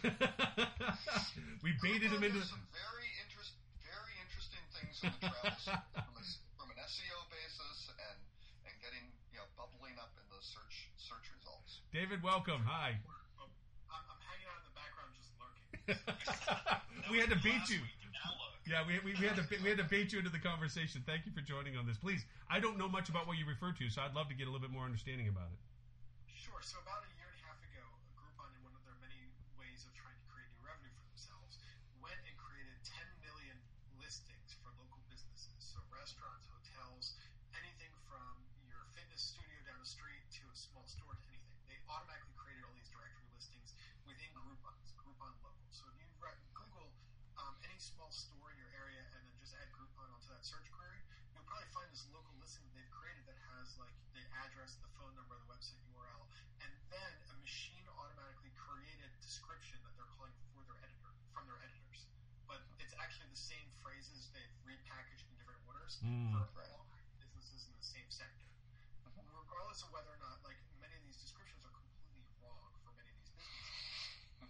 we 1.65 1.73
baited 1.81 2.13
him 2.13 2.23
into. 2.23 2.39
does 2.39 2.53
some 2.53 2.67
very 2.75 3.11
interest, 3.25 3.57
very 3.81 4.15
interesting 4.21 4.63
things 4.77 4.99
in 5.03 5.15
the 5.19 5.31
from, 5.31 6.15
a, 6.15 6.25
from 6.59 6.69
an 6.75 6.79
SEO 6.85 7.19
basis 7.33 7.91
and 7.97 8.19
and 8.69 8.75
getting 8.85 9.09
you 9.33 9.39
know 9.41 9.49
bubbling 9.57 9.97
up 9.99 10.13
in 10.21 10.27
the 10.31 10.41
search 10.59 10.91
search 10.99 11.27
results. 11.39 11.87
David, 11.95 12.23
welcome. 12.23 12.63
Hi. 12.67 12.99
I'm, 12.99 14.03
I'm 14.11 14.23
hanging 14.27 14.49
out 14.51 14.59
in 14.59 14.67
the 14.67 14.75
background, 14.75 15.11
just 15.15 15.31
lurking. 15.39 15.71
we 17.15 17.23
had 17.23 17.31
to 17.31 17.39
beat 17.39 17.63
you. 17.71 17.79
week 17.79 18.03
in 18.03 18.11
Outlook. 18.27 18.59
Yeah, 18.67 18.83
we, 18.83 18.99
we, 19.07 19.15
we 19.17 19.25
had 19.27 19.39
to 19.39 19.45
we 19.63 19.71
had 19.71 19.79
to 19.79 19.89
bait 19.89 20.11
you 20.11 20.19
into 20.19 20.35
the 20.35 20.43
conversation. 20.43 21.07
Thank 21.07 21.25
you 21.27 21.33
for 21.33 21.41
joining 21.41 21.79
on 21.79 21.87
this. 21.87 21.97
Please, 21.97 22.27
I 22.51 22.59
don't 22.59 22.77
know 22.77 22.91
much 22.91 23.09
about 23.09 23.31
what 23.31 23.39
you 23.39 23.47
refer 23.47 23.71
to, 23.79 23.85
so 23.89 24.03
I'd 24.03 24.15
love 24.19 24.29
to 24.29 24.37
get 24.37 24.51
a 24.51 24.53
little 24.53 24.65
bit 24.65 24.75
more 24.75 24.85
understanding 24.85 25.31
about 25.31 25.49
it. 25.55 25.61
Sure. 26.35 26.59
So 26.63 26.79
about 26.83 27.07
a 27.07 27.11
year 27.15 27.31
and 27.31 27.39
a 27.39 27.45
half 27.47 27.61
ago, 27.63 27.85
a 27.87 28.01
Groupon, 28.19 28.51
in 28.59 28.61
one 28.67 28.75
of 28.75 28.83
their 28.83 28.99
many 28.99 29.31
ways 29.55 29.87
of 29.87 29.95
trying 29.95 30.17
to 30.19 30.25
create 30.27 30.51
new 30.59 30.65
revenue 30.67 30.93
for 30.99 31.07
themselves, 31.15 31.61
went 32.03 32.19
and 32.27 32.35
created 32.35 32.77
10 32.83 32.99
million 33.25 33.57
listings 34.03 34.59
for 34.61 34.75
local 34.77 35.01
businesses. 35.07 35.61
So 35.61 35.79
restaurants, 35.95 36.51
hotels, 36.51 37.15
anything 37.57 37.93
from 38.09 38.43
your 38.69 38.85
fitness 38.93 39.33
studio 39.33 39.59
down 39.65 39.81
the 39.81 39.89
street 39.89 40.25
to 40.41 40.43
a 40.49 40.57
small 40.57 40.85
store 40.89 41.15
to 41.15 41.25
anything. 41.29 41.57
They 41.69 41.79
automatically 41.89 42.33
created 42.37 42.65
all 42.65 42.75
these 42.77 42.89
directory 42.91 43.29
listings 43.33 43.77
within 44.09 44.31
Groupons, 44.33 44.93
Groupon 44.97 45.33
Local. 45.45 45.69
So 45.75 45.85
if 45.93 45.97
you 46.01 46.09
re- 46.23 46.43
Google 46.57 46.89
um, 47.39 47.55
any 47.67 47.77
small 47.77 48.09
store 48.09 48.53
in 48.55 48.59
your 48.61 48.73
area 48.73 49.05
and 49.15 49.21
then 49.27 49.37
just 49.37 49.53
add 49.59 49.69
Groupon 49.75 50.09
onto 50.11 50.33
that 50.33 50.43
search 50.47 50.69
query, 50.73 51.03
you'll 51.37 51.45
probably 51.45 51.69
find 51.77 51.91
this 51.93 52.07
local 52.15 52.33
listing 52.41 52.65
that 52.71 52.73
they've 52.79 52.89
created 53.69 53.85
that 53.85 53.93
has 53.93 53.93
like 53.93 53.93
the 54.17 54.25
address, 54.49 54.81
the 54.81 54.89
phone 54.97 55.13
number, 55.13 55.37
the 55.37 55.49
website 55.53 55.77
URL, 55.93 56.25
and 56.65 56.73
then 56.89 57.13
a 57.29 57.37
machine 57.45 57.85
automatically 57.93 58.49
created 58.57 59.13
description 59.21 59.77
that 59.85 59.93
they're 60.01 60.09
calling 60.17 60.33
for 60.57 60.65
their 60.65 60.81
editor 60.81 61.13
from 61.37 61.45
their 61.45 61.61
editors. 61.61 62.09
But 62.49 62.65
it's 62.81 62.97
actually 62.97 63.29
the 63.29 63.37
same 63.41 63.69
phrases 63.85 64.33
they've 64.33 64.57
repackaged 64.65 65.29
in 65.29 65.37
different 65.37 65.61
orders 65.69 66.01
for 66.01 66.65
all 66.73 66.89
businesses 67.21 67.69
in 67.69 67.75
the 67.77 67.85
same 67.85 68.09
sector. 68.09 68.49
Regardless 69.05 69.85
of 69.85 69.93
whether 69.93 70.17
or 70.17 70.21
not 70.25 70.41
like 70.45 70.57
many 70.81 70.97
of 70.97 71.03
these 71.05 71.21
descriptions 71.21 71.61
are 71.69 71.73
completely 71.77 72.25
wrong 72.41 72.73
for 72.81 72.93
many 72.97 73.13
of 73.13 73.17
these 73.21 73.33
businesses. 73.37 73.69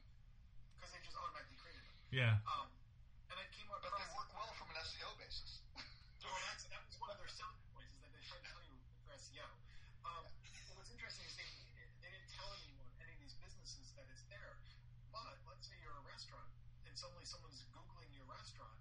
Because 0.79 0.91
they 0.95 1.03
just 1.03 1.19
automatically 1.19 1.59
created 1.59 1.83
them. 1.83 1.99
Yeah. 2.15 2.39
Um, 2.47 2.71
and 3.35 3.39
I 3.43 3.47
came 3.51 3.67
But 3.67 3.83
across 3.83 3.99
they 3.99 4.15
work 4.15 4.31
well 4.31 4.53
from 4.55 4.71
an 4.71 4.79
SEO 4.79 5.11
basis. 5.19 5.59
well, 5.75 6.39
that's, 6.47 6.71
that 6.71 6.83
was 6.87 6.95
one 7.03 7.11
of 7.11 7.19
their 7.19 7.31
selling 7.35 7.59
points 7.75 7.99
is 7.99 8.01
that 8.07 8.15
they 8.15 8.23
try 8.31 8.39
to 8.39 8.47
tell 8.47 8.63
you 8.63 8.79
for 9.03 9.11
SEO. 9.19 9.47
Um, 10.07 10.25
but 10.31 10.75
what's 10.79 10.91
interesting 10.95 11.27
is 11.27 11.35
they, 11.35 11.51
they 12.03 12.11
didn't 12.15 12.31
tell 12.35 12.49
anyone, 12.63 12.89
any 13.03 13.13
of 13.15 13.21
these 13.23 13.37
businesses, 13.43 13.91
that 13.99 14.07
it's 14.11 14.25
there. 14.31 14.55
But 15.13 15.35
let's 15.51 15.67
say 15.69 15.77
you're 15.83 15.99
a 15.99 16.07
restaurant 16.09 16.49
and 16.99 17.07
suddenly 17.07 17.31
someone's 17.31 17.63
Googling 17.71 18.11
your 18.11 18.27
restaurant. 18.27 18.75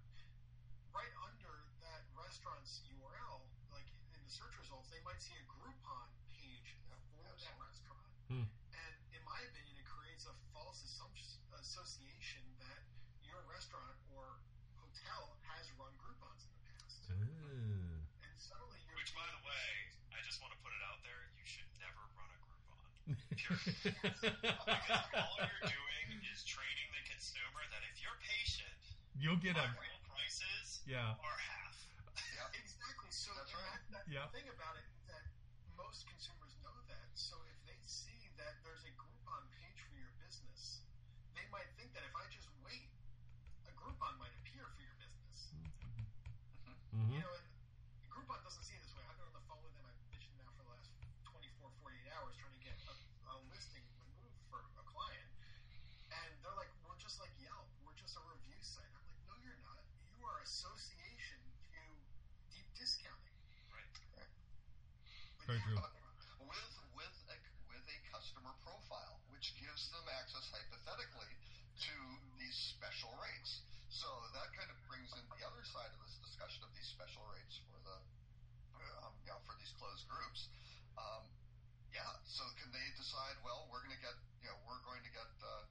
Right 0.90 1.14
under 1.22 1.54
that 1.86 2.02
restaurant's 2.18 2.82
URL, 2.90 3.46
like 3.70 3.86
in 4.10 4.18
the 4.26 4.32
search 4.34 4.58
results, 4.58 4.90
they 4.90 4.98
might 5.06 5.22
see 5.22 5.38
a 5.38 5.46
Groupon 5.46 6.10
page 6.34 6.74
for 7.14 7.30
that 7.30 7.54
restaurant. 7.62 8.10
And 8.26 8.42
in 9.14 9.22
my 9.22 9.38
opinion, 9.38 9.78
it 9.78 9.86
creates 9.86 10.26
a 10.26 10.34
false 10.50 10.82
assumption, 10.82 11.30
association 11.62 12.42
that 12.58 12.82
your 13.22 13.38
restaurant 13.46 13.94
or 14.10 14.42
hotel 14.82 15.38
has 15.54 15.70
run 15.78 15.94
Groupons 16.02 16.42
in 16.42 16.50
the 16.58 16.62
past. 16.74 16.98
Ah. 17.14 18.02
And 18.02 18.34
suddenly 18.34 18.82
you're 18.82 18.98
Which, 18.98 19.14
by 19.14 19.30
the 19.30 19.42
way, 19.46 19.70
I 20.10 20.18
just 20.26 20.42
want 20.42 20.50
to 20.50 20.60
put 20.66 20.74
it 20.74 20.82
out 20.90 20.98
there: 21.06 21.22
you 21.38 21.46
should 21.46 21.70
never 21.78 22.02
run 22.18 22.34
a 22.34 22.38
Groupon. 22.42 22.82
Because 24.74 25.06
all 25.14 25.38
you're 25.38 25.70
doing 25.70 26.18
is 26.34 26.42
training 26.42 26.87
the 26.87 26.87
consumer 27.18 27.66
that 27.74 27.82
if 27.90 27.98
you're 27.98 28.14
patient, 28.22 28.78
You'll 29.18 29.42
get 29.42 29.58
a 29.58 29.66
real 29.74 29.98
prices 30.06 30.78
Yeah. 30.86 31.18
are 31.18 31.40
half. 31.42 31.74
Exactly. 32.54 33.10
So 33.10 33.34
That's 33.34 33.50
and 33.50 33.58
right. 33.58 33.82
that, 33.90 34.06
that 34.06 34.06
Yeah. 34.06 34.30
thing 34.30 34.46
about 34.46 34.78
it 34.78 34.86
is 34.94 35.02
that 35.10 35.26
most 35.74 36.06
consumers 36.06 36.54
know 36.62 36.78
that. 36.86 37.10
So 37.18 37.34
if 37.50 37.58
they 37.66 37.82
see 37.82 38.30
that 38.38 38.62
there's 38.62 38.86
a 38.86 38.94
Groupon 38.94 39.50
page 39.50 39.82
for 39.90 39.98
your 39.98 40.14
business, 40.22 40.86
they 41.34 41.42
might 41.50 41.66
think 41.74 41.90
that 41.98 42.06
if 42.06 42.14
I 42.14 42.30
just 42.30 42.46
wait, 42.62 42.86
a 43.66 43.74
Groupon 43.74 44.14
might 44.22 44.30
appear 44.38 44.70
for 44.70 44.82
your 44.86 44.94
business. 45.02 45.50
Mm-hmm. 46.94 47.18
You 47.18 47.20
know, 47.26 47.34
Groupon 48.14 48.38
doesn't 48.46 48.62
see 48.62 48.78
it 48.78 48.82
this 48.86 48.94
way. 48.94 49.02
I've 49.10 49.18
been 49.18 49.26
on 49.26 49.34
the 49.34 49.42
phone 49.50 49.58
with 49.66 49.74
them. 49.74 49.82
I've 49.90 49.98
bitched 50.14 50.30
now 50.38 50.46
for 50.54 50.62
the 50.62 50.70
last 50.70 50.94
24, 51.26 51.66
48 51.82 52.14
hours 52.14 52.38
trying 52.38 52.54
to 52.54 52.62
get 52.62 52.78
a, 52.86 52.94
a 52.94 53.42
listing 53.50 53.82
removed 53.98 54.38
for 54.46 54.62
a 54.78 54.84
client. 54.86 55.26
And 56.14 56.30
they're 56.40 56.56
like, 56.56 56.72
we're 56.86 56.96
just 56.96 57.20
like 57.20 57.32
Yelp. 57.36 57.68
We're 57.84 57.92
just 58.00 58.07
a 58.18 58.22
review 58.34 58.58
site. 58.58 58.90
I'm 58.90 59.06
like, 59.06 59.22
no, 59.30 59.34
you're 59.46 59.62
not. 59.62 59.78
You 60.10 60.18
are 60.26 60.42
association 60.42 61.38
to 61.70 61.80
deep 62.50 62.68
discounting. 62.74 63.36
Right. 63.70 63.86
Very 65.46 65.62
true. 65.62 65.78
with 65.78 66.72
with 66.98 67.16
a, 67.30 67.38
with 67.70 67.84
a 67.86 67.98
customer 68.10 68.52
profile, 68.66 69.22
which 69.30 69.54
gives 69.62 69.86
them 69.94 70.02
access 70.18 70.50
hypothetically 70.50 71.30
to 71.86 71.96
these 72.42 72.58
special 72.74 73.14
rates. 73.22 73.62
So 73.88 74.10
that 74.34 74.50
kind 74.58 74.68
of 74.68 74.78
brings 74.90 75.14
in 75.14 75.24
the 75.30 75.40
other 75.46 75.62
side 75.62 75.88
of 75.94 76.00
this 76.02 76.18
discussion 76.20 76.66
of 76.66 76.70
these 76.74 76.90
special 76.90 77.22
rates 77.32 77.62
for 77.70 77.78
the 77.86 77.96
um, 79.06 79.14
you 79.22 79.30
know 79.30 79.40
for 79.46 79.54
these 79.62 79.70
closed 79.78 80.04
groups. 80.10 80.50
Um, 80.98 81.22
yeah, 81.94 82.18
so 82.26 82.42
can 82.58 82.68
they 82.74 82.88
decide? 82.98 83.38
Well, 83.46 83.70
we're 83.70 83.80
going 83.86 83.94
to 83.94 84.02
get 84.02 84.18
you 84.42 84.50
know 84.50 84.58
we're 84.66 84.82
going 84.82 85.00
to 85.06 85.12
get 85.14 85.30
uh, 85.40 85.64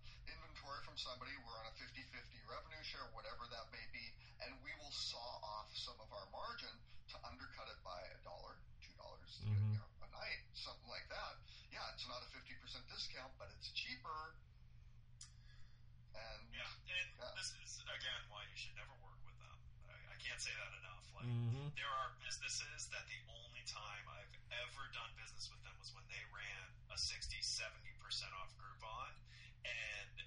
inventory 0.67 0.83
from 0.83 0.99
somebody. 0.99 1.31
We're 1.47 1.55
on 1.63 1.67
a 1.71 1.75
50-50 1.79 2.11
revenue 2.43 2.83
share, 2.83 3.07
whatever 3.15 3.47
that 3.55 3.71
may 3.71 3.87
be, 3.95 4.03
and 4.43 4.51
we 4.59 4.75
will 4.75 4.91
saw 4.91 5.39
off 5.39 5.71
some 5.71 5.95
of 6.03 6.11
our 6.11 6.27
margin 6.35 6.75
to 7.07 7.15
undercut 7.23 7.71
it 7.71 7.79
by 7.87 7.95
a 8.11 8.19
dollar, 8.27 8.59
two 8.83 8.91
dollars 8.99 9.39
you 9.47 9.47
know, 9.79 9.87
a 10.03 10.09
night, 10.11 10.43
something 10.51 10.91
like 10.91 11.07
that. 11.07 11.39
Yeah, 11.71 11.87
it's 11.95 12.03
not 12.11 12.19
a 12.19 12.27
50% 12.35 12.51
discount, 12.91 13.31
but 13.39 13.47
it's 13.55 13.71
cheaper. 13.71 14.35
And 16.11 16.43
Yeah, 16.51 16.67
and 16.67 17.07
Yeah. 17.15 17.31
this 17.39 17.55
is 17.63 17.79
again 17.79 18.21
why 18.27 18.43
you 18.51 18.57
should 18.59 18.75
never 18.75 18.91
work 18.99 19.23
with 19.23 19.39
them. 19.39 19.55
I, 19.87 19.95
I 20.11 20.15
can't 20.19 20.41
say 20.43 20.51
that 20.51 20.73
enough. 20.83 21.05
Like 21.15 21.31
Mhm. 21.31 21.71
there 21.79 21.87
are 21.87 22.11
businesses 22.19 22.91
that 22.91 23.07
the 23.07 23.21
only 23.31 23.63
time 23.63 24.03
I've 24.19 24.35
ever 24.67 24.91
done 24.91 25.15
business 25.15 25.47
with 25.47 25.63
them 25.63 25.79
was 25.79 25.93
when 25.95 26.03
they 26.11 26.23
ran 26.35 26.67
a 26.91 26.97
60, 26.97 27.39
70 27.39 27.93
percent 28.03 28.33
off 28.35 28.51
Groupon, 28.59 29.13
and 29.63 30.25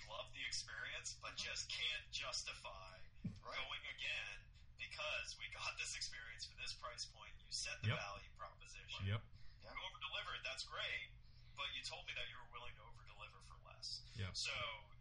we 0.00 0.08
love 0.08 0.32
the 0.32 0.40
experience, 0.48 1.20
but 1.20 1.36
mm-hmm. 1.36 1.44
just 1.52 1.68
can't 1.68 2.04
justify 2.08 2.96
Right. 3.44 3.52
going 3.52 3.84
again 3.92 4.36
because 4.80 5.36
we 5.36 5.44
got 5.52 5.76
this 5.76 5.92
experience 5.92 6.48
for 6.48 6.56
this 6.56 6.72
price 6.72 7.04
point. 7.12 7.32
You 7.36 7.52
set 7.52 7.76
the 7.84 7.92
Yep. 7.92 8.00
value 8.00 8.30
proposition. 8.40 9.04
Yep. 9.04 9.20
You 9.60 9.80
over 9.84 10.00
delivered, 10.00 10.40
that's 10.44 10.64
great, 10.64 11.12
but 11.56 11.68
you 11.76 11.84
told 11.84 12.08
me 12.08 12.16
that 12.16 12.26
you 12.32 12.36
were 12.40 12.48
willing 12.52 12.72
to 12.80 12.82
over 12.88 13.04
deliver 13.04 13.40
for 13.44 13.56
less. 13.68 14.00
Yep. 14.16 14.32
So, 14.32 14.52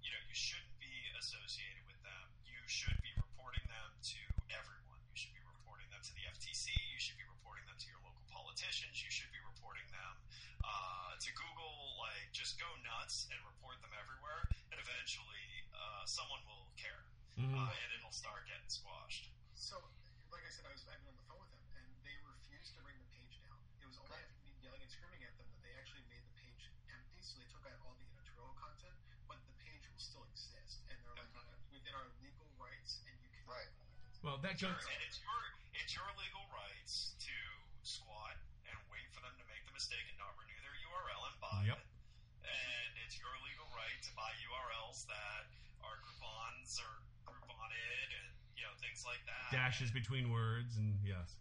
you 0.03 0.11
know, 0.11 0.21
you 0.27 0.35
shouldn't 0.35 0.75
be 0.83 0.91
associated 1.19 1.83
with 1.87 1.99
them. 2.03 2.25
You 2.43 2.59
should 2.67 2.99
be 2.99 3.11
reporting 3.15 3.63
them 3.71 3.91
to 4.15 4.19
everyone. 4.51 4.99
You 5.11 5.15
should 5.15 5.35
be 5.35 5.43
reporting 5.47 5.87
them 5.99 6.07
to 6.07 6.15
the 6.15 6.23
FTC. 6.31 6.71
You 6.71 6.95
should 6.95 7.19
be 7.19 7.27
reporting 7.27 7.67
them 7.67 7.75
to 7.75 7.87
your 7.91 7.99
local 8.07 8.23
politicians. 8.31 9.03
You 9.03 9.11
should 9.11 9.27
be 9.35 9.41
reporting 9.43 9.83
them 9.91 10.15
uh, 10.63 11.11
to 11.19 11.29
Google. 11.35 11.99
Like, 11.99 12.31
just 12.31 12.55
go 12.55 12.71
nuts 12.87 13.27
and 13.27 13.35
report 13.43 13.83
them 13.83 13.91
everywhere, 13.99 14.47
and 14.71 14.79
eventually 14.79 15.67
uh, 15.75 16.07
someone 16.07 16.39
will 16.47 16.71
care, 16.79 17.03
Mhm. 17.35 17.51
uh, 17.51 17.67
and 17.83 17.89
it'll 17.99 18.15
start 18.15 18.47
getting 18.47 18.71
squashed. 18.71 19.27
So, 19.59 19.75
like 20.31 20.47
I 20.47 20.51
said, 20.55 20.63
I 20.63 20.71
was 20.71 20.87
I've 20.87 21.03
been 21.03 21.11
on 21.11 21.19
the 21.19 21.27
phone 21.27 21.43
with 21.43 21.51
them, 21.51 21.67
and 21.83 21.87
they 22.07 22.15
refused 22.23 22.79
to 22.79 22.81
bring 22.87 22.95
the 22.95 23.09
page 23.11 23.35
down. 23.43 23.59
It 23.83 23.87
was 23.91 23.99
only 23.99 24.15
after 24.15 24.39
me 24.47 24.55
yelling 24.63 24.79
and 24.79 24.87
screaming 24.91 25.27
at 25.27 25.35
them 25.35 25.51
that 25.51 25.59
they 25.67 25.75
actually 25.75 26.07
made 26.07 26.23
the 26.23 26.35
page 26.39 26.63
empty. 26.95 27.19
So 27.19 27.43
they 27.43 27.47
took 27.51 27.67
out 27.67 27.75
all 27.83 27.99
the 27.99 28.07
editorial 28.23 28.55
content, 28.55 28.95
but 29.27 29.43
the 29.43 29.55
page 29.59 29.83
will 29.91 29.99
still 29.99 30.23
exist, 30.31 30.79
and 30.87 30.95
they're 31.03 31.19
like 31.19 31.27
within 31.75 31.91
our 31.91 32.07
legal 32.23 32.47
rights, 32.55 33.03
and 33.03 33.19
you 33.19 33.27
can 33.35 33.43
Right. 33.43 33.67
Well, 34.23 34.37
that 34.43 34.59
Sure, 34.59 34.71
goes. 34.75 34.83
and 34.87 34.99
it's 35.03 35.19
your 35.19 35.58
it's 35.81 35.95
your 35.95 36.07
legal 36.19 36.45
rights 36.51 37.15
to 37.23 37.35
squat 37.83 38.35
and 38.67 38.75
wait 38.91 39.07
for 39.15 39.21
them 39.23 39.33
to 39.39 39.45
make 39.47 39.63
the 39.65 39.73
mistake 39.75 40.03
and 40.11 40.17
not 40.19 40.35
renew 40.37 40.59
their 40.63 40.77
URL 40.91 41.21
and 41.31 41.37
buy 41.39 41.61
Yep. 41.73 41.79
it. 41.79 41.87
And 42.47 42.91
it's 43.05 43.15
your 43.19 43.31
legal 43.45 43.67
right 43.75 43.99
to 44.03 44.11
buy 44.15 44.31
URLs 44.45 45.05
that 45.07 45.49
are 45.83 45.97
Groupons 46.03 46.79
or 46.83 46.91
Grouponed 47.27 47.73
and 47.75 48.25
you 48.57 48.63
know 48.67 48.73
things 48.83 49.03
like 49.07 49.21
that. 49.29 49.49
Dashes 49.55 49.91
between 49.91 50.29
words 50.33 50.75
and 50.77 50.99
yes. 51.03 51.39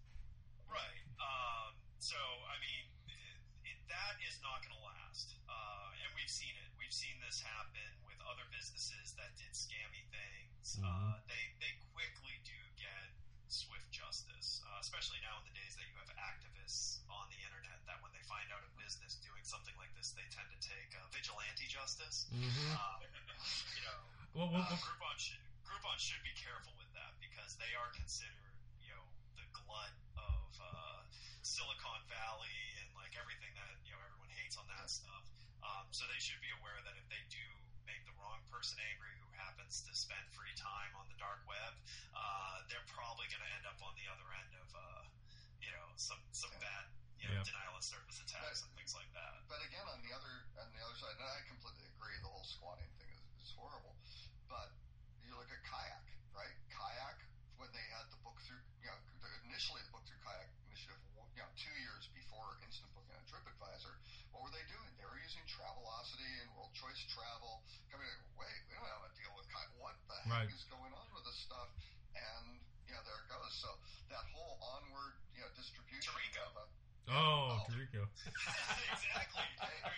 Right. 0.69 1.03
Um, 1.19 1.73
so, 1.99 2.19
I 2.47 2.57
mean, 2.63 2.85
it, 3.09 3.75
it, 3.75 3.79
that 3.89 4.21
is 4.23 4.37
not 4.45 4.61
going 4.63 4.77
to 4.77 4.85
last. 4.85 5.35
Uh, 5.49 5.91
and 6.05 6.09
we've 6.15 6.31
seen 6.31 6.53
it. 6.61 6.71
We've 6.77 6.93
seen 6.95 7.17
this 7.25 7.41
happen 7.41 7.89
with 8.05 8.21
other 8.29 8.45
businesses 8.53 9.17
that 9.17 9.33
did 9.41 9.51
scammy 9.57 10.05
things. 10.13 10.77
Uh, 10.79 11.19
they, 11.27 11.43
they 11.59 11.73
quickly 11.97 12.37
do 12.45 12.59
get 12.77 13.09
swift 13.49 13.89
justice, 13.91 14.61
uh, 14.65 14.79
especially 14.81 15.19
now 15.25 15.37
in 15.41 15.45
the 15.49 15.55
days 15.57 15.75
that 15.77 15.85
you 15.89 15.97
have 16.01 16.13
activists 16.21 17.01
on 17.09 17.27
the 17.33 17.41
internet 17.45 17.81
that 17.89 17.97
when 18.05 18.13
they 18.13 18.23
find 18.29 18.49
out 18.53 18.61
a 18.65 18.71
business 18.77 19.17
doing 19.25 19.41
something 19.45 19.75
like 19.81 19.93
this, 19.97 20.13
they 20.13 20.25
tend 20.29 20.49
to 20.53 20.61
take 20.61 20.93
uh, 20.97 21.03
vigilante 21.13 21.65
justice. 21.69 22.29
Um, 22.77 23.01
you 23.77 23.83
know, 23.85 23.99
Well, 24.37 24.49
well, 24.53 24.63
uh, 24.63 24.73
well- 24.73 24.85
Groupon 24.85 25.17
should 25.17 25.41
Groupon 25.65 25.97
should 26.01 26.21
be 26.25 26.33
careful 26.37 26.73
with 26.81 26.89
that 26.97 27.13
because 27.21 27.57
they 27.61 27.73
are 27.77 27.93
considered, 27.93 28.53
you 28.81 28.89
know, 28.93 29.05
the 29.37 29.45
glut 29.53 29.93
of 30.17 30.49
uh, 30.61 31.01
Silicon 31.45 32.01
Valley 32.09 32.61
and 32.81 32.89
like 32.97 33.13
everything 33.21 33.53
that 33.57 33.69
you 33.85 33.93
know 33.93 34.01
everyone 34.05 34.33
hates 34.33 34.57
on 34.57 34.65
that 34.73 34.89
stuff. 34.89 35.25
Um, 35.65 35.85
so 35.93 36.05
they 36.09 36.21
should 36.21 36.41
be 36.41 36.49
aware 36.61 36.81
that 36.89 36.97
if 36.97 37.05
they 37.13 37.21
do 37.29 37.45
make 37.85 38.01
the 38.09 38.15
wrong 38.21 38.41
person 38.49 38.77
angry, 38.93 39.08
who 39.69 39.77
happens 39.77 39.85
happens 39.85 39.85
to 39.85 39.95
spend 40.01 40.25
free 40.33 40.55
time 40.57 40.97
on 40.97 41.05
the 41.13 41.19
dark 41.21 41.45
web, 41.45 41.73
uh, 42.17 42.65
they're 42.73 42.89
probably 42.89 43.29
going 43.29 43.45
to 43.45 43.53
end 43.53 43.69
up 43.69 43.77
on 43.85 43.93
the 44.01 44.09
other 44.09 44.25
end 44.41 44.53
of, 44.57 44.69
uh, 44.73 45.05
you 45.61 45.69
know, 45.69 45.93
some 45.97 46.19
some 46.33 46.53
Yeah. 46.53 46.59
bad 46.59 46.85
you 47.21 47.29
know, 47.29 47.35
Yeah. 47.35 47.43
denial 47.45 47.77
of 47.77 47.85
service 47.85 48.21
attacks 48.21 48.63
and 48.63 48.73
things 48.79 48.95
like 48.95 49.13
that. 49.13 49.45
But 49.49 49.61
again, 49.61 49.87
on 49.89 50.01
the 50.03 50.13
other 50.15 50.47
on 50.57 50.73
the 50.73 50.81
other 50.81 50.97
side, 50.97 51.19
and 51.19 51.29
I 51.29 51.43
completely 51.51 51.85
agree. 51.87 52.17
The 52.23 52.29
whole 52.29 52.45
squatting 52.45 52.89
thing 52.97 53.11
is, 53.11 53.21
is 53.45 53.51
horrible. 53.53 53.97
But 54.49 54.71
you 55.27 55.37
look 55.37 55.51
at 55.51 55.63
kayak, 55.65 56.05
right? 56.33 56.57
Kayak 56.71 57.29
when 57.59 57.71
they 57.75 57.85
had 57.91 58.07
the 58.15 58.17
book 58.23 58.39
through, 58.47 58.63
you 58.81 58.87
know, 58.87 58.97
the, 59.21 59.29
initially 59.51 59.83
the 59.83 59.91
book 59.91 60.07
through 60.07 60.23
kayak 60.23 60.47
initiative, 60.71 60.97
you 61.35 61.43
know, 61.43 61.51
two 61.59 61.75
years 61.83 62.07
before 62.15 62.57
Instant 62.63 62.95
Booking 62.95 63.19
and 63.19 63.27
TripAdvisor, 63.27 63.99
what 64.31 64.47
were 64.47 64.55
they 64.55 64.63
doing? 64.71 64.95
They 64.95 65.03
were 65.03 65.19
using 65.19 65.43
Travelocity 65.51 66.39
and 66.39 66.55
World 66.55 66.71
Choice 66.79 67.03
Travel. 67.11 67.67
Coming, 67.91 68.07
in, 68.07 68.19
wait, 68.39 68.63
we 68.71 68.79
don't 68.79 68.87
have 68.87 69.03
a 69.03 69.11
deal 69.19 69.35
with 69.35 69.51
kayak. 69.51 69.67
What 69.75 69.99
the 70.07 70.15
heck 70.15 70.18
Right. 70.29 70.49
is 70.53 70.65
going 70.69 70.93
on 70.93 71.07
with 71.17 71.25
this 71.25 71.41
stuff? 71.41 71.69
And 72.15 72.61
you 72.87 72.93
know, 72.97 73.03
there 73.05 73.17
it 73.21 73.29
goes. 73.33 73.53
So 73.57 73.69
that 74.13 74.25
whole 74.33 74.61
onward, 74.61 75.17
you 75.37 75.41
know, 75.45 75.51
distribution 75.57 76.13
Tourico. 76.13 76.45
of 76.53 76.57
a 76.63 76.65
Oh, 77.09 77.57
Oh. 77.57 77.65
Tourico. 77.73 78.05
exactly. 78.93 79.49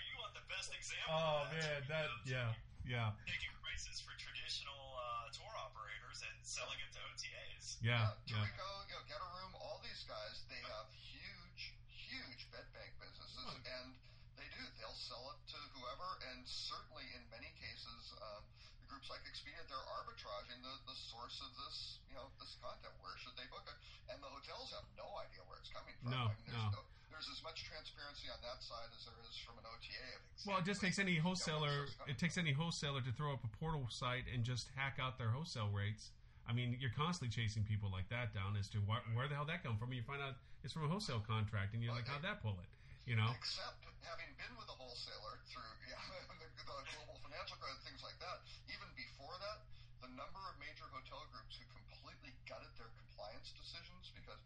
you 0.07 0.15
want 0.23 0.31
the 0.39 0.47
best 0.47 0.71
example. 0.71 1.11
Oh 1.11 1.43
of 1.47 1.51
man, 1.51 1.83
You 1.83 1.91
that 1.91 2.07
know, 2.07 2.23
yeah, 2.23 2.51
yeah, 2.87 3.11
Taking 3.27 3.51
prices 3.59 3.99
for 3.99 4.15
traditional 4.15 4.95
uh, 4.95 5.27
tour 5.35 5.51
operators 5.59 6.23
and 6.23 6.37
selling 6.47 6.79
it 6.79 6.91
to 6.95 7.01
OTAs. 7.11 7.83
yeah, 7.83 8.15
yeah. 8.31 8.39
Tourico, 8.47 8.69
you 8.87 8.95
know, 8.95 9.03
Get 9.11 9.19
a 9.19 9.29
Room, 9.35 9.53
all 9.59 9.83
these 9.83 10.07
guys, 10.07 10.47
they 10.47 10.63
have 10.71 10.87
huge, 10.95 11.75
huge 11.91 12.47
bed 12.55 12.67
bank 12.71 12.95
businesses, 13.03 13.51
and 13.67 13.99
they 14.39 14.47
do. 14.55 14.63
They'll 14.79 14.95
sell 14.95 15.35
it 15.35 15.41
to 15.55 15.59
whoever, 15.75 16.09
and 16.31 16.47
certainly 16.47 17.11
in 17.19 17.23
many 17.35 17.51
cases, 17.59 18.15
um, 18.23 18.47
groups 18.91 19.07
like 19.07 19.23
Expedia, 19.23 19.63
they're 19.71 19.89
arbitraging 20.03 20.59
the, 20.67 20.75
the 20.91 20.97
source 20.99 21.39
of 21.47 21.51
this, 21.63 22.03
you 22.11 22.19
know, 22.19 22.27
this 22.43 22.59
content. 22.59 22.91
Where 22.99 23.15
should 23.23 23.39
they 23.39 23.47
book 23.49 23.63
it? 23.71 23.79
And 24.11 24.19
the 24.19 24.27
hotels 24.27 24.75
have 24.75 24.85
no 24.99 25.07
idea 25.23 25.47
where 25.47 25.63
it's 25.63 25.71
coming 25.71 25.95
from. 26.03 26.11
No, 26.11 26.27
I 26.27 26.35
mean, 26.35 26.51
there's 26.51 26.75
no. 26.75 26.83
there's 27.15 27.31
as 27.31 27.41
much 27.47 27.63
transparency 27.63 28.27
on 28.35 28.43
that 28.43 28.59
side 28.61 28.91
as 28.91 29.07
there 29.07 29.17
is 29.23 29.39
from 29.39 29.63
an 29.63 29.67
OTA. 29.71 30.07
Of 30.19 30.21
Well, 30.45 30.59
it 30.59 30.67
just 30.67 30.83
takes 30.83 30.99
exactly, 30.99 31.15
any 31.15 31.15
you 31.17 31.23
know, 31.23 31.31
wholesaler. 31.31 31.87
is 31.87 31.95
coming 31.95 32.11
It 32.11 32.19
takes 32.19 32.37
any 32.37 32.51
wholesaler 32.51 33.01
to 33.07 33.13
throw 33.15 33.31
up 33.31 33.47
a 33.47 33.53
portal 33.63 33.87
site 33.89 34.27
and 34.27 34.43
just 34.43 34.75
hack 34.75 34.99
out 34.99 35.17
their 35.23 35.31
wholesale 35.31 35.71
rates. 35.71 36.11
I 36.45 36.53
mean, 36.53 36.75
you're 36.83 36.93
constantly 36.93 37.31
chasing 37.31 37.63
people 37.63 37.95
like 37.95 38.11
that 38.11 38.35
down 38.35 38.59
as 38.59 38.67
to 38.75 38.83
wh- 38.83 39.07
where 39.15 39.31
the 39.31 39.39
hell 39.39 39.47
that 39.47 39.63
come 39.63 39.79
from. 39.79 39.95
And 39.95 40.03
you 40.03 40.07
find 40.07 40.19
out 40.19 40.35
it's 40.67 40.75
from 40.75 40.83
a 40.83 40.91
wholesale 40.91 41.23
contract, 41.23 41.79
and 41.79 41.81
you're 41.81 41.95
like, 41.95 42.11
how'd 42.11 42.27
that 42.27 42.43
pull 42.43 42.59
it? 42.59 42.67
You 43.07 43.15
know? 43.15 43.31
Except 43.39 43.81
having 44.03 44.29
been 44.35 44.53
with 44.59 44.67
a 44.67 44.77
wholesaler 44.77 45.39
through 45.47 45.63
yeah, 45.89 45.97
the, 46.27 46.43
the 46.59 46.65
global 46.67 47.10
financial 47.41 47.57
crisis, 47.57 47.81
things 47.89 48.05
like 48.05 48.21
that. 48.21 48.37
Even 48.69 48.85
before 48.93 49.33
that, 49.41 49.65
the 50.05 50.13
number 50.13 50.45
of 50.45 50.61
major 50.61 50.85
hotel 50.93 51.25
groups 51.33 51.57
who 51.57 51.65
completely 51.73 52.37
gutted 52.45 52.69
their 52.77 52.93
compliance 53.01 53.49
decisions 53.57 54.13
because 54.13 54.37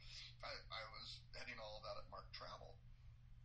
I, 0.46 0.54
I 0.70 0.82
was 0.94 1.18
heading 1.34 1.58
all 1.58 1.74
of 1.74 1.82
that 1.90 1.98
at 1.98 2.06
Mark 2.14 2.22
Travel. 2.30 2.70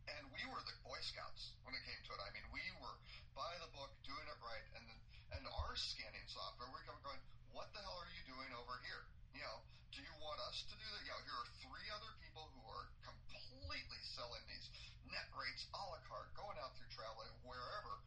And 0.06 0.22
we 0.30 0.46
were 0.54 0.62
the 0.62 0.78
Boy 0.86 1.02
Scouts 1.02 1.58
when 1.66 1.74
it 1.74 1.82
came 1.82 1.98
to 1.98 2.14
it. 2.14 2.22
I 2.22 2.30
mean, 2.30 2.46
we 2.54 2.62
were 2.78 2.94
by 3.34 3.50
the 3.58 3.66
book, 3.74 3.90
doing 4.06 4.22
it 4.22 4.38
right, 4.38 4.66
and 4.78 4.86
then 4.86 4.98
and 5.34 5.42
our 5.50 5.74
scanning 5.74 6.26
software, 6.30 6.70
we're 6.70 6.86
going, 6.86 7.18
what 7.50 7.66
the 7.74 7.82
hell 7.82 7.98
are 7.98 8.12
you 8.14 8.22
doing 8.30 8.54
over 8.54 8.78
here? 8.86 9.02
You 9.34 9.42
know, 9.42 9.58
do 9.90 9.98
you 9.98 10.14
want 10.22 10.38
us 10.46 10.62
to 10.70 10.78
do 10.78 10.86
that? 10.94 11.02
You 11.02 11.10
know, 11.10 11.22
here 11.26 11.38
are 11.42 11.50
three 11.66 11.88
other 11.90 12.14
people 12.22 12.46
who 12.54 12.62
are 12.70 12.86
completely 13.02 13.98
selling 14.14 14.46
these 14.46 14.66
net 15.10 15.26
rates 15.34 15.66
a 15.74 15.82
la 15.90 15.98
carte, 16.06 16.30
going 16.38 16.54
out 16.62 16.70
through 16.78 16.90
traveling 16.94 17.34
wherever, 17.42 17.98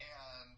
and 0.00 0.56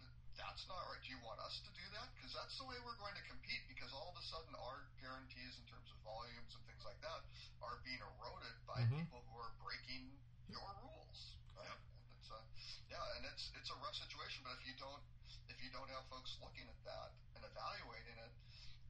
that's 0.58 0.74
not 0.74 0.90
right. 0.90 0.98
Do 1.06 1.14
you 1.14 1.22
want 1.22 1.38
us 1.38 1.62
to 1.62 1.70
do 1.70 1.86
that? 1.94 2.10
Because 2.18 2.34
that's 2.34 2.58
the 2.58 2.66
way 2.66 2.74
we're 2.82 2.98
going 2.98 3.14
to 3.14 3.22
compete. 3.30 3.62
Because 3.70 3.94
all 3.94 4.10
of 4.10 4.18
a 4.18 4.24
sudden, 4.26 4.50
our 4.58 4.90
guarantees 4.98 5.54
in 5.54 5.62
terms 5.70 5.86
of 5.94 6.02
volumes 6.02 6.50
and 6.50 6.66
things 6.66 6.82
like 6.82 6.98
that 6.98 7.22
are 7.62 7.78
being 7.86 8.02
eroded 8.02 8.58
by 8.66 8.82
Mhm. 8.82 9.06
people 9.06 9.22
who 9.30 9.38
are 9.38 9.54
breaking 9.62 10.18
your 10.50 10.66
rules. 10.82 11.38
Right? 11.54 11.70
And 11.70 11.78
it's 12.18 12.30
a, 12.34 12.42
yeah, 12.90 13.06
and 13.14 13.22
it's 13.30 13.54
it's 13.54 13.70
a 13.70 13.78
rough 13.78 13.94
situation. 13.94 14.42
But 14.42 14.58
if 14.58 14.66
you 14.66 14.74
don't 14.82 15.02
if 15.46 15.62
you 15.62 15.70
don't 15.70 15.86
have 15.94 16.02
folks 16.10 16.34
looking 16.42 16.66
at 16.66 16.82
that 16.82 17.14
and 17.38 17.46
evaluating 17.46 18.18
it, 18.18 18.32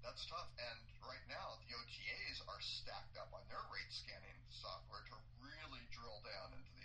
that's 0.01 0.25
tough. 0.25 0.49
And 0.57 0.81
right 1.05 1.21
now, 1.29 1.61
the 1.69 1.77
OTAs 1.77 2.49
are 2.49 2.61
stacked 2.64 3.21
up 3.21 3.29
on 3.37 3.45
their 3.53 3.61
rate 3.69 3.93
scanning 3.93 4.41
software 4.49 5.05
to 5.12 5.21
really 5.45 5.85
drill 5.93 6.25
down 6.25 6.57
into 6.57 6.78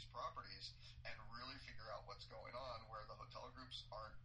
these 0.00 0.08
properties 0.16 0.72
and 1.04 1.12
really 1.28 1.60
figure 1.68 1.84
out 1.92 2.08
what's 2.08 2.24
going 2.32 2.56
on. 2.56 2.80
Where 2.88 3.04
the 3.04 3.12
hotel 3.20 3.52
groups 3.52 3.84
aren't 3.92 4.16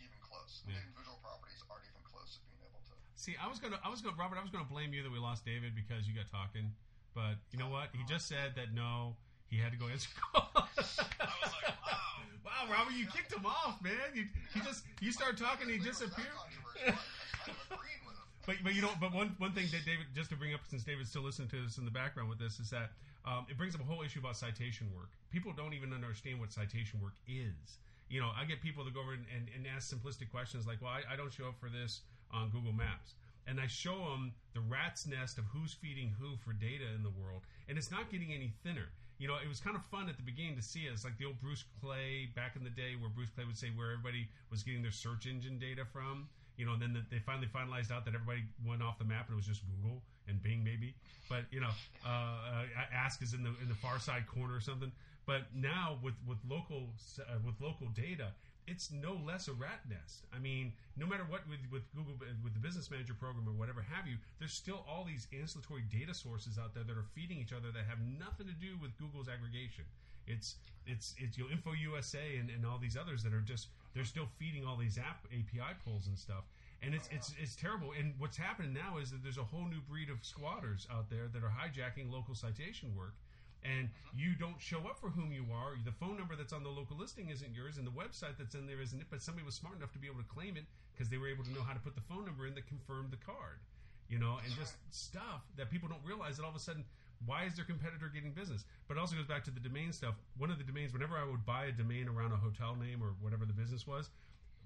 even 0.00 0.16
close. 0.24 0.64
The 0.64 0.72
individual 0.72 1.20
properties 1.20 1.60
aren't 1.68 1.84
even 1.92 2.00
close 2.08 2.40
to 2.40 2.44
being 2.48 2.64
able 2.64 2.80
to. 2.88 2.96
See, 3.20 3.36
I 3.36 3.44
was 3.52 3.60
gonna, 3.60 3.76
I 3.84 3.92
was 3.92 4.00
gonna, 4.00 4.16
Robert, 4.16 4.40
I 4.40 4.44
was 4.44 4.48
gonna 4.48 4.64
blame 4.64 4.96
you 4.96 5.04
that 5.04 5.12
we 5.12 5.20
lost 5.20 5.44
David 5.44 5.76
because 5.76 6.08
you 6.08 6.16
got 6.16 6.32
talking, 6.32 6.72
but 7.12 7.36
you 7.52 7.60
know 7.60 7.68
what? 7.68 7.92
He 7.92 8.00
oh, 8.00 8.08
just 8.08 8.32
said 8.32 8.56
that 8.56 8.72
no, 8.72 9.20
he 9.52 9.60
had 9.60 9.76
to 9.76 9.78
go 9.78 9.92
answer 9.92 10.08
calls. 10.16 10.56
I 11.20 11.28
was 11.36 11.52
like, 11.52 11.76
wow. 11.84 12.24
wow, 12.48 12.64
Robert, 12.72 12.96
you 12.96 13.04
kicked 13.04 13.36
him 13.36 13.44
off, 13.44 13.76
man. 13.84 14.08
You, 14.16 14.24
just, 14.64 14.88
you 15.04 15.12
start 15.12 15.36
talking, 15.36 15.68
he 15.68 15.76
There 15.76 15.92
was 15.92 16.00
that 16.00 16.16
disappeared. 16.16 16.32
controversy. 16.32 16.88
I 16.88 16.96
was 16.96 17.44
kind 17.44 17.60
of 17.60 17.76
agreeing 17.76 18.02
with 18.08 18.16
him. 18.16 18.28
But 18.48 18.56
but 18.64 18.72
you 18.72 18.80
know, 18.80 18.92
but 18.96 19.12
one 19.12 19.36
one 19.36 19.52
thing 19.52 19.68
that 19.68 19.84
David, 19.84 20.08
just 20.16 20.32
to 20.32 20.36
bring 20.36 20.56
up, 20.56 20.64
since 20.68 20.84
David's 20.84 21.12
still 21.12 21.24
listening 21.24 21.52
to 21.52 21.60
this 21.60 21.76
in 21.76 21.84
the 21.84 21.92
background 21.92 22.28
with 22.28 22.40
this, 22.40 22.56
is 22.56 22.68
that 22.72 22.96
um, 23.24 23.46
it 23.48 23.56
brings 23.56 23.74
up 23.74 23.80
a 23.80 23.84
whole 23.84 24.02
issue 24.02 24.20
about 24.20 24.36
citation 24.36 24.88
work. 24.94 25.10
People 25.30 25.52
don't 25.56 25.72
even 25.72 25.92
understand 25.92 26.40
what 26.40 26.52
citation 26.52 27.00
work 27.00 27.14
is. 27.26 27.78
You 28.08 28.20
know, 28.20 28.30
I 28.36 28.44
get 28.44 28.60
people 28.60 28.84
to 28.84 28.90
go 28.90 29.00
over 29.00 29.14
and, 29.14 29.24
and, 29.34 29.48
and 29.56 29.66
ask 29.66 29.88
simplistic 29.88 30.30
questions 30.30 30.66
like, 30.66 30.82
"Well, 30.82 30.92
I, 30.92 31.14
I 31.14 31.16
don't 31.16 31.32
show 31.32 31.48
up 31.48 31.58
for 31.58 31.68
this 31.68 32.02
on 32.30 32.50
Google 32.50 32.72
Maps," 32.72 33.14
and 33.46 33.58
I 33.58 33.66
show 33.66 33.96
them 33.96 34.32
the 34.52 34.60
rat's 34.60 35.06
nest 35.06 35.38
of 35.38 35.44
who's 35.46 35.72
feeding 35.72 36.14
who 36.20 36.36
for 36.36 36.52
data 36.52 36.84
in 36.94 37.02
the 37.02 37.14
world, 37.16 37.42
and 37.68 37.78
it's 37.78 37.90
not 37.90 38.10
getting 38.10 38.32
any 38.32 38.52
thinner. 38.62 38.92
You 39.16 39.28
know, 39.28 39.36
it 39.42 39.48
was 39.48 39.60
kind 39.60 39.76
of 39.76 39.84
fun 39.86 40.08
at 40.08 40.16
the 40.16 40.26
beginning 40.26 40.56
to 40.56 40.62
see 40.62 40.84
it. 40.84 40.92
It's 40.92 41.04
like 41.04 41.16
the 41.16 41.24
old 41.24 41.40
Bruce 41.40 41.64
Clay 41.80 42.28
back 42.34 42.56
in 42.56 42.64
the 42.64 42.70
day, 42.70 42.92
where 42.98 43.08
Bruce 43.08 43.30
Clay 43.30 43.44
would 43.44 43.56
say 43.56 43.68
where 43.68 43.92
everybody 43.92 44.28
was 44.50 44.62
getting 44.62 44.82
their 44.82 44.92
search 44.92 45.26
engine 45.26 45.58
data 45.58 45.84
from 45.86 46.28
you 46.56 46.64
know, 46.64 46.74
and 46.74 46.82
then 46.82 46.92
the, 46.92 47.02
they 47.10 47.18
finally 47.18 47.48
finalized 47.48 47.90
out 47.90 48.04
that 48.04 48.14
everybody 48.14 48.44
went 48.64 48.82
off 48.82 48.98
the 48.98 49.04
map 49.04 49.26
and 49.26 49.34
it 49.34 49.36
was 49.36 49.46
just 49.46 49.62
Google 49.66 50.02
and 50.28 50.42
Bing 50.42 50.64
maybe. 50.64 50.94
But 51.28 51.44
you 51.50 51.60
know, 51.60 51.72
uh, 52.06 52.08
uh, 52.08 52.94
Ask 52.94 53.22
is 53.22 53.34
in 53.34 53.42
the 53.42 53.50
in 53.62 53.68
the 53.68 53.74
far 53.74 53.98
side 53.98 54.26
corner 54.26 54.54
or 54.54 54.60
something. 54.60 54.92
But 55.26 55.42
now 55.54 55.98
with 56.02 56.14
with 56.26 56.38
local 56.48 56.88
uh, 57.18 57.38
with 57.44 57.54
local 57.60 57.88
data, 57.88 58.28
it's 58.66 58.90
no 58.92 59.18
less 59.24 59.48
a 59.48 59.52
rat 59.52 59.80
nest. 59.88 60.24
I 60.34 60.38
mean, 60.38 60.72
no 60.96 61.06
matter 61.06 61.24
what 61.28 61.48
with 61.48 61.60
with 61.70 61.84
Google 61.94 62.14
with 62.42 62.52
the 62.52 62.60
Business 62.60 62.90
Manager 62.90 63.14
program 63.14 63.48
or 63.48 63.52
whatever 63.52 63.80
have 63.82 64.06
you, 64.06 64.16
there's 64.38 64.52
still 64.52 64.84
all 64.88 65.04
these 65.04 65.26
ancillary 65.32 65.84
data 65.90 66.14
sources 66.14 66.58
out 66.58 66.74
there 66.74 66.84
that 66.84 66.96
are 66.96 67.08
feeding 67.14 67.38
each 67.38 67.52
other 67.52 67.72
that 67.72 67.84
have 67.88 68.00
nothing 68.00 68.46
to 68.46 68.56
do 68.56 68.76
with 68.80 68.96
Google's 68.98 69.28
aggregation. 69.28 69.84
It's 70.26 70.56
it's 70.86 71.14
it's 71.18 71.36
you 71.36 71.44
know, 71.44 71.50
Info 71.50 71.72
USA 71.72 72.36
and, 72.38 72.48
and 72.50 72.64
all 72.64 72.78
these 72.78 72.96
others 72.96 73.22
that 73.22 73.32
are 73.32 73.44
just 73.44 73.68
they're 73.94 74.04
still 74.04 74.28
feeding 74.38 74.66
all 74.66 74.76
these 74.76 74.98
app 74.98 75.24
API 75.28 75.72
pulls 75.84 76.06
and 76.06 76.18
stuff, 76.18 76.44
and 76.82 76.94
it's 76.94 77.08
it's 77.10 77.34
it's 77.40 77.56
terrible. 77.56 77.92
And 77.98 78.14
what's 78.18 78.36
happening 78.36 78.72
now 78.72 78.98
is 78.98 79.10
that 79.10 79.22
there's 79.22 79.38
a 79.38 79.44
whole 79.44 79.64
new 79.64 79.80
breed 79.80 80.10
of 80.10 80.24
squatters 80.24 80.86
out 80.90 81.10
there 81.10 81.28
that 81.32 81.42
are 81.42 81.52
hijacking 81.52 82.10
local 82.10 82.34
citation 82.34 82.94
work, 82.94 83.14
and 83.62 83.88
mm-hmm. 83.88 84.18
you 84.18 84.34
don't 84.34 84.60
show 84.60 84.80
up 84.88 84.98
for 84.98 85.10
whom 85.10 85.32
you 85.32 85.46
are. 85.52 85.76
The 85.84 85.92
phone 85.92 86.16
number 86.16 86.36
that's 86.36 86.52
on 86.52 86.62
the 86.62 86.68
local 86.70 86.96
listing 86.96 87.30
isn't 87.30 87.54
yours, 87.54 87.78
and 87.78 87.86
the 87.86 87.94
website 87.94 88.36
that's 88.38 88.54
in 88.54 88.66
there 88.66 88.80
isn't 88.80 89.00
it. 89.00 89.06
But 89.10 89.22
somebody 89.22 89.44
was 89.44 89.54
smart 89.54 89.76
enough 89.76 89.92
to 89.92 89.98
be 89.98 90.06
able 90.06 90.20
to 90.20 90.28
claim 90.28 90.56
it 90.56 90.64
because 90.92 91.08
they 91.08 91.18
were 91.18 91.28
able 91.28 91.44
to 91.44 91.52
know 91.52 91.62
how 91.62 91.72
to 91.72 91.80
put 91.80 91.94
the 91.94 92.04
phone 92.04 92.24
number 92.24 92.46
in 92.46 92.54
that 92.54 92.66
confirmed 92.66 93.10
the 93.10 93.22
card. 93.24 93.60
You 94.08 94.18
know, 94.18 94.36
and 94.44 94.54
just 94.54 94.76
stuff 94.90 95.42
that 95.56 95.70
people 95.70 95.88
don't 95.88 96.04
realize 96.04 96.36
that 96.36 96.44
all 96.44 96.50
of 96.50 96.56
a 96.56 96.60
sudden 96.60 96.84
why 97.26 97.44
is 97.44 97.56
their 97.56 97.64
competitor 97.64 98.10
getting 98.12 98.32
business? 98.32 98.64
But 98.86 98.96
it 98.96 99.00
also 99.00 99.16
goes 99.16 99.26
back 99.26 99.44
to 99.44 99.50
the 99.50 99.60
domain 99.60 99.92
stuff. 99.92 100.14
One 100.36 100.50
of 100.50 100.58
the 100.58 100.64
domains, 100.64 100.92
whenever 100.92 101.16
I 101.16 101.24
would 101.24 101.44
buy 101.46 101.66
a 101.66 101.72
domain 101.72 102.08
around 102.08 102.32
a 102.32 102.36
hotel 102.36 102.76
name 102.76 103.02
or 103.02 103.14
whatever 103.20 103.46
the 103.46 103.52
business 103.52 103.86
was, 103.86 104.10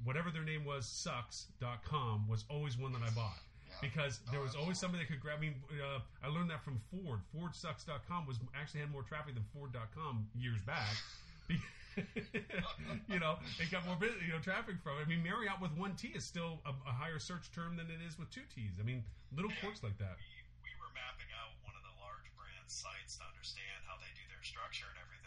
whatever 0.05 0.31
their 0.31 0.45
name 0.45 0.65
was, 0.65 0.87
sucks.com 0.87 2.29
was 2.29 2.45
always 2.49 2.79
one 2.79 2.93
that 2.93 3.03
I 3.03 3.11
bought. 3.11 3.39
Because 3.81 4.19
there 4.33 4.41
was 4.41 4.57
always 4.57 4.79
somebody 4.79 5.05
that 5.05 5.11
could 5.13 5.21
grab 5.21 5.39
me. 5.39 5.55
Uh, 5.71 6.01
I 6.25 6.29
learned 6.29 6.51
that 6.51 6.65
from 6.65 6.81
Ford. 6.91 7.21
ford 7.31 7.53
FordSucks.com 7.53 8.27
was 8.27 8.41
actually 8.57 8.81
had 8.81 8.91
more 8.91 9.03
traffic 9.03 9.35
than 9.35 9.45
Ford.com 9.55 10.27
years 10.35 10.59
back. 10.67 10.97
you 13.09 13.19
know, 13.19 13.39
it 13.59 13.71
got 13.71 13.87
more 13.87 13.99
you 14.03 14.31
know 14.31 14.39
traffic 14.43 14.79
from 14.83 14.99
it. 14.99 15.07
I 15.07 15.09
mean, 15.09 15.23
Marriott 15.23 15.59
with 15.59 15.75
one 15.75 15.95
T 15.95 16.15
is 16.15 16.25
still 16.25 16.63
a, 16.67 16.73
a 16.87 16.95
higher 16.95 17.19
search 17.19 17.51
term 17.51 17.75
than 17.77 17.91
it 17.91 17.99
is 18.07 18.19
with 18.19 18.31
two 18.31 18.47
T's. 18.55 18.79
I 18.79 18.85
mean, 18.87 19.03
little 19.35 19.51
quirks 19.63 19.83
like 19.83 19.99
that. 19.99 20.15
We, 20.19 20.71
we 20.71 20.73
were 20.79 20.91
mapping 20.95 21.31
out 21.39 21.55
one 21.67 21.75
of 21.75 21.83
the 21.83 21.95
large 21.99 22.29
brand 22.39 22.67
sites 22.71 23.19
to 23.19 23.25
understand 23.27 23.79
how 23.87 23.99
they 23.99 24.11
do 24.15 24.23
their 24.31 24.43
structure 24.47 24.87
and 24.91 24.99
everything, 25.03 25.18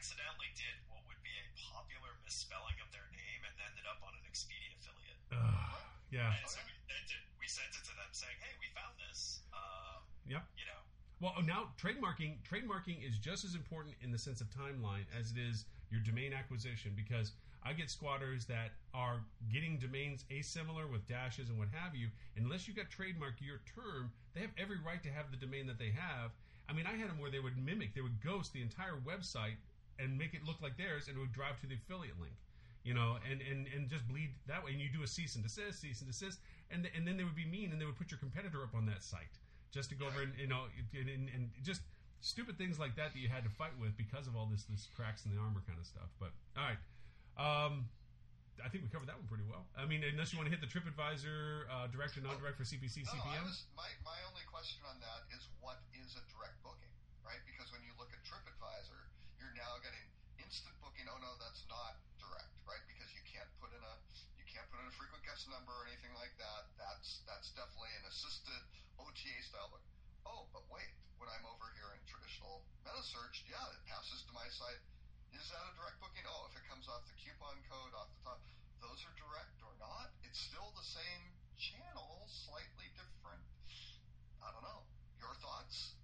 accidentally 0.00 0.48
did 0.56 0.80
what 0.88 1.04
would 1.12 1.20
be 1.20 1.36
a 1.36 1.44
popular 1.60 2.16
misspelling 2.24 2.72
of 2.80 2.88
their 2.88 3.04
name 3.12 3.44
and 3.44 3.52
ended 3.68 3.84
up 3.84 4.00
on 4.00 4.16
an 4.16 4.24
Expedia 4.24 4.72
affiliate. 4.80 5.20
Ugh, 5.28 5.76
yeah. 6.08 6.32
And 6.40 6.48
so 6.48 6.56
we 6.64 6.72
sent 6.88 7.04
it, 7.12 7.22
we 7.36 7.44
sent 7.44 7.68
it 7.76 7.84
to 7.84 7.92
them 8.00 8.08
saying, 8.16 8.32
"Hey, 8.40 8.56
we 8.64 8.72
found 8.72 8.96
this." 8.96 9.44
Um, 9.52 10.00
yep. 10.24 10.48
you 10.56 10.64
know, 10.64 10.80
Well, 11.20 11.36
oh, 11.36 11.44
now 11.44 11.76
trademarking 11.76 12.40
trademarking 12.48 13.04
is 13.04 13.20
just 13.20 13.44
as 13.44 13.52
important 13.52 13.92
in 14.00 14.08
the 14.08 14.16
sense 14.16 14.40
of 14.40 14.48
timeline 14.48 15.04
as 15.12 15.36
it 15.36 15.38
is 15.38 15.68
your 15.92 16.00
domain 16.00 16.32
acquisition 16.32 16.96
because 16.96 17.36
I 17.60 17.76
get 17.76 17.92
squatters 17.92 18.48
that 18.48 18.72
are 18.96 19.20
getting 19.52 19.76
domains 19.76 20.24
asimilar 20.32 20.88
with 20.88 21.04
dashes 21.04 21.52
and 21.52 21.60
what 21.60 21.68
have 21.76 21.92
you. 21.92 22.08
Unless 22.40 22.64
you 22.64 22.72
got 22.72 22.88
trademark 22.88 23.36
your 23.44 23.60
term, 23.68 24.08
they 24.32 24.40
have 24.40 24.56
every 24.56 24.80
right 24.80 25.02
to 25.04 25.12
have 25.12 25.28
the 25.28 25.36
domain 25.36 25.68
that 25.68 25.76
they 25.76 25.92
have. 25.92 26.32
I 26.70 26.72
mean, 26.72 26.86
I 26.86 26.96
had 26.96 27.10
them 27.10 27.18
where 27.18 27.30
they 27.30 27.40
would 27.40 27.58
mimic, 27.58 27.94
they 27.94 28.00
would 28.00 28.22
ghost 28.22 28.54
the 28.54 28.62
entire 28.62 28.96
website 29.04 29.60
and 30.02 30.16
make 30.16 30.32
it 30.34 30.40
look 30.44 30.60
like 30.60 30.76
theirs, 30.76 31.08
and 31.08 31.16
it 31.16 31.20
would 31.20 31.32
drive 31.32 31.60
to 31.60 31.66
the 31.66 31.74
affiliate 31.76 32.18
link. 32.20 32.34
You 32.82 32.94
know, 32.96 33.20
and, 33.30 33.44
and, 33.44 33.68
and 33.76 33.90
just 33.92 34.08
bleed 34.08 34.32
that 34.48 34.64
way. 34.64 34.72
And 34.72 34.80
you 34.80 34.88
do 34.88 35.02
a 35.04 35.06
cease 35.06 35.36
and 35.36 35.44
desist, 35.44 35.84
cease 35.84 36.00
and 36.00 36.08
desist, 36.08 36.40
and 36.72 36.88
and 36.96 37.04
then 37.06 37.18
they 37.20 37.24
would 37.24 37.36
be 37.36 37.44
mean, 37.44 37.72
and 37.72 37.78
they 37.80 37.84
would 37.84 38.00
put 38.00 38.10
your 38.10 38.16
competitor 38.16 38.62
up 38.64 38.72
on 38.74 38.86
that 38.86 39.04
site 39.04 39.36
just 39.70 39.90
to 39.90 39.94
go 39.94 40.06
over 40.08 40.22
and 40.22 40.32
you 40.40 40.48
know 40.48 40.64
and, 40.96 41.06
and, 41.08 41.28
and 41.30 41.50
just 41.62 41.82
stupid 42.24 42.56
things 42.56 42.78
like 42.80 42.96
that 42.96 43.12
that 43.12 43.20
you 43.20 43.28
had 43.28 43.44
to 43.44 43.52
fight 43.52 43.76
with 43.78 43.96
because 44.00 44.24
of 44.26 44.32
all 44.34 44.48
this 44.48 44.64
this 44.64 44.88
cracks 44.96 45.28
in 45.28 45.30
the 45.30 45.36
armor 45.36 45.60
kind 45.68 45.76
of 45.78 45.84
stuff. 45.84 46.08
But 46.16 46.32
all 46.56 46.64
right, 46.64 46.80
um, 47.36 47.84
I 48.64 48.68
think 48.72 48.84
we 48.84 48.88
covered 48.88 49.08
that 49.08 49.16
one 49.20 49.28
pretty 49.28 49.44
well. 49.44 49.68
I 49.76 49.84
mean, 49.84 50.00
unless 50.04 50.32
you 50.32 50.40
want 50.40 50.48
to 50.48 50.54
hit 50.54 50.64
the 50.64 50.68
TripAdvisor 50.68 51.68
uh, 51.68 51.88
direct 51.92 52.16
and 52.16 52.24
non-direct 52.24 52.56
for 52.56 52.64
CPC 52.64 53.04
Oh, 53.04 53.12
CPM. 53.12 53.44
was, 53.44 53.68
my, 53.76 53.88
my 54.04 54.16
only 54.28 54.44
question 54.48 54.80
on 54.88 55.00
that 55.00 55.28
is 55.32 55.48
what 55.60 55.80
is 55.96 56.16
a 56.16 56.22
direct 56.32 56.56
booking, 56.60 56.92
right? 57.24 57.40
Because 57.48 57.72
when 57.72 57.80
you 57.84 57.92
look 57.96 58.12
at 58.12 58.20
TripAdvisor, 58.24 59.00
now 59.60 59.76
getting 59.84 60.08
instant 60.40 60.72
booking. 60.80 61.04
Oh 61.12 61.20
no, 61.20 61.36
that's 61.36 61.60
not 61.68 62.00
direct, 62.16 62.56
right? 62.64 62.80
Because 62.88 63.12
you 63.12 63.20
can't 63.28 63.48
put 63.60 63.68
in 63.76 63.82
a 63.84 63.94
you 64.40 64.46
can't 64.48 64.64
put 64.72 64.80
in 64.80 64.88
a 64.88 64.94
frequent 64.96 65.20
guest 65.20 65.44
number 65.52 65.68
or 65.68 65.84
anything 65.84 66.16
like 66.16 66.32
that. 66.40 66.72
That's 66.80 67.20
that's 67.28 67.52
definitely 67.52 67.92
an 68.00 68.08
assisted 68.08 68.62
OTA 68.96 69.36
style 69.44 69.68
book. 69.68 69.84
Oh, 70.24 70.48
but 70.56 70.64
wait, 70.72 70.88
when 71.20 71.28
I'm 71.28 71.44
over 71.44 71.68
here 71.76 71.92
in 71.92 72.00
traditional 72.08 72.64
meta 72.88 73.04
search, 73.04 73.44
yeah, 73.52 73.60
it 73.76 73.80
passes 73.84 74.24
to 74.24 74.32
my 74.32 74.48
site. 74.48 74.80
Is 75.36 75.44
that 75.52 75.60
a 75.60 75.72
direct 75.76 76.00
booking? 76.00 76.24
Oh, 76.24 76.48
if 76.48 76.56
it 76.56 76.64
comes 76.66 76.88
off 76.88 77.04
the 77.04 77.16
coupon 77.20 77.60
code 77.68 77.92
off 77.92 78.08
the 78.16 78.20
top, 78.24 78.40
those 78.80 78.98
are 79.04 79.14
direct 79.20 79.60
or 79.60 79.76
not? 79.76 80.08
It's 80.24 80.40
still 80.40 80.72
the 80.72 80.88
same 80.88 81.22
channel, 81.60 82.24
slightly 82.48 82.88
different. 82.96 83.44
I 84.40 84.48
don't 84.56 84.64
know. 84.64 84.82
Your 85.20 85.36
thoughts? 85.44 86.00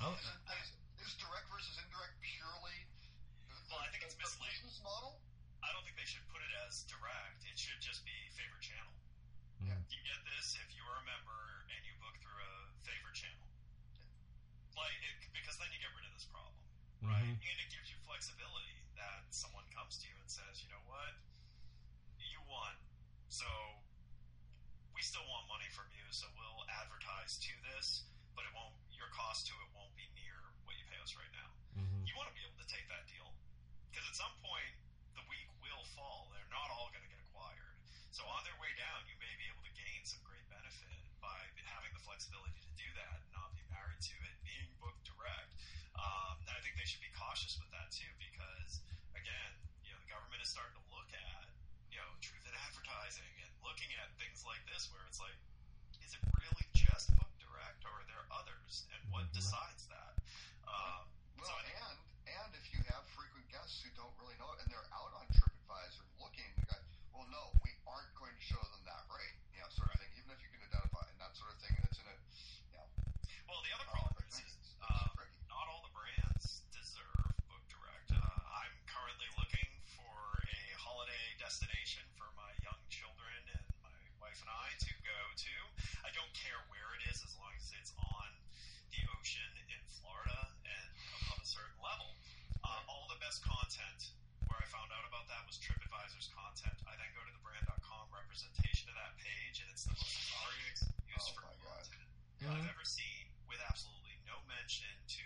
Oh. 0.00 0.14
Is, 0.14 0.24
it, 0.24 0.38
is, 0.54 0.68
is 1.02 1.12
direct 1.18 1.46
versus 1.50 1.74
indirect 1.82 2.16
purely 2.22 2.78
Well, 3.72 3.80
I 3.80 3.88
think 3.88 4.04
it's 4.04 4.12
the 4.12 4.20
misleading. 4.20 4.60
business 4.68 4.84
model? 4.84 5.16
I 5.64 5.72
don't 5.72 5.80
think 5.88 5.96
they 5.96 6.04
should 6.04 6.28
put 6.28 6.44
it 6.44 6.52
as 6.68 6.84
direct. 6.92 7.40
It 7.48 7.56
should 7.56 7.80
just 7.80 8.04
be 8.04 8.12
favorite 8.36 8.60
channel. 8.60 8.92
Yeah. 9.64 9.80
You 9.88 9.96
get 10.04 10.20
this 10.28 10.52
if 10.60 10.68
you're 10.76 10.92
a 11.00 11.04
member 11.08 11.64
and 11.72 11.80
you 11.88 11.96
book 12.04 12.12
through 12.20 12.36
a 12.36 12.52
favorite 12.84 13.16
channel. 13.16 13.48
Like, 14.76 14.92
it, 15.00 15.16
because 15.32 15.56
then 15.56 15.72
you 15.72 15.80
get 15.80 15.88
rid 15.96 16.04
of 16.04 16.12
this 16.12 16.28
problem, 16.28 16.52
right? 17.00 17.24
Mhm. 17.24 17.40
And 17.40 17.56
it 17.64 17.68
gives 17.72 17.88
you 17.88 17.96
flexibility 18.04 18.76
that 19.00 19.24
someone 19.32 19.64
comes 19.72 19.96
to 20.02 20.08
you 20.10 20.16
and 20.20 20.28
says, 20.28 20.60
you 20.60 20.68
know 20.68 20.82
what, 20.84 21.16
you 22.20 22.44
won, 22.44 22.76
so 23.32 23.48
we 24.92 25.00
still 25.00 25.24
want 25.32 25.48
money 25.48 25.68
from 25.72 25.88
you, 25.96 26.04
so 26.12 26.28
we'll 26.36 26.68
advertise 26.68 27.40
to 27.40 27.52
this, 27.72 28.04
but 28.36 28.44
it 28.44 28.52
won't. 28.52 28.76
Your 28.92 29.08
cost 29.16 29.46
to 29.48 29.54
it 29.64 29.70
won't 29.72 29.94
be 29.96 30.04
near 30.12 30.36
what 30.68 30.76
you 30.76 30.84
pay 30.92 31.00
us 31.00 31.16
right 31.16 31.32
now. 31.32 31.48
You 32.04 32.12
want 32.20 32.28
to 32.28 32.34
be 32.36 32.44
able 32.44 32.58
to 32.60 32.68
take 32.68 32.84
that 32.92 33.06
deal 33.08 33.32
because 33.92 34.08
at 34.08 34.16
some 34.16 34.32
point 34.40 34.72
the 35.12 35.20
weak 35.28 35.44
will 35.60 35.84
fall. 35.92 36.32
They're 36.32 36.48
not 36.48 36.72
all 36.72 36.88
going 36.96 37.04
to 37.04 37.12
get 37.12 37.20
acquired. 37.28 37.76
So 38.08 38.24
on 38.24 38.40
their 38.48 38.56
way 38.56 38.72
down, 38.80 39.04
you 39.04 39.16
may 39.20 39.28
be 39.36 39.44
able 39.52 39.60
to 39.68 39.74
gain 39.76 40.00
some 40.08 40.24
great 40.24 40.48
benefit 40.48 40.96
by 41.20 41.36
having 41.68 41.92
the 41.92 42.00
flexibility 42.00 42.56
to 42.56 42.72
do 42.80 42.88
that 42.96 43.20
not 43.36 43.52
be 43.52 43.60
married 43.68 44.00
to 44.00 44.16
it 44.24 44.36
being 44.48 44.64
booked 44.80 45.04
direct. 45.04 45.52
Um, 46.00 46.40
and 46.48 46.56
I 46.56 46.60
think 46.64 46.80
they 46.80 46.88
should 46.88 47.04
be 47.04 47.12
cautious 47.12 47.60
with 47.60 47.68
that 47.76 47.92
too 47.92 48.08
because 48.16 48.80
again, 49.12 49.52
you 49.84 49.92
know, 49.92 50.00
the 50.00 50.08
government 50.08 50.40
is 50.40 50.48
starting 50.48 50.72
to 50.80 50.84
look 50.88 51.12
at 51.12 51.52
you 51.92 52.00
know 52.00 52.08
truth 52.24 52.48
in 52.48 52.54
advertising 52.64 53.28
and 53.44 53.52
looking 53.60 53.92
at 54.00 54.08
things 54.16 54.40
like 54.48 54.64
this 54.72 54.88
where 54.88 55.04
it's 55.04 55.20
like, 55.20 55.36
is 56.00 56.16
it 56.16 56.24
really 56.40 56.64
just 56.72 57.12
booked 57.20 57.36
direct 57.44 57.84
or 57.84 57.92
are 57.92 58.06
there 58.08 58.24
others? 58.32 58.88
And 58.96 59.00
what 59.12 59.28
decides 59.36 59.84
that? 59.92 60.16
Um, 60.64 61.04
Well, 61.36 61.44
so 61.44 61.52
I 61.52 61.62
think 61.68 61.76
and 61.76 62.00
and 62.26 62.50
if 62.54 62.64
you 62.70 62.80
have 62.90 63.02
frequent 63.14 63.46
guests 63.50 63.82
who 63.82 63.90
don't 63.98 64.14
really 64.22 64.36
know 64.38 64.50
it 64.54 64.62
and 64.62 64.68
they're 64.70 64.90
out 64.94 65.12
on 65.18 65.26
TripAdvisor 65.34 66.06
looking, 66.22 66.50
go, 66.68 66.76
well, 67.10 67.26
no, 67.30 67.42
we 67.66 67.74
aren't 67.88 68.12
going 68.14 68.34
to 68.34 68.44
show 68.44 68.60
them 68.70 68.82
that 68.86 69.04
rate, 69.10 69.36
you 69.54 69.60
know, 69.62 69.68
sort 69.74 69.90
of 69.90 69.98
thing. 69.98 70.12
Even 70.18 70.30
if 70.30 70.40
you 70.42 70.50
can 70.54 70.62
identify 70.62 71.02
and 71.08 71.18
that 71.18 71.34
sort 71.34 71.50
of 71.50 71.58
thing, 71.58 71.74
and 71.74 71.84
it's 71.88 71.98
in 71.98 72.06
a, 72.06 72.16
you 72.70 72.76
know, 72.78 72.86
Well, 73.50 73.62
the 73.66 73.72
other 73.74 73.88
problem 73.90 74.14
the 74.14 74.26
is, 74.28 74.54
is 74.54 74.70
uh, 74.82 75.10
not 75.50 75.66
all 75.66 75.82
the 75.82 75.94
brands 75.94 76.62
deserve 76.70 77.34
book 77.50 77.64
direct. 77.66 78.14
Uh, 78.14 78.18
I'm 78.20 78.76
currently 78.86 79.28
looking 79.40 79.70
for 79.98 80.14
a 80.46 80.58
holiday 80.78 81.26
destination 81.40 82.06
for 82.14 82.30
my 82.38 82.52
young 82.62 82.80
children 82.92 83.40
and 83.50 83.64
my 83.82 83.98
wife 84.22 84.38
and 84.44 84.50
I 84.52 84.68
to 84.78 84.92
go 85.02 85.20
to. 85.48 85.54
I 86.06 86.10
don't 86.14 86.32
care 86.36 86.60
where 86.70 86.90
it 87.00 87.02
is 87.10 87.24
as 87.24 87.32
long 87.40 87.52
as 87.58 87.66
it's 87.76 87.92
on 87.98 88.28
the 88.92 89.00
ocean 89.18 89.50
in 89.72 89.80
Florida 89.88 90.32
and 90.32 90.36
above 90.36 90.50
a 90.51 90.51
certain 91.52 91.78
level. 91.84 92.16
Uh, 92.64 92.80
all 92.88 93.04
the 93.12 93.20
best 93.20 93.44
content 93.44 94.00
where 94.48 94.56
I 94.56 94.66
found 94.72 94.88
out 94.96 95.04
about 95.04 95.28
that 95.28 95.44
was 95.44 95.60
TripAdvisor's 95.60 96.32
content. 96.32 96.76
I 96.88 96.96
then 96.96 97.10
go 97.12 97.22
to 97.28 97.32
the 97.36 97.42
brand.com 97.44 98.04
representation 98.08 98.88
of 98.88 98.96
that 98.96 99.12
page, 99.20 99.60
and 99.60 99.68
it's 99.68 99.84
the 99.84 99.92
most 99.92 100.32
sorry 100.32 100.60
excuse 100.72 101.26
Oh 101.28 101.36
for 101.36 101.44
my 101.44 101.54
God. 101.60 101.84
content 101.84 102.08
I've 102.42 102.66
ever 102.72 102.86
seen 102.88 103.24
with 103.46 103.60
absolutely 103.68 104.16
no 104.26 104.34
mention 104.50 104.90
to 105.20 105.24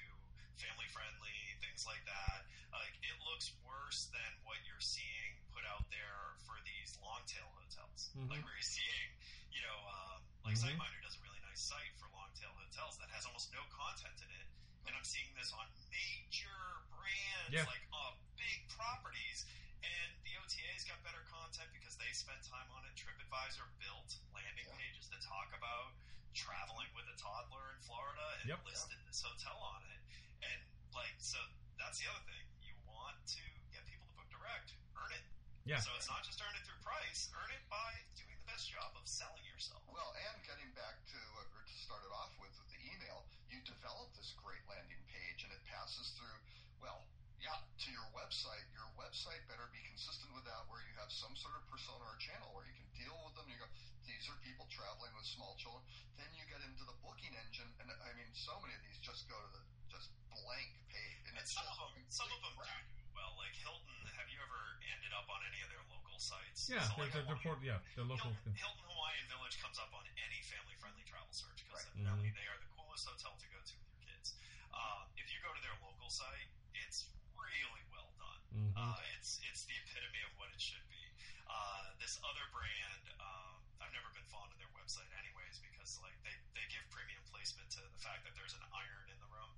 family 0.60 0.88
friendly 0.92 1.38
things 1.64 1.88
like 1.88 2.02
that. 2.04 2.44
Like 2.74 2.92
it 3.00 3.16
looks 3.24 3.56
worse 3.64 4.12
than 4.12 4.30
what 4.44 4.60
you're 4.68 4.82
seeing 4.84 5.32
put 5.54 5.64
out 5.64 5.88
there 5.88 6.36
for 6.44 6.56
these 6.68 6.96
long 7.00 7.24
tail 7.24 7.48
hotels. 7.56 8.12
Like 8.28 8.44
where 8.44 8.52
you're 8.52 8.64
seeing, 8.76 9.08
you 9.52 9.64
know, 9.64 9.78
um, 9.88 10.20
like 10.44 10.60
SiteMinder 10.60 11.00
does 11.04 11.16
a 11.16 11.22
really 11.24 11.40
nice 11.48 11.60
site 11.64 11.92
for 11.96 12.08
long 12.12 12.28
tail 12.36 12.52
hotels 12.52 13.00
that 13.00 13.08
has 13.16 13.24
almost 13.24 13.48
no 13.56 13.64
content 13.72 14.16
in 14.20 14.30
it. 14.36 14.45
And 14.87 14.95
I'm 14.95 15.05
seeing 15.07 15.28
this 15.34 15.51
on 15.53 15.66
major 15.91 16.87
brands, 16.95 17.53
Yeah. 17.53 17.66
like 17.66 17.82
uh, 17.93 18.14
big 18.39 18.66
properties. 18.70 19.45
And 19.82 20.11
the 20.26 20.34
OTA's 20.43 20.82
got 20.87 20.99
better 21.03 21.22
content 21.30 21.70
because 21.74 21.95
they 21.99 22.11
spent 22.14 22.43
time 22.47 22.66
on 22.74 22.82
it. 22.87 22.95
TripAdvisor 22.99 23.66
built 23.78 24.18
landing 24.34 24.66
Yeah. 24.66 24.76
pages 24.78 25.11
that 25.11 25.22
talk 25.22 25.53
about 25.55 25.95
traveling 26.34 26.91
with 26.95 27.07
a 27.09 27.16
toddler 27.16 27.74
in 27.74 27.80
Florida 27.82 28.26
and 28.41 28.49
Yep. 28.51 28.64
listed 28.64 28.99
this 29.07 29.22
hotel 29.22 29.57
on 29.59 29.82
it. 29.91 30.01
And 30.43 30.61
like, 30.95 31.14
so 31.18 31.39
that's 31.78 31.99
the 31.99 32.07
other 32.09 32.24
thing. 32.26 32.47
You 32.62 32.74
want 32.87 33.16
to 33.26 33.43
get 33.72 33.87
people 33.87 34.07
to 34.07 34.14
book 34.14 34.28
direct, 34.30 34.74
earn 34.97 35.12
it. 35.12 35.24
Yeah. 35.64 35.80
So 35.80 35.95
it's 35.97 36.09
not 36.09 36.22
just 36.24 36.41
earn 36.43 36.55
it 36.55 36.62
through 36.66 36.78
price, 36.82 37.30
earn 37.34 37.51
it 37.51 37.62
by 37.68 37.91
doing 38.14 38.36
the 38.47 38.55
best 38.55 38.70
job 38.70 38.94
of 38.94 39.03
selling 39.11 39.42
yourself. 39.51 39.82
Well, 39.90 40.14
and 40.14 40.38
getting 40.47 40.70
back 40.78 40.94
to 41.11 41.18
what 41.34 41.51
Rich 41.59 41.74
started 41.82 42.14
off 42.14 42.30
with 42.38 42.55
with 42.62 42.70
the 42.70 42.78
email, 42.94 43.26
you 43.51 43.59
develop 43.66 44.07
this 44.14 44.38
great 44.38 44.62
landing 44.70 45.03
page 45.11 45.42
and 45.42 45.51
it 45.51 45.59
passes 45.66 46.14
through, 46.14 46.38
well, 46.78 47.03
yeah, 47.42 47.59
to 47.59 47.88
your 47.90 48.07
website. 48.14 48.62
Your 48.70 48.86
website 48.94 49.42
better 49.51 49.66
be 49.74 49.82
consistent 49.90 50.30
with 50.30 50.47
that 50.47 50.62
where 50.70 50.78
you 50.86 50.94
have 51.03 51.11
some 51.11 51.34
sort 51.34 51.59
of 51.59 51.66
persona 51.66 52.07
or 52.07 52.14
channel 52.22 52.47
where 52.55 52.62
you 52.70 52.74
can 52.78 52.86
deal 52.94 53.18
with 53.26 53.34
them. 53.34 53.51
You 53.51 53.59
go, 53.59 53.66
these 54.07 54.30
are 54.30 54.38
people 54.47 54.70
traveling 54.70 55.11
with 55.18 55.26
small 55.26 55.59
children. 55.59 55.82
Then 56.14 56.30
you 56.38 56.47
get 56.47 56.62
into 56.62 56.86
the 56.86 56.94
booking 57.03 57.34
engine, 57.34 57.66
and 57.82 57.90
I 57.90 58.14
mean, 58.14 58.30
so 58.30 58.55
many 58.62 58.78
of 58.78 58.82
these 58.86 59.03
just 59.03 59.26
go 59.26 59.34
to 59.42 59.51
the 59.59 59.62
just 59.90 60.14
blank 60.30 60.70
page. 60.94 61.26
And 61.34 61.42
And 61.42 61.47
some 61.51 61.66
just 61.66 61.82
of 61.82 61.90
them, 61.99 62.07
some 62.14 62.30
of 62.30 62.38
them 62.47 62.55
do 62.55 62.62
crap. 62.62 62.86
do 62.94 63.05
well. 63.16 63.32
Like 63.40 63.56
Hilton, 63.56 63.98
have 64.20 64.28
you 64.28 64.38
ever 64.44 64.60
ended 64.92 65.12
up 65.16 65.26
on 65.32 65.40
any 65.48 65.60
of 65.64 65.68
their 65.72 65.82
local 65.88 66.20
sites? 66.20 66.68
Yeah, 66.68 66.84
So 66.84 67.00
they're, 67.00 67.08
like 67.08 67.12
they're, 67.16 67.24
they're 67.26 67.40
Hawaiian- 67.40 67.56
port, 67.56 67.58
yeah, 67.64 67.80
they're 67.96 68.04
local. 68.08 68.30
Hilton, 68.36 68.52
Hilton 68.54 68.84
Hawaiian 68.86 69.26
Village 69.32 69.56
comes 69.64 69.80
up 69.80 69.90
on 69.96 70.04
any 70.20 70.40
family-friendly 70.44 71.04
travel 71.08 71.32
search 71.32 71.64
because 71.64 71.82
Right. 71.88 71.96
evidently 71.96 72.30
they 72.36 72.46
are 72.52 72.58
the 72.60 72.68
coolest 72.76 73.08
hotel 73.08 73.34
to 73.40 73.46
go 73.48 73.58
to 73.58 73.74
with 73.80 73.88
your 73.96 74.02
kids. 74.12 74.36
Uh, 74.76 75.08
if 75.16 75.26
you 75.32 75.40
go 75.40 75.50
to 75.56 75.62
their 75.64 75.76
local 75.80 76.08
site, 76.12 76.48
it's 76.76 77.08
really 77.40 77.84
well 77.92 78.12
done. 78.20 78.40
Mhm. 78.52 78.72
Uh, 78.76 79.00
it's 79.16 79.40
it's 79.48 79.64
the 79.64 79.76
epitome 79.80 80.22
of 80.28 80.32
what 80.36 80.52
it 80.52 80.60
should 80.60 80.84
be. 80.92 81.00
Uh, 81.48 81.92
this 82.00 82.20
other 82.24 82.44
brand, 82.52 83.04
um, 83.20 83.56
I've 83.80 83.92
never 83.96 84.08
been 84.12 84.24
fond 84.28 84.52
of 84.52 84.58
their 84.60 84.68
website, 84.76 85.08
anyways, 85.20 85.60
because 85.64 86.00
like 86.04 86.16
they, 86.24 86.34
they 86.56 86.64
give 86.72 86.84
premium 86.92 87.20
placement 87.32 87.68
to 87.76 87.80
the 87.80 88.00
fact 88.00 88.24
that 88.28 88.32
there's 88.36 88.52
an 88.56 88.64
iron 88.74 89.06
in 89.12 89.18
the 89.20 89.30
room. 89.32 89.52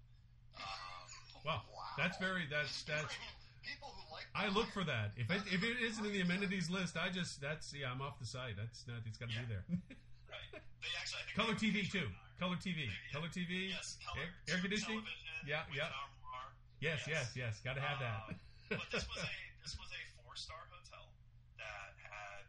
Um, 0.58 1.06
Wow, 1.46 1.62
Wow. 1.74 1.94
that's 1.96 2.18
very 2.18 2.46
that's 2.50 2.82
that's. 2.82 3.14
people 3.68 3.92
who 3.92 4.02
like. 4.08 4.24
I 4.32 4.48
look 4.48 4.72
for 4.72 4.84
that. 4.88 5.12
If 5.20 5.28
it, 5.30 5.42
if 5.52 5.60
it 5.62 5.76
isn't 5.88 6.04
in 6.04 6.12
the 6.12 6.20
amenities 6.24 6.70
list, 6.72 6.96
I 6.96 7.12
just 7.12 7.40
that's 7.44 7.72
yeah, 7.76 7.92
I'm 7.92 8.00
off 8.00 8.16
the 8.18 8.26
site. 8.26 8.56
That's 8.56 8.88
not. 8.88 9.04
It's 9.04 9.18
got 9.20 9.28
to 9.28 9.36
Yeah. 9.36 9.44
be 9.44 9.52
there. 9.52 9.64
right. 10.32 10.48
They 10.80 10.92
actually, 10.96 11.20
I 11.20 11.24
think 11.28 11.36
Color 11.36 11.54
they 11.60 11.68
TV 11.68 11.74
feature 11.84 12.06
too. 12.06 12.08
an. 12.08 12.38
Color 12.40 12.56
TV. 12.58 12.80
Yeah. 12.88 13.12
Color 13.12 13.30
TV. 13.34 13.52
Yes, 13.74 13.98
color, 14.00 14.24
Air, 14.24 14.30
air 14.56 14.58
conditioning. 14.62 15.02
Yeah, 15.46 15.66
yeah. 15.74 15.90
an 15.90 15.94
armoire. 15.94 16.50
Yes, 16.80 17.04
yes, 17.10 17.34
yes. 17.36 17.58
Got 17.66 17.74
to 17.76 17.82
have 17.84 17.98
that. 18.00 18.30
Um, 18.30 18.78
but 18.78 18.88
this 18.94 19.04
was 19.10 19.20
a 19.20 19.30
this 19.64 19.74
was 19.76 19.90
a 19.92 20.02
four 20.22 20.32
star 20.38 20.62
hotel 20.70 21.12
that 21.58 21.92
had 21.98 22.46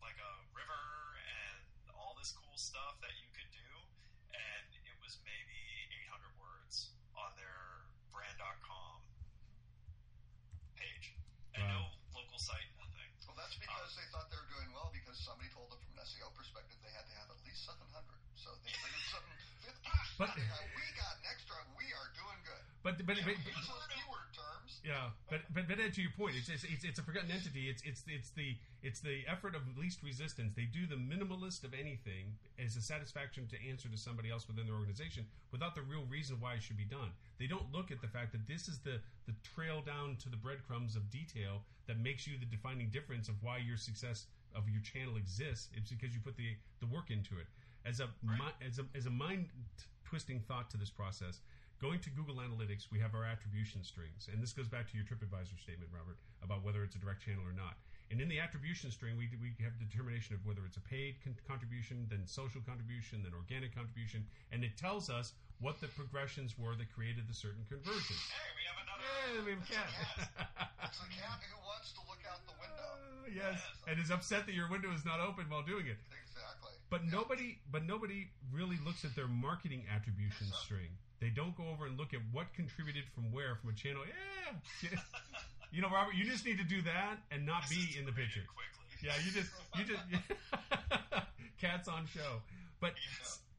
like 0.00 0.16
a 0.22 0.32
river 0.54 0.84
and 1.18 1.90
all 1.98 2.14
this 2.16 2.30
cool 2.30 2.54
stuff 2.56 2.94
that 3.02 3.12
you 3.18 3.26
could 3.34 3.50
do, 3.50 3.70
and 4.32 4.68
it 4.86 4.96
was 5.02 5.18
maybe 5.26 5.58
800 6.06 6.30
words 6.38 6.94
on 7.18 7.30
their 12.46 12.62
brand.com 12.78 12.94
page, 12.94 13.18
and 13.18 13.34
Wow. 13.34 13.34
no 13.34 13.42
local 13.42 13.50
site, 13.50 13.66
nothing. 13.66 13.82
was 13.82 13.94
they 13.98 14.06
thought 14.14 14.26
they 14.30 14.38
were 14.38 14.52
doing 14.54 14.70
well 14.70 14.90
because 14.94 15.16
somebody 15.26 15.50
told 15.50 15.68
them 15.74 15.80
from 15.82 15.98
an 15.98 16.06
SEO 16.06 16.30
perspective 16.38 16.78
they 16.86 16.94
had 16.94 17.06
to 17.10 17.14
have 17.18 17.28
at 17.34 17.38
least 17.42 17.66
700. 17.66 17.82
So 18.38 18.54
they 18.62 18.74
figured 18.78 19.06
something. 19.10 19.38
But- 20.18 20.34
we 20.38 20.84
got 20.98 21.14
an 21.18 21.26
extra. 21.30 21.56
We 21.78 21.86
are 21.94 22.08
doing 22.14 22.40
good. 22.46 22.62
But 22.88 23.04
but, 23.04 23.20
but, 23.20 23.36
those 23.36 23.84
keyword 23.92 24.32
terms. 24.32 24.80
Yeah, 24.80 25.12
but 25.28 25.44
but 25.52 25.68
but 25.68 25.76
to 25.76 26.00
your 26.00 26.16
point, 26.16 26.40
it's, 26.40 26.48
it's 26.48 26.64
it's 26.64 26.84
it's 26.84 26.98
a 26.98 27.02
forgotten 27.02 27.30
entity. 27.30 27.68
It's 27.68 27.82
it's 27.84 28.00
it's 28.08 28.30
the 28.30 28.56
it's 28.82 29.00
the 29.00 29.28
effort 29.28 29.52
of 29.54 29.60
least 29.76 30.00
resistance. 30.02 30.56
They 30.56 30.64
do 30.64 30.88
the 30.88 30.96
minimalist 30.96 31.64
of 31.68 31.76
anything 31.76 32.32
as 32.56 32.76
a 32.76 32.80
satisfaction 32.80 33.46
to 33.52 33.56
answer 33.60 33.92
to 33.92 33.98
somebody 33.98 34.30
else 34.30 34.48
within 34.48 34.64
their 34.64 34.76
organization 34.76 35.26
without 35.52 35.74
the 35.74 35.82
real 35.82 36.08
reason 36.08 36.40
why 36.40 36.54
it 36.54 36.62
should 36.62 36.78
be 36.80 36.88
done. 36.88 37.12
They 37.38 37.46
don't 37.46 37.68
look 37.76 37.92
at 37.92 38.00
the 38.00 38.08
fact 38.08 38.32
that 38.32 38.48
this 38.48 38.68
is 38.68 38.78
the 38.80 38.96
the 39.28 39.36
trail 39.44 39.82
down 39.84 40.16
to 40.24 40.30
the 40.32 40.40
breadcrumbs 40.40 40.96
of 40.96 41.10
detail 41.10 41.60
that 41.88 42.00
makes 42.00 42.26
you 42.26 42.38
the 42.40 42.48
defining 42.48 42.88
difference 42.88 43.28
of 43.28 43.36
why 43.42 43.58
your 43.58 43.76
success 43.76 44.24
of 44.56 44.64
your 44.70 44.80
channel 44.80 45.20
exists. 45.20 45.68
It's 45.76 45.90
because 45.90 46.14
you 46.16 46.24
put 46.24 46.40
the 46.40 46.56
the 46.80 46.88
work 46.88 47.10
into 47.10 47.36
it. 47.36 47.52
As 47.84 48.00
a 48.00 48.08
mi- 48.24 48.56
as 48.64 48.78
a 48.78 48.86
as 48.96 49.04
a 49.04 49.12
mind 49.12 49.52
twisting 50.08 50.40
thought 50.48 50.70
to 50.70 50.78
this 50.78 50.88
process, 50.88 51.40
going 51.80 52.00
to 52.02 52.10
Google 52.10 52.42
Analytics, 52.42 52.90
we 52.90 52.98
have 52.98 53.14
our 53.14 53.24
attribution 53.24 53.82
strings, 53.84 54.28
and 54.32 54.42
this 54.42 54.52
goes 54.52 54.66
back 54.68 54.90
to 54.90 54.96
your 54.98 55.06
TripAdvisor 55.06 55.58
statement, 55.62 55.90
Robert, 55.94 56.18
about 56.42 56.64
whether 56.66 56.82
it's 56.82 56.96
a 56.96 56.98
direct 56.98 57.22
channel 57.22 57.46
or 57.46 57.54
not. 57.54 57.78
And 58.10 58.20
in 58.20 58.28
the 58.28 58.40
attribution 58.40 58.90
string, 58.90 59.14
we, 59.20 59.28
we 59.38 59.52
have 59.62 59.76
determination 59.78 60.34
of 60.34 60.40
whether 60.42 60.64
it's 60.64 60.80
a 60.80 60.82
paid 60.82 61.20
con- 61.22 61.36
contribution, 61.46 62.08
then 62.08 62.24
social 62.26 62.64
contribution, 62.64 63.20
then 63.22 63.36
organic 63.36 63.76
contribution, 63.76 64.24
and 64.50 64.64
it 64.64 64.74
tells 64.80 65.06
us 65.12 65.36
what 65.60 65.78
the 65.78 65.88
progressions 65.92 66.56
were 66.58 66.74
that 66.74 66.88
created 66.90 67.28
the 67.28 67.36
certain 67.36 67.62
conversion. 67.68 68.16
Hey, 68.32 68.50
we 68.56 68.64
have 68.64 68.78
another. 68.80 69.06
Yeah, 69.28 69.44
we 69.44 69.52
have 69.54 69.62
a 69.62 69.70
cat. 69.70 69.90
It's 70.88 71.04
the 71.04 71.12
cat 71.20 71.36
who 71.44 71.60
wants 71.68 71.92
to 71.92 72.00
look 72.08 72.24
out 72.24 72.40
the 72.48 72.56
window. 72.56 73.28
yes, 73.28 73.60
and 73.84 74.00
is 74.00 74.08
upset 74.10 74.48
that 74.48 74.56
your 74.56 74.72
window 74.72 74.88
is 74.96 75.04
not 75.04 75.20
open 75.20 75.44
while 75.52 75.60
doing 75.60 75.84
it. 75.84 76.00
Exactly. 76.08 76.57
But 76.90 77.04
nobody, 77.04 77.58
but 77.70 77.84
nobody 77.86 78.28
really 78.50 78.78
looks 78.84 79.04
at 79.04 79.14
their 79.14 79.28
marketing 79.28 79.84
attribution 79.94 80.46
string. 80.64 80.88
They 81.20 81.28
don't 81.28 81.56
go 81.56 81.64
over 81.68 81.86
and 81.86 81.98
look 81.98 82.14
at 82.14 82.20
what 82.32 82.52
contributed 82.54 83.04
from 83.14 83.30
where 83.32 83.56
from 83.56 83.70
a 83.70 83.72
channel. 83.74 84.02
Yeah, 84.82 84.90
you 85.72 85.82
know, 85.82 85.90
Robert, 85.90 86.14
you 86.14 86.24
just 86.24 86.46
need 86.46 86.58
to 86.58 86.64
do 86.64 86.80
that 86.82 87.18
and 87.30 87.44
not 87.44 87.68
be 87.68 87.98
in 87.98 88.06
the 88.06 88.12
picture. 88.12 88.40
Quickly. 88.46 88.78
Yeah, 89.02 89.12
you 89.24 89.32
just, 89.32 89.50
you 89.76 89.84
just, 89.84 90.02
cats 91.60 91.88
on 91.88 92.06
show. 92.06 92.40
But 92.80 92.94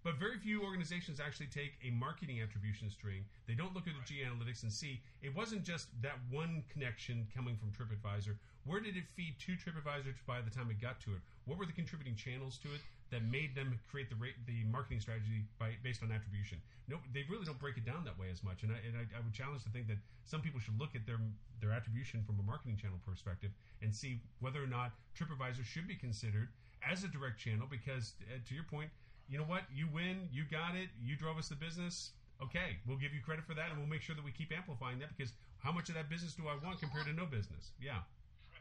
but 0.04 0.16
very 0.16 0.38
few 0.38 0.64
organizations 0.64 1.20
actually 1.20 1.48
take 1.48 1.74
a 1.86 1.92
marketing 1.92 2.42
attribution 2.42 2.90
string. 2.90 3.26
They 3.48 3.54
don't 3.54 3.76
look 3.76 3.86
at 3.88 3.94
the 3.94 4.06
G 4.08 4.22
Analytics 4.24 4.64
and 4.64 4.72
see 4.72 5.02
it 5.22 5.36
wasn't 5.36 5.64
just 5.64 5.90
that 6.02 6.18
one 6.32 6.64
connection 6.72 7.28
coming 7.36 7.58
from 7.58 7.72
TripAdvisor. 7.72 8.36
Where 8.66 8.80
did 8.80 8.96
it 8.96 9.04
feed 9.16 9.36
to 9.46 9.52
TripAdvisor 9.54 10.16
by 10.26 10.42
the 10.42 10.50
time 10.50 10.70
it 10.72 10.82
got 10.82 11.02
to 11.02 11.12
it? 11.12 11.22
What 11.50 11.58
were 11.58 11.66
the 11.66 11.74
contributing 11.74 12.14
channels 12.14 12.62
to 12.62 12.70
it 12.70 12.82
that 13.10 13.26
made 13.26 13.58
them 13.58 13.74
create 13.90 14.06
the 14.06 14.16
rate, 14.22 14.38
the 14.46 14.62
marketing 14.70 15.02
strategy 15.02 15.50
by, 15.58 15.74
based 15.82 16.06
on 16.06 16.14
attribution? 16.14 16.62
No, 16.86 17.02
they 17.10 17.26
really 17.26 17.42
don't 17.42 17.58
break 17.58 17.74
it 17.74 17.90
down 17.90 18.06
that 18.06 18.14
way 18.22 18.30
as 18.30 18.46
much. 18.46 18.62
And 18.62 18.70
I, 18.70 18.78
and 18.86 18.94
I, 18.94 19.10
I 19.18 19.20
would 19.26 19.34
challenge 19.34 19.66
to 19.66 19.74
think 19.74 19.90
that 19.90 19.98
some 20.30 20.46
people 20.46 20.62
should 20.62 20.78
look 20.78 20.94
at 20.94 21.10
their 21.10 21.18
their 21.58 21.74
attribution 21.74 22.22
from 22.22 22.38
a 22.38 22.46
marketing 22.46 22.78
channel 22.78 23.02
perspective 23.02 23.50
and 23.82 23.90
see 23.90 24.22
whether 24.40 24.62
or 24.62 24.70
not 24.70 24.94
TripAdvisor 25.18 25.66
should 25.66 25.90
be 25.90 25.98
considered 25.98 26.54
as 26.86 27.04
a 27.04 27.10
direct 27.10 27.42
channel. 27.42 27.66
Because 27.66 28.14
uh, 28.30 28.38
to 28.46 28.54
your 28.54 28.70
point, 28.70 28.94
you 29.26 29.42
know 29.42 29.50
what? 29.50 29.66
You 29.74 29.90
win. 29.90 30.30
You 30.30 30.46
got 30.46 30.78
it. 30.78 30.94
You 31.02 31.18
drove 31.18 31.42
us 31.42 31.50
the 31.50 31.58
business. 31.58 32.14
Okay, 32.46 32.78
we'll 32.86 33.02
give 33.02 33.12
you 33.12 33.26
credit 33.26 33.44
for 33.44 33.58
that, 33.58 33.74
and 33.74 33.76
we'll 33.76 33.90
make 33.90 34.06
sure 34.06 34.16
that 34.16 34.24
we 34.24 34.32
keep 34.32 34.54
amplifying 34.56 35.02
that 35.02 35.12
because 35.12 35.34
how 35.60 35.76
much 35.76 35.90
of 35.92 35.96
that 36.00 36.08
business 36.08 36.38
do 36.38 36.48
I 36.48 36.56
want 36.64 36.80
compared 36.80 37.10
to 37.10 37.14
no 37.18 37.28
business? 37.28 37.76
Yeah. 37.84 38.00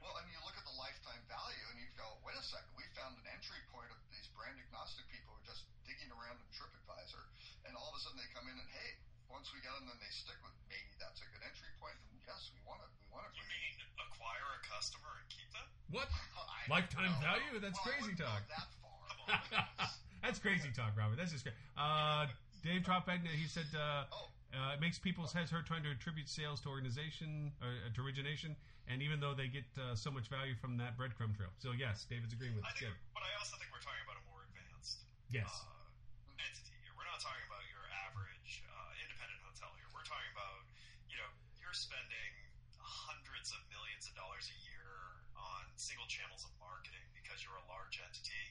Well, 0.02 0.18
and 0.18 0.26
you 0.34 0.40
look 0.42 0.58
at 0.58 0.66
the 0.66 0.74
lifetime 0.74 1.22
value, 1.30 1.62
and 1.70 1.78
you 1.78 1.86
go, 1.94 2.18
"Wait 2.26 2.34
a 2.34 2.42
second, 2.42 2.74
we 2.74 2.82
found 2.98 3.14
an 3.22 3.26
entry 3.30 3.62
point 3.70 3.86
of 3.94 3.98
these 4.10 4.26
brand 4.34 4.58
agnostic 4.58 5.06
people 5.14 5.30
who 5.30 5.38
are 5.38 5.46
just 5.46 5.62
digging 5.86 6.10
around 6.10 6.42
in 6.42 6.48
TripAdvisor, 6.50 7.22
and 7.70 7.78
all 7.78 7.86
of 7.86 7.87
a 7.98 8.00
sudden 8.06 8.18
they 8.22 8.30
come 8.30 8.46
in 8.46 8.54
and 8.54 8.70
hey, 8.70 8.94
once 9.26 9.50
we 9.50 9.58
get 9.60 9.74
them, 9.74 9.90
then 9.90 9.98
they 9.98 10.12
stick 10.14 10.38
with 10.46 10.54
maybe 10.70 10.94
that's 11.02 11.18
a 11.18 11.28
good 11.34 11.42
entry 11.42 11.68
point. 11.82 11.98
And 12.08 12.16
yes, 12.22 12.54
we 12.54 12.62
want 12.62 12.78
it. 12.86 12.90
We 13.02 13.10
want 13.10 13.26
it. 13.26 13.34
You 13.34 13.44
mean 13.50 13.74
acquire 13.98 14.46
a 14.54 14.60
customer 14.70 15.10
and 15.18 15.26
keep 15.28 15.50
them? 15.50 15.66
What? 15.90 16.06
I- 16.38 16.70
Lifetime 16.70 17.10
no, 17.18 17.26
value? 17.26 17.58
That's 17.58 17.74
well, 17.82 17.90
crazy 17.90 18.14
wouldn't 18.14 18.22
go 18.22 18.28
talk. 18.30 18.42
That 18.46 18.68
far. 18.78 19.88
That's 20.24 20.38
crazy 20.38 20.68
talk, 20.74 20.92
Robert. 20.94 21.16
That's 21.16 21.32
just 21.32 21.42
great. 21.42 21.56
Uh, 21.78 22.28
Dave 22.62 22.82
Tropegna, 22.84 23.30
he 23.32 23.46
said 23.48 23.64
uh, 23.72 24.04
uh, 24.52 24.74
it 24.76 24.80
makes 24.80 24.98
people's 24.98 25.32
heads 25.32 25.48
hurt 25.50 25.64
trying 25.64 25.82
to 25.86 25.90
attribute 25.94 26.28
sales 26.28 26.60
to 26.64 26.68
organization 26.68 27.52
or 27.64 27.72
uh, 27.72 27.88
to 27.94 28.00
origination, 28.04 28.52
and 28.90 29.00
even 29.00 29.20
though 29.20 29.32
they 29.32 29.48
get 29.48 29.64
uh, 29.80 29.94
so 29.96 30.10
much 30.12 30.28
value 30.28 30.54
from 30.60 30.76
that 30.76 30.96
breadcrumb 31.00 31.32
trail. 31.34 31.48
So 31.58 31.72
yes, 31.72 32.04
David's 32.08 32.36
agreeing 32.36 32.52
with 32.56 32.64
I 32.68 32.72
us. 32.72 32.78
think, 32.78 32.92
Good. 32.92 33.16
but 33.16 33.24
I 33.24 33.32
also 33.40 33.56
think 33.56 33.72
we're 33.72 33.80
talking 33.84 34.04
about 34.04 34.20
a 34.20 34.24
more 34.28 34.44
advanced 34.48 35.08
Yes. 35.32 35.48
uh, 35.48 36.44
entity 36.44 36.76
here. 36.84 36.92
We're 36.96 37.08
not 37.08 37.20
talking 37.24 37.44
about 37.48 37.64
your 37.72 37.84
average 38.08 38.60
uh, 38.68 39.02
independent 39.04 39.40
hotel 39.48 39.72
here. 39.80 39.88
We're 39.96 40.04
talking 40.08 40.32
about, 40.36 40.68
you 41.08 41.16
know, 41.16 41.28
you're 41.60 41.76
spending 41.76 42.32
hundreds 42.80 43.52
of 43.56 43.60
millions 43.72 44.06
of 44.08 44.14
dollars 44.16 44.48
a 44.52 44.58
year 44.68 45.24
on 45.36 45.62
single 45.80 45.97
channels 46.08 46.48
of 46.48 46.52
marketing 46.56 47.04
because 47.12 47.44
you're 47.44 47.60
a 47.60 47.68
large 47.68 48.00
entity. 48.00 48.44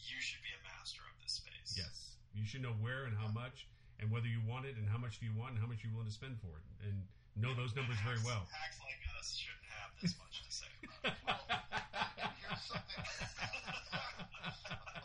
You 0.00 0.16
should 0.18 0.40
be 0.40 0.50
a 0.56 0.62
master 0.64 1.04
of 1.04 1.14
this 1.20 1.38
space. 1.44 1.76
Yes. 1.76 2.16
You 2.32 2.48
should 2.48 2.64
know 2.64 2.72
where 2.80 3.04
and 3.04 3.12
how 3.12 3.28
much, 3.28 3.68
and 4.00 4.08
whether 4.08 4.26
you 4.26 4.40
want 4.48 4.64
it, 4.64 4.80
and 4.80 4.88
how 4.88 4.96
much 4.96 5.20
do 5.20 5.28
you 5.28 5.36
want, 5.36 5.52
and 5.54 5.60
how 5.60 5.68
much 5.68 5.84
you're 5.84 5.92
willing 5.92 6.08
to 6.08 6.16
spend 6.16 6.40
for 6.40 6.56
it, 6.56 6.64
and 6.88 6.96
know 7.36 7.52
those 7.52 7.76
numbers 7.76 8.00
very 8.00 8.18
well. 8.24 8.48
Hacks 8.48 8.80
like 8.80 8.96
us 9.20 9.36
shouldn't 9.36 9.68
have 9.76 9.92
this 10.00 10.16
much 10.16 10.40
to 10.40 10.50
say 10.50 10.72
about 10.88 11.44
it. 11.52 11.60
And 12.16 12.32
here's 12.40 12.64
something. 12.64 13.04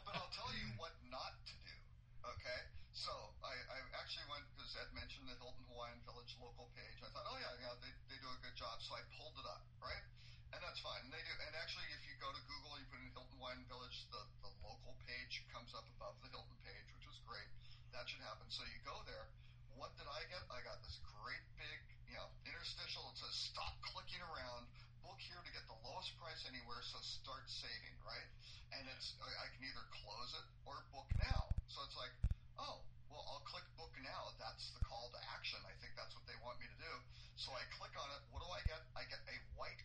but 0.07 0.15
I'll 0.15 0.31
tell 0.31 0.51
you 0.55 0.67
what 0.79 0.95
not 1.11 1.35
to 1.35 1.55
do. 1.67 1.75
Okay, 2.23 2.59
so 2.95 3.11
I, 3.43 3.51
I 3.67 3.77
actually 3.99 4.27
went 4.31 4.47
because 4.55 4.71
Ed 4.79 4.87
mentioned 4.95 5.27
the 5.27 5.35
Hilton 5.43 5.67
Hawaiian 5.67 5.99
Village 6.07 6.31
local 6.39 6.71
page. 6.71 7.03
I 7.03 7.11
thought, 7.11 7.27
oh 7.27 7.35
yeah, 7.35 7.51
yeah, 7.67 7.75
they, 7.83 7.91
they 8.07 8.17
do 8.23 8.31
a 8.31 8.39
good 8.39 8.55
job. 8.55 8.79
So 8.79 8.95
I 8.95 9.03
pulled 9.19 9.35
it 9.35 9.47
up, 9.51 9.67
right? 9.83 10.06
And 10.55 10.59
that's 10.63 10.79
fine. 10.79 11.03
And 11.03 11.11
they 11.11 11.23
do. 11.23 11.33
And 11.35 11.53
actually, 11.59 11.87
if 11.91 12.01
you 12.07 12.15
go 12.23 12.31
to 12.31 12.41
Google, 12.47 12.79
you 12.79 12.87
put 12.87 13.01
in 13.03 13.11
Hilton 13.11 13.35
Hawaiian 13.35 13.63
Village, 13.67 13.97
the, 14.13 14.23
the 14.45 14.51
local 14.63 14.95
page 15.03 15.43
comes 15.51 15.71
up 15.75 15.83
above 15.99 16.15
the 16.23 16.29
Hilton 16.31 16.55
page, 16.63 16.87
which 16.95 17.05
was 17.07 17.19
great. 17.27 17.47
That 17.91 18.07
should 18.07 18.23
happen. 18.23 18.47
So 18.47 18.63
you 18.67 18.79
go 18.87 18.95
there. 19.09 19.27
What 19.75 19.93
did 19.99 20.09
I 20.09 20.25
get? 20.31 20.41
I 20.49 20.63
got 20.65 20.81
this 20.81 20.97
great 21.21 21.43
big, 21.59 21.79
you 22.09 22.17
know, 22.17 22.27
interstitial. 22.49 23.05
It 23.13 23.17
says 23.21 23.35
stop 23.53 23.77
clicking 23.93 24.23
around. 24.25 24.65
Book 25.05 25.21
here 25.21 25.37
to 25.37 25.51
get 25.53 25.63
the 25.69 25.77
lowest 25.85 26.17
price 26.17 26.41
anywhere. 26.49 26.81
So 26.81 26.97
start 27.21 27.45
saving, 27.45 27.95
right? 28.01 28.27
And 28.73 28.83
it's 28.89 29.13
I, 29.21 29.47
can 29.53 29.61
either 29.63 29.85
close 30.03 30.31
it 30.33 30.47
or 30.65 30.81
book 30.91 31.07
now. 31.21 31.47
So 31.69 31.85
it's 31.85 31.97
like, 31.99 32.11
oh, 32.57 32.81
well, 33.07 33.23
I'll 33.31 33.45
click 33.47 33.63
book 33.79 33.93
now. 34.03 34.33
That's 34.41 34.73
the 34.75 34.83
call 34.83 35.07
to 35.13 35.21
action. 35.31 35.61
I 35.63 35.75
think 35.79 35.95
that's 35.95 36.11
what 36.17 36.25
they 36.27 36.35
want 36.43 36.59
me 36.59 36.67
to 36.67 36.79
do. 36.81 36.93
So 37.37 37.53
I 37.53 37.63
click 37.77 37.93
on 37.95 38.09
it. 38.17 38.21
What 38.33 38.43
do 38.43 38.49
I 38.51 38.61
get? 38.65 38.81
I 38.97 39.05
get 39.07 39.21
a 39.29 39.37
white 39.55 39.79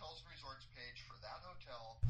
Hotels 0.00 0.24
and 0.24 0.32
Resorts 0.32 0.64
page 0.72 0.96
for 1.04 1.12
that 1.20 1.44
hotel. 1.44 2.00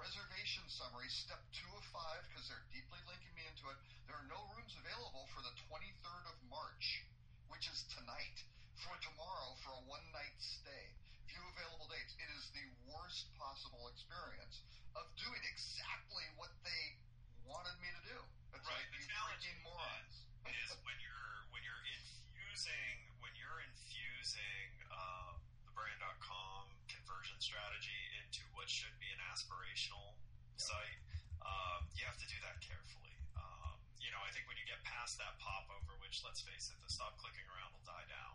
Reservation 0.00 0.64
summary, 0.64 1.12
step 1.12 1.44
two 1.52 1.68
of 1.76 1.84
five, 1.92 2.24
because 2.32 2.48
they're 2.48 2.64
deeply 2.72 2.96
linking 3.04 3.36
me 3.36 3.44
into 3.44 3.68
it. 3.68 3.76
There 4.08 4.16
are 4.16 4.24
no 4.32 4.40
rooms 4.56 4.72
available 4.80 5.28
for 5.36 5.44
the 5.44 5.52
23rd 5.68 6.24
of 6.24 6.36
March, 6.48 7.04
which 7.52 7.68
is 7.68 7.84
tonight, 7.92 8.40
for 8.80 8.96
tomorrow 9.04 9.60
for 9.60 9.76
a 9.76 9.82
one 9.84 10.00
night 10.16 10.32
stay. 10.40 10.96
View 11.28 11.44
available 11.52 11.84
dates. 11.92 12.16
It 12.16 12.32
is 12.32 12.48
the 12.56 12.64
worst 12.88 13.28
possible 13.36 13.92
experience 13.92 14.64
of 14.96 15.04
doing 15.20 15.44
exactly 15.44 16.24
what 16.40 16.48
they 16.64 16.96
wanted 17.44 17.76
me 17.84 17.92
to 17.92 18.02
do. 18.08 18.18
It's 18.56 18.64
right. 18.64 18.72
like 18.72 18.88
The 18.88 19.04
you 19.04 19.12
challenge 19.12 19.44
freaking 19.44 19.60
morons. 19.68 20.16
is 20.48 20.72
when 20.80 20.96
you're 20.96 21.44
when 21.52 21.60
you're 21.60 21.84
infusing 21.92 22.96
when 23.20 23.36
you're 23.36 23.60
infusing 23.68 24.80
uh, 24.88 25.36
the 25.68 25.72
brand.com 25.76 26.72
conversion 27.14 27.38
strategy 27.38 28.00
into 28.26 28.42
what 28.58 28.66
should 28.66 28.90
be 28.98 29.06
an 29.14 29.22
aspirational 29.30 30.18
site. 30.58 30.98
Um, 31.46 31.86
you 31.94 32.02
have 32.10 32.18
to 32.18 32.26
do 32.26 32.34
that 32.42 32.58
carefully. 32.58 33.14
Um, 33.38 33.78
you 34.02 34.10
know, 34.10 34.18
I 34.18 34.34
think 34.34 34.50
when 34.50 34.58
you 34.58 34.66
get 34.66 34.82
past 34.82 35.14
that 35.22 35.38
popover, 35.38 35.94
which 36.02 36.26
let's 36.26 36.42
face 36.42 36.74
it, 36.74 36.78
the 36.82 36.90
stop 36.90 37.14
clicking 37.22 37.46
around 37.54 37.70
will 37.70 37.86
die 37.86 38.02
down. 38.10 38.34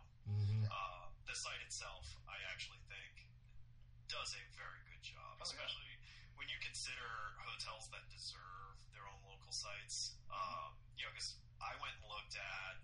Uh, 0.64 1.12
the 1.28 1.36
site 1.36 1.60
itself, 1.68 2.08
I 2.24 2.40
actually 2.48 2.80
think, 2.88 3.28
does 4.08 4.32
a 4.32 4.42
very 4.56 4.80
good 4.88 5.02
job, 5.04 5.28
Oh, 5.28 5.36
yeah. 5.36 5.44
especially 5.44 5.92
when 6.40 6.48
you 6.48 6.56
consider 6.64 7.36
hotels 7.44 7.92
that 7.92 8.08
deserve 8.08 8.80
their 8.96 9.04
own 9.04 9.20
local 9.28 9.52
sites. 9.52 10.16
Um, 10.32 10.72
you 10.96 11.04
know, 11.04 11.12
because 11.12 11.36
I 11.60 11.76
went 11.84 12.00
and 12.00 12.08
looked 12.08 12.32
at, 12.40 12.74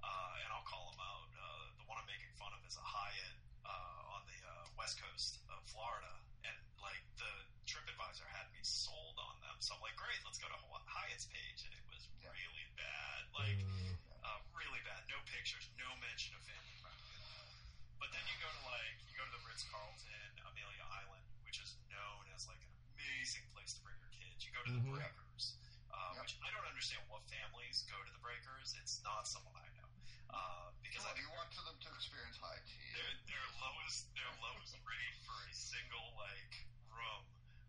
uh, 0.00 0.40
and 0.40 0.48
I'll 0.56 0.64
call 0.64 0.88
them 0.96 1.04
out. 1.04 1.28
Uh, 1.36 1.68
the 1.76 1.84
one 1.84 2.00
I'm 2.00 2.08
making 2.08 2.32
fun 2.40 2.48
of 2.56 2.64
is 2.64 2.80
a 2.80 2.86
Hyatt 2.86 3.36
uh, 3.64 4.14
on 4.14 4.22
the 4.28 4.38
uh, 4.44 4.66
west 4.78 5.00
coast 5.00 5.40
of 5.50 5.60
Florida, 5.68 6.12
and 6.44 6.56
like 6.80 7.02
the 7.16 7.32
TripAdvisor 7.64 8.28
had 8.30 8.46
me 8.52 8.60
sold 8.62 9.16
on 9.18 9.36
them. 9.40 9.56
So 9.60 9.74
I'm 9.76 9.82
like, 9.82 9.96
great, 9.96 10.20
let's 10.28 10.38
go 10.38 10.48
to 10.48 10.58
Hyatt's 10.84 11.26
page, 11.26 11.66
and 11.66 11.72
it 11.74 11.84
was 11.90 12.06
yeah. 12.22 12.30
really 12.30 12.66
bad, 12.78 13.20
like 13.34 13.58
mm. 13.58 13.92
uh, 14.22 14.40
really 14.54 14.80
bad. 14.86 15.02
No 15.10 15.18
pictures, 15.26 15.66
no 15.74 15.88
mention 15.98 16.32
of 16.38 16.42
family 16.46 16.76
friendly 16.78 17.12
at 17.18 17.24
all. 17.34 17.50
But 17.98 18.14
then 18.14 18.22
you 18.30 18.36
go 18.38 18.48
to 18.48 18.62
like 18.68 18.96
you 19.10 19.14
go 19.18 19.26
to 19.26 19.34
the 19.34 19.42
Ritz 19.42 19.66
Carlton 19.68 20.30
Amelia 20.46 20.86
Island, 21.02 21.24
which 21.42 21.58
is 21.58 21.74
known 21.90 22.24
as 22.36 22.46
like 22.46 22.60
an 22.62 22.72
amazing 22.94 23.44
place 23.52 23.74
to 23.74 23.80
bring 23.82 23.98
your 23.98 24.12
kids. 24.14 24.46
You 24.46 24.54
go 24.54 24.62
to 24.64 24.72
the 24.72 24.82
mm-hmm. 24.84 24.96
Breakers, 24.96 25.58
uh, 25.90 26.14
yep. 26.14 26.22
which 26.22 26.38
I 26.40 26.48
don't 26.54 26.68
understand 26.68 27.02
what 27.10 27.26
families 27.26 27.82
go 27.90 27.98
to 27.98 28.12
the 28.14 28.22
Breakers. 28.22 28.76
It's 28.78 29.02
not 29.02 29.26
someone 29.26 29.56
I 29.58 29.68
know 29.74 29.83
uh, 30.32 30.70
because 30.84 31.02
Well, 31.04 31.14
I 31.14 31.20
you 31.20 31.30
want 31.34 31.48
to 31.54 31.60
them 31.64 31.76
to 31.84 31.88
experience 31.96 32.36
high 32.40 32.60
tea. 32.68 32.80
their 32.96 33.10
their 33.28 33.46
lowest 33.60 34.08
their 34.16 34.32
lowest 34.42 34.74
rate 34.88 35.16
for 35.24 35.36
a 35.46 35.52
single 35.54 36.06
like 36.20 36.52
room 36.92 37.22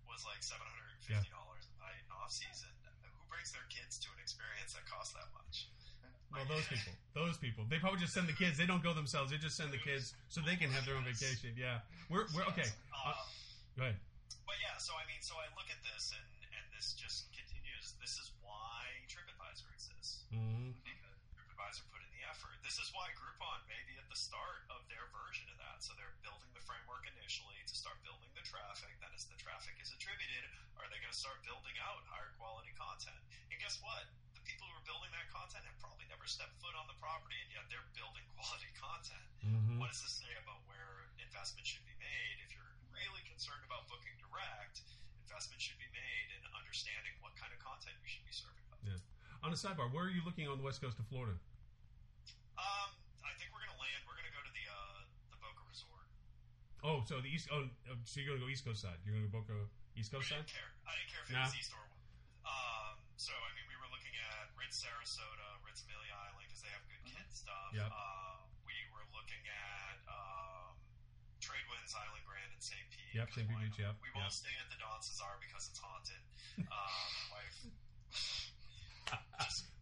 was 0.10 0.22
like 0.28 0.42
seven 0.44 0.66
hundred 0.68 0.96
and 0.96 1.02
fifty 1.04 1.32
dollars 1.34 1.66
a 1.70 1.74
night 1.82 2.00
in 2.02 2.10
off 2.16 2.32
season. 2.32 2.72
Who 3.16 3.24
brings 3.32 3.52
their 3.56 3.66
kids 3.72 3.98
to 4.04 4.08
an 4.14 4.20
experience 4.22 4.74
that 4.78 4.86
costs 4.90 5.14
that 5.18 5.28
much? 5.36 5.68
Well, 6.34 6.44
those 6.52 6.68
people, 6.68 6.92
those 7.16 7.38
people, 7.40 7.64
they 7.72 7.80
probably 7.80 8.04
just 8.04 8.12
send 8.12 8.28
the 8.28 8.36
kids. 8.36 8.60
They 8.60 8.68
don't 8.68 8.84
go 8.84 8.92
themselves. 8.92 9.32
They 9.32 9.40
just 9.40 9.56
send 9.56 9.72
the 9.72 9.80
kids 9.80 10.12
so 10.28 10.44
they 10.44 10.60
can 10.60 10.68
have 10.68 10.84
their 10.84 11.00
own 11.00 11.08
vacation. 11.08 11.56
Yeah, 11.56 11.80
we're 12.12 12.28
we're 12.36 12.44
okay. 12.52 12.68
Uh, 12.92 13.16
go 13.80 13.88
ahead. 13.88 13.96
But 14.44 14.60
yeah, 14.60 14.76
so 14.76 14.92
I 15.00 15.08
mean, 15.08 15.24
so 15.24 15.40
I 15.40 15.48
look 15.56 15.72
at 15.72 15.80
this 15.88 16.12
and 16.12 16.28
and 16.60 16.66
this 16.76 16.92
just 17.00 17.32
continues. 17.32 17.96
This 18.04 18.20
is 18.20 18.36
why 18.44 18.84
TripAdvisor 19.08 19.70
exists. 19.72 20.28
Mhm. 20.36 20.76
Put 21.66 21.98
in 22.06 22.14
the 22.14 22.22
effort. 22.30 22.54
This 22.62 22.78
is 22.78 22.94
why 22.94 23.10
Groupon 23.18 23.58
may 23.66 23.82
be 23.90 23.98
at 23.98 24.06
the 24.06 24.14
start 24.16 24.70
of 24.70 24.86
their 24.86 25.10
version 25.10 25.50
of 25.50 25.58
that. 25.58 25.82
So 25.82 25.98
they're 25.98 26.14
building 26.22 26.46
the 26.54 26.62
framework 26.62 27.10
initially 27.10 27.58
to 27.66 27.74
start 27.74 27.98
building 28.06 28.30
the 28.38 28.46
traffic. 28.46 28.94
Then 29.02 29.10
as 29.18 29.26
the 29.26 29.34
traffic 29.42 29.74
is 29.82 29.90
attributed, 29.90 30.46
are 30.78 30.86
they 30.94 31.02
going 31.02 31.10
to 31.10 31.18
start 31.18 31.42
building 31.42 31.74
out 31.82 32.06
higher 32.06 32.30
quality 32.38 32.70
content? 32.78 33.18
And 33.50 33.58
guess 33.58 33.82
what? 33.82 34.06
The 34.38 34.46
people 34.46 34.70
who 34.70 34.78
are 34.78 34.86
building 34.86 35.10
that 35.18 35.26
content 35.34 35.66
have 35.66 35.74
probably 35.82 36.06
never 36.06 36.30
stepped 36.30 36.54
foot 36.62 36.78
on 36.78 36.86
the 36.86 36.94
property, 37.02 37.36
and 37.42 37.50
yet 37.50 37.66
they're 37.74 37.90
building 37.98 38.24
quality 38.38 38.70
content. 38.78 39.26
Mhm. 39.42 39.82
What 39.82 39.90
does 39.90 40.06
this 40.06 40.22
say 40.22 40.32
about 40.46 40.62
where 40.70 41.10
investment 41.18 41.66
should 41.66 41.84
be 41.90 41.98
made? 41.98 42.46
If 42.46 42.54
you're 42.54 42.78
really 42.94 43.26
concerned 43.26 43.66
about 43.66 43.90
booking 43.90 44.14
direct, 44.22 44.86
investment 45.26 45.60
should 45.66 45.82
be 45.82 45.90
made 45.90 46.30
in 46.30 46.46
understanding 46.54 47.18
what 47.26 47.34
kind 47.42 47.50
of 47.52 47.60
content 47.60 47.98
you 48.00 48.08
should 48.08 48.24
be 48.30 48.32
serving 48.38 48.64
up. 48.70 48.78
Yeah. 48.86 49.02
On 49.42 49.50
a 49.50 49.58
sidebar, 49.58 49.90
where 49.90 50.06
are 50.06 50.14
you 50.14 50.22
looking 50.24 50.46
on 50.48 50.62
the 50.62 50.64
west 50.64 50.78
coast 50.80 51.02
of 51.02 51.10
Florida? 51.10 51.36
Um, 52.56 52.90
I 53.20 53.36
think 53.36 53.52
we're 53.52 53.60
gonna 53.68 53.76
land. 53.78 54.00
We're 54.08 54.16
gonna 54.16 54.32
go 54.32 54.40
to 54.42 54.54
the 54.56 54.64
uh, 54.72 55.04
the 55.30 55.36
Boca 55.44 55.60
Resort. 55.68 56.08
Oh, 56.86 57.02
so 57.10 57.18
the 57.18 57.28
east. 57.34 57.50
Oh, 57.50 57.66
uh, 57.90 57.98
so 58.06 58.22
you're 58.22 58.30
gonna 58.38 58.46
go 58.46 58.50
East 58.52 58.62
Coast 58.62 58.86
side. 58.86 59.02
You're 59.02 59.18
gonna 59.18 59.26
go 59.34 59.42
Boca 59.42 59.58
East 59.98 60.14
I 60.14 60.22
Coast 60.22 60.30
side. 60.30 60.46
didn't 60.46 60.54
care. 60.54 60.70
I 60.86 60.94
didn't 61.02 61.10
care 61.10 61.22
if 61.26 61.30
it 61.30 61.34
Nah. 61.34 61.50
was 61.50 61.58
East 61.58 61.74
or 61.74 61.82
West. 61.90 62.14
Um, 62.46 62.96
so 63.18 63.34
I 63.34 63.50
mean, 63.58 63.66
we 63.66 63.74
were 63.82 63.90
looking 63.90 64.14
at 64.22 64.54
Ritz 64.54 64.78
Sarasota, 64.86 65.48
Ritz 65.66 65.82
Amelia 65.90 66.14
Island 66.30 66.46
because 66.46 66.62
they 66.62 66.70
have 66.70 66.86
good 66.86 67.02
kid 67.10 67.26
stuff. 67.34 67.74
Yep. 67.74 67.90
Uh, 67.90 68.46
we 68.70 68.78
were 68.94 69.02
looking 69.18 69.42
at 69.50 69.98
um, 70.06 70.78
Tradewinds 71.42 71.98
Island 71.98 72.22
Grand 72.30 72.54
in 72.54 72.62
St. 72.62 72.86
Pete. 72.94 73.18
Yep, 73.18 73.34
St. 73.34 73.50
Pete 73.50 73.58
Why 73.58 73.66
Beach, 73.66 73.82
not? 73.82 73.98
yep, 73.98 74.06
We 74.06 74.14
won't 74.14 74.30
yep. 74.30 74.38
stay 74.46 74.54
at 74.62 74.70
the 74.70 74.78
Don 74.78 75.02
Cesar 75.02 75.34
because 75.42 75.66
it's 75.74 75.82
haunted. 75.82 76.22
Um, 76.70 77.14
wife. 77.34 77.58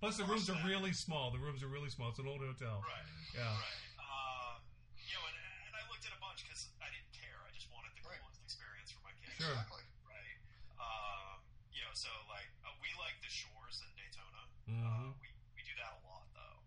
Plus, 0.01 0.17
the 0.17 0.25
rooms 0.25 0.49
are 0.49 0.57
really 0.65 0.91
small. 0.91 1.31
The 1.31 1.39
rooms 1.39 1.61
are 1.63 1.69
really 1.71 1.87
small. 1.93 2.09
It's 2.09 2.19
an 2.19 2.27
old 2.27 2.41
hotel. 2.43 2.81
Right. 2.83 3.07
Yeah. 3.37 3.45
Right. 3.55 3.79
Um, 4.01 4.59
you 4.99 5.13
know, 5.15 5.23
and, 5.29 5.37
and 5.69 5.73
I 5.79 5.83
looked 5.87 6.03
at 6.03 6.11
a 6.11 6.19
bunch 6.19 6.43
because 6.43 6.67
I 6.83 6.89
didn't 6.91 7.13
care. 7.15 7.37
I 7.47 7.51
just 7.55 7.69
wanted 7.71 7.93
the 7.95 8.03
Right. 8.03 8.19
coolest 8.19 8.41
experience 8.43 8.89
for 8.91 8.99
my 9.07 9.13
kids. 9.23 9.32
Sure. 9.43 9.51
Exactly. 9.59 9.83
Right. 10.07 10.37
Um, 10.79 11.43
you 11.75 11.83
know, 11.83 11.91
so 11.91 12.07
like 12.31 12.47
uh, 12.63 12.71
we 12.79 12.87
like 12.95 13.19
the 13.19 13.27
shores 13.27 13.83
in 13.83 13.91
Daytona. 13.99 14.41
Uh, 14.71 14.71
Mhm. 14.71 15.19
we 15.19 15.27
we 15.59 15.61
do 15.67 15.75
that 15.83 15.99
a 15.99 16.01
lot 16.07 16.23
though, 16.31 16.59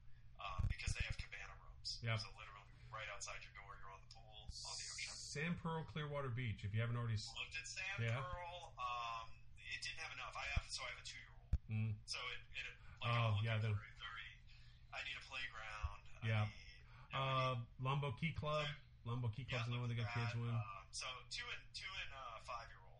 um, 0.45 0.61
because 0.69 0.93
they 0.93 1.01
have 1.09 1.17
cabana 1.17 1.57
rooms. 1.57 1.97
Yep. 2.05 2.21
So 2.21 2.29
literally 2.37 2.69
right 2.93 3.09
outside 3.17 3.41
your 3.41 3.57
door, 3.57 3.73
you're 3.81 3.89
on 3.97 4.01
the 4.05 4.13
pool 4.13 4.45
on 4.69 4.77
the 4.77 4.87
ocean. 4.93 5.17
Sandpearl 5.17 5.89
Clearwater 5.89 6.29
Beach. 6.37 6.65
If 6.69 6.77
you 6.77 6.81
haven't 6.85 7.01
already. 7.01 7.17
Looked 7.17 7.57
at 7.57 7.65
Sand 7.65 7.97
Yeah. 8.05 8.21
Pearl. 8.21 8.77
Um, 8.77 9.33
it 9.57 9.81
didn't 9.81 10.01
have 10.05 10.13
enough. 10.13 10.37
I 10.37 10.45
have 10.53 10.65
so 10.69 10.85
I 10.85 10.93
have 10.93 11.01
a 11.01 11.07
two 11.09 11.17
year 11.17 11.33
old. 11.33 11.49
Mm. 11.73 11.97
So 12.05 12.21
it, 12.37 12.41
it 12.61 12.65
like 13.01 13.09
Oh, 13.17 13.41
I'm 13.41 13.45
yeah, 13.45 13.57
a 13.57 13.61
very. 13.65 14.29
I 14.93 15.01
need 15.05 15.17
a 15.17 15.25
playground. 15.25 16.01
Yeah. 16.25 16.45
I 16.45 16.49
need, 16.49 16.61
you 16.61 17.17
know, 17.17 17.21
Uh, 17.21 17.55
Lombo 17.81 18.13
Key 18.21 18.33
Club. 18.37 18.69
Lombo 19.05 19.29
Key 19.31 19.45
Club's 19.47 19.69
another 19.69 19.81
one 19.81 19.89
they 19.89 19.95
got 19.95 20.11
kids 20.13 20.33
that, 20.35 20.41
with. 20.41 20.51
Um, 20.51 20.85
so 20.91 21.07
two 21.31 21.47
and 21.47 21.63
two 21.77 21.87
and 21.87 22.11
uh, 22.11 22.17
five 22.17 22.17
year 22.17 22.26
old. 22.26 22.26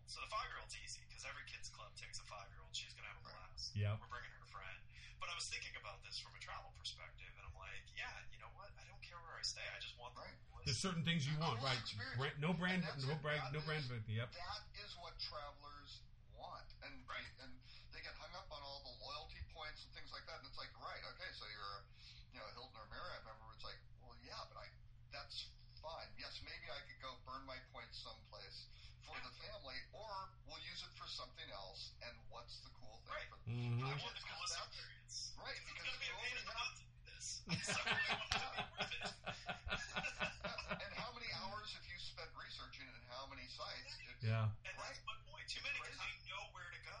So 0.07 0.23
the 0.23 0.31
five 0.31 0.47
year 0.49 0.59
old's 0.63 0.75
easy 0.79 1.03
because 1.07 1.23
every 1.27 1.43
kids 1.51 1.67
club 1.69 1.91
takes 1.99 2.17
a 2.19 2.25
five 2.31 2.47
year 2.51 2.63
old. 2.63 2.71
She's 2.71 2.95
gonna 2.95 3.11
have 3.11 3.19
a 3.19 3.25
blast. 3.27 3.75
Yeah, 3.75 3.99
We're 3.99 4.07
bringing 4.11 4.31
her 4.39 4.47
friend. 4.49 4.79
But 5.19 5.27
I 5.29 5.35
was 5.35 5.47
thinking 5.51 5.75
about 5.79 5.99
this 6.05 6.15
from 6.21 6.31
a 6.37 6.41
travel 6.41 6.71
perspective, 6.79 7.27
and 7.35 7.43
I'm 7.43 7.57
like, 7.59 7.83
yeah, 7.97 8.13
you 8.31 8.39
know 8.39 8.49
what? 8.55 8.69
I 8.79 8.85
don't 8.87 9.01
care 9.03 9.17
where 9.25 9.35
I 9.35 9.43
stay. 9.43 9.65
I 9.65 9.79
just 9.83 9.97
want 9.99 10.13
the 10.15 10.23
Right. 10.23 10.65
There's 10.65 10.79
certain 10.83 11.03
things 11.07 11.23
you 11.23 11.31
want, 11.39 11.59
Coolest 11.63 11.95
right? 11.95 12.19
Brand, 12.19 12.35
no 12.43 12.51
brand, 12.51 12.81
no 12.83 13.15
it. 13.15 13.21
brand, 13.23 13.39
That 13.39 13.55
no 13.55 13.61
brand. 13.63 13.83
is- 13.83 13.91
But 13.91 14.03
yep. 14.11 14.29
That 14.35 14.61
is 14.83 14.91
what 14.99 15.15
travelers 15.19 16.03
want, 16.35 16.67
and 16.83 16.91
Right. 17.07 17.23
and 17.43 17.51
they 17.95 18.03
get 18.03 18.13
hung 18.19 18.31
up 18.35 18.47
on 18.51 18.59
all 18.63 18.83
the 18.83 18.95
loyalty 18.99 19.39
points 19.55 19.83
and 19.87 19.91
things 19.95 20.11
like 20.11 20.23
that. 20.27 20.39
And 20.43 20.47
it's 20.51 20.59
like, 20.59 20.71
right, 20.83 20.99
okay, 21.15 21.31
so 21.39 21.47
you're, 21.47 21.75
a, 21.79 21.81
you 22.35 22.39
know, 22.39 22.47
a 22.47 22.53
Hilton 22.55 22.77
or 22.83 22.87
Marriott 22.91 23.23
member. 23.23 23.47
It's 23.55 23.63
like, 23.63 23.79
well, 24.03 24.15
yeah, 24.27 24.43
but 24.51 24.59
I, 24.59 24.67
that's 25.15 25.47
fine. 25.79 26.11
Yes, 26.19 26.35
maybe 26.43 26.67
I 26.67 26.79
could 26.83 26.99
go 26.99 27.15
burn 27.23 27.47
my 27.47 27.57
points 27.71 28.03
someplace 28.03 28.67
for 29.07 29.15
the 29.23 29.31
family, 29.39 29.79
or 29.95 30.11
we'll 30.51 30.59
use 30.77 30.85
it 30.85 30.93
for 30.93 31.09
something 31.09 31.49
else. 31.57 31.97
And 32.05 32.13
what's 32.29 32.61
the 32.61 32.69
cool 32.77 33.01
thing? 33.09 33.17
Right. 33.17 33.25
For, 33.33 33.49
Mhm. 33.49 33.81
I 33.81 33.97
want 33.97 34.13
the 34.13 34.21
coolest 34.29 34.53
that's- 34.53 34.69
experience. 34.77 35.33
Right, 35.41 35.57
It's 35.57 35.65
because 35.73 35.89
gonna 35.89 35.97
be 35.97 36.05
you 36.05 36.13
a 36.13 36.21
pain 36.21 36.37
in 36.37 36.45
the 36.45 36.53
butt 36.53 36.73
to 36.77 36.85
this. 37.09 37.25
So 37.65 37.81
I 37.81 38.13
want 38.13 38.29
it 38.29 38.37
to 38.37 38.49
be 38.53 38.61
worth 38.77 38.93
it. 38.93 39.05
and 40.85 40.93
how 41.01 41.09
many 41.17 41.29
hours 41.33 41.73
have 41.73 41.85
you 41.89 41.97
spent 41.97 42.29
researching 42.37 42.85
and 42.85 43.03
how 43.09 43.25
many 43.25 43.47
sites? 43.49 43.89
It's, 44.05 44.21
Yeah. 44.21 44.53
And 44.69 44.75
that's 44.77 45.01
my 45.09 45.17
point. 45.25 45.49
Too 45.49 45.61
many 45.65 45.81
because 45.81 45.97
I 45.97 46.13
know 46.29 46.45
where 46.53 46.69
to 46.69 46.81
go. 46.85 46.99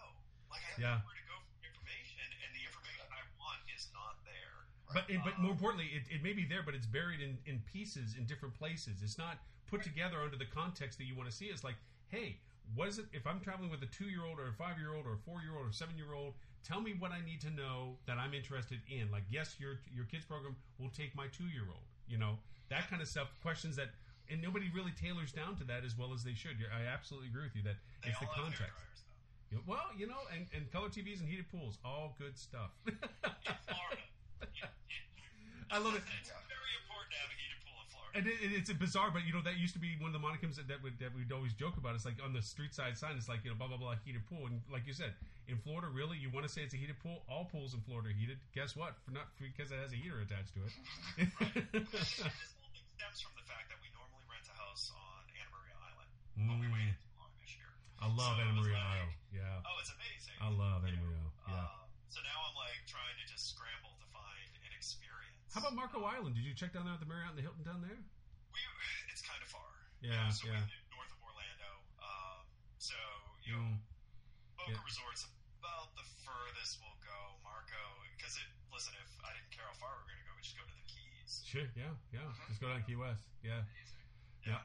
Like 0.49 0.65
I 0.65 0.73
Yeah. 0.81 0.97
know 0.97 1.05
where 1.05 1.19
to 1.21 1.27
go 1.29 1.37
for 1.45 1.61
information, 1.61 2.17
and 2.33 2.49
the 2.57 2.63
information 2.65 3.05
I 3.13 3.21
want 3.37 3.61
is 3.69 3.93
not 3.93 4.17
there. 4.25 4.65
But 4.89 5.05
it, 5.09 5.21
but 5.23 5.37
more 5.37 5.51
importantly, 5.53 5.93
it, 5.93 6.09
it 6.09 6.23
may 6.25 6.33
be 6.33 6.45
there, 6.49 6.63
but 6.65 6.73
it's 6.73 6.87
buried 6.89 7.21
in, 7.21 7.37
in 7.45 7.61
pieces 7.69 8.15
in 8.17 8.25
different 8.25 8.55
places. 8.57 9.03
It's 9.05 9.17
not 9.21 9.37
put 9.69 9.83
together 9.83 10.17
under 10.23 10.37
the 10.37 10.45
context 10.49 10.97
that 10.97 11.05
you 11.05 11.13
want 11.13 11.29
to 11.29 11.35
see. 11.35 11.47
It's 11.53 11.63
like, 11.63 11.75
hey, 12.07 12.39
what 12.75 12.87
is 12.87 12.99
it? 12.99 13.05
If 13.13 13.25
I'm 13.25 13.39
traveling 13.39 13.69
with 13.69 13.81
a 13.83 13.87
two 13.87 14.05
year 14.05 14.25
old 14.27 14.39
or 14.39 14.49
a 14.49 14.53
five 14.53 14.77
year 14.77 14.93
old 14.95 15.05
or 15.05 15.13
a 15.13 15.21
four 15.25 15.41
year 15.41 15.55
old 15.55 15.67
or 15.67 15.71
seven 15.71 15.95
year 15.97 16.13
old, 16.13 16.33
tell 16.63 16.81
me 16.81 16.95
what 16.97 17.11
I 17.11 17.23
need 17.25 17.41
to 17.41 17.51
know 17.51 17.97
that 18.05 18.17
I'm 18.17 18.33
interested 18.33 18.79
in. 18.89 19.11
Like, 19.11 19.23
yes, 19.29 19.55
your 19.59 19.79
your 19.93 20.05
kids 20.05 20.25
program 20.25 20.55
will 20.79 20.91
take 20.91 21.15
my 21.15 21.27
two 21.27 21.47
year 21.47 21.65
old. 21.67 21.85
You 22.07 22.17
know 22.17 22.37
that 22.69 22.89
kind 22.89 23.01
of 23.01 23.07
stuff. 23.07 23.29
Questions 23.41 23.75
that. 23.77 23.89
And 24.29 24.43
nobody 24.43 24.67
really 24.75 24.91
tailors 24.91 25.31
down 25.31 25.55
to 25.55 25.63
that 25.71 25.87
as 25.87 25.95
well 25.97 26.11
as 26.11 26.19
they 26.21 26.35
should. 26.35 26.59
You're, 26.59 26.67
I 26.67 26.83
absolutely 26.91 27.31
agree 27.31 27.47
with 27.47 27.55
you 27.55 27.63
that 27.63 27.79
They 28.03 28.11
it's 28.11 28.19
the 28.19 28.27
context. 28.27 28.75
You 29.47 29.55
know, 29.55 29.63
well, 29.63 29.87
you 29.95 30.03
know, 30.03 30.19
and, 30.35 30.43
and 30.51 30.67
color 30.67 30.91
TVs 30.91 31.23
and 31.23 31.29
heated 31.29 31.47
pools, 31.47 31.79
all 31.87 32.11
good 32.19 32.35
stuff. 32.35 32.75
Florida. 32.83 34.03
I 35.71 35.79
love 35.79 35.95
it. 35.95 36.03
It's 36.19 36.31
very 36.47 36.73
important 36.83 37.11
to 37.15 37.19
have 37.23 37.31
a 37.31 37.37
heated 37.39 37.59
pool 37.63 37.79
in 37.79 37.87
Florida. 37.87 38.06
And 38.17 38.25
it, 38.25 38.41
it- 38.41 38.53
it's 38.57 38.69
a 38.69 38.73
bizarre, 38.73 39.13
but 39.13 39.29
you 39.29 39.33
know 39.33 39.45
that 39.45 39.61
used 39.61 39.77
to 39.77 39.83
be 39.83 39.93
one 40.01 40.09
of 40.09 40.17
the 40.17 40.23
monikums 40.25 40.57
that, 40.57 40.65
that, 40.73 40.81
would, 40.81 40.97
that 40.97 41.13
we'd 41.13 41.29
always 41.29 41.53
joke 41.53 41.77
about. 41.77 41.93
It's 41.93 42.01
like 42.03 42.17
on 42.25 42.33
the 42.33 42.41
street 42.41 42.73
side 42.73 42.97
sign, 42.97 43.13
it's 43.13 43.29
like 43.29 43.45
you 43.45 43.53
know 43.53 43.57
blah 43.61 43.69
blah 43.69 43.77
blah 43.77 43.93
heated 44.01 44.25
pool, 44.25 44.49
and 44.49 44.57
like 44.73 44.89
you 44.89 44.93
said, 44.97 45.13
in 45.45 45.61
Florida, 45.61 45.85
really, 45.93 46.17
you 46.17 46.33
want 46.33 46.41
to 46.41 46.51
say 46.51 46.65
it's 46.65 46.73
a 46.73 46.81
heated 46.81 46.97
pool? 46.97 47.21
All 47.29 47.45
pools 47.45 47.77
in 47.77 47.81
Florida 47.85 48.09
are 48.09 48.17
heated. 48.17 48.41
Guess 48.57 48.73
what? 48.75 48.97
For 49.05 49.13
not 49.13 49.29
because 49.37 49.69
it 49.69 49.77
has 49.77 49.93
a 49.93 49.99
heater 50.01 50.17
attached 50.25 50.49
to 50.57 50.65
it. 50.65 50.73
this 51.93 52.17
whole 52.57 52.73
thing 52.73 52.89
stems 52.97 53.21
from 53.21 53.37
the 53.37 53.45
fact 53.45 53.69
that 53.69 53.77
we 53.85 53.93
normally 53.93 54.25
rent 54.25 54.49
a 54.49 54.55
house 54.57 54.89
on 54.97 55.21
Anna 55.37 55.53
Maria 55.53 55.77
Island, 55.77 56.09
but 56.49 56.57
we 56.57 56.67
Mm. 56.67 56.73
waited 56.73 56.97
too 56.97 57.13
long 57.21 57.29
this 57.37 57.53
year. 57.53 57.69
I 58.01 58.09
love 58.09 58.33
So 58.33 58.41
Anna 58.41 58.57
Maria 58.57 58.81
like, 58.81 58.97
Isle. 59.05 59.13
Yeah, 59.29 59.61
Oh, 59.69 59.77
it's 59.77 59.93
amazing. 59.93 60.37
I 60.41 60.49
love 60.49 60.81
Anna 60.89 60.97
Maria. 61.05 61.21
Yeah. 61.45 61.69
um, 61.69 61.85
so 62.09 62.17
now 62.25 62.37
I'm 62.49 62.57
like 62.57 62.81
trying 62.89 63.13
to 63.21 63.25
just 63.29 63.53
scramble 63.53 63.93
to 64.01 64.07
find 64.09 64.49
experience. 64.95 65.51
How 65.51 65.59
about 65.63 65.75
Marco 65.75 66.03
Island? 66.07 66.35
Did 66.39 66.45
you 66.47 66.55
check 66.55 66.71
down 66.71 66.85
there 66.87 66.95
at 66.95 67.01
the 67.03 67.09
Marriott 67.09 67.35
and 67.35 67.39
the 67.39 67.43
Hilton 67.43 67.63
down 67.67 67.83
there? 67.83 67.97
We, 67.97 68.59
it's 69.11 69.23
kind 69.23 69.39
of 69.43 69.49
far. 69.51 69.67
Yeah, 69.99 70.29
So 70.31 70.47
yeah. 70.47 70.61
we 70.63 70.71
live 70.71 70.87
north 70.93 71.11
of 71.11 71.19
Orlando. 71.25 71.71
Um, 71.99 72.43
so 72.79 72.95
you 73.43 73.53
know, 73.57 73.63
Mm. 73.67 73.79
Boca 74.59 74.71
Yeah. 74.75 74.83
Resort's 74.87 75.23
about 75.59 75.91
the 75.95 76.03
furthest 76.23 76.79
we'll 76.83 76.99
go. 77.03 77.19
Marco, 77.43 77.79
because 78.15 78.35
it. 78.37 78.47
Listen, 78.71 78.93
if 79.01 79.09
I 79.23 79.31
didn't 79.33 79.49
care 79.55 79.65
how 79.65 79.73
far 79.81 79.89
we 79.97 80.03
were 80.03 80.07
going 80.13 80.21
to 80.21 80.27
go, 80.27 80.33
we 80.37 80.43
just 80.45 80.55
go 80.59 80.63
to 80.67 80.75
the 80.75 80.85
Keys. 80.85 81.41
Sure. 81.47 81.65
Yeah. 81.73 81.95
Yeah. 82.13 82.27
Just 82.51 82.59
go 82.61 82.67
down 82.69 82.83
to 82.83 82.85
Key 82.85 82.99
West. 82.99 83.23
Yeah. 83.41 83.63
Amazing. 83.65 84.05
Yeah. 84.45 84.61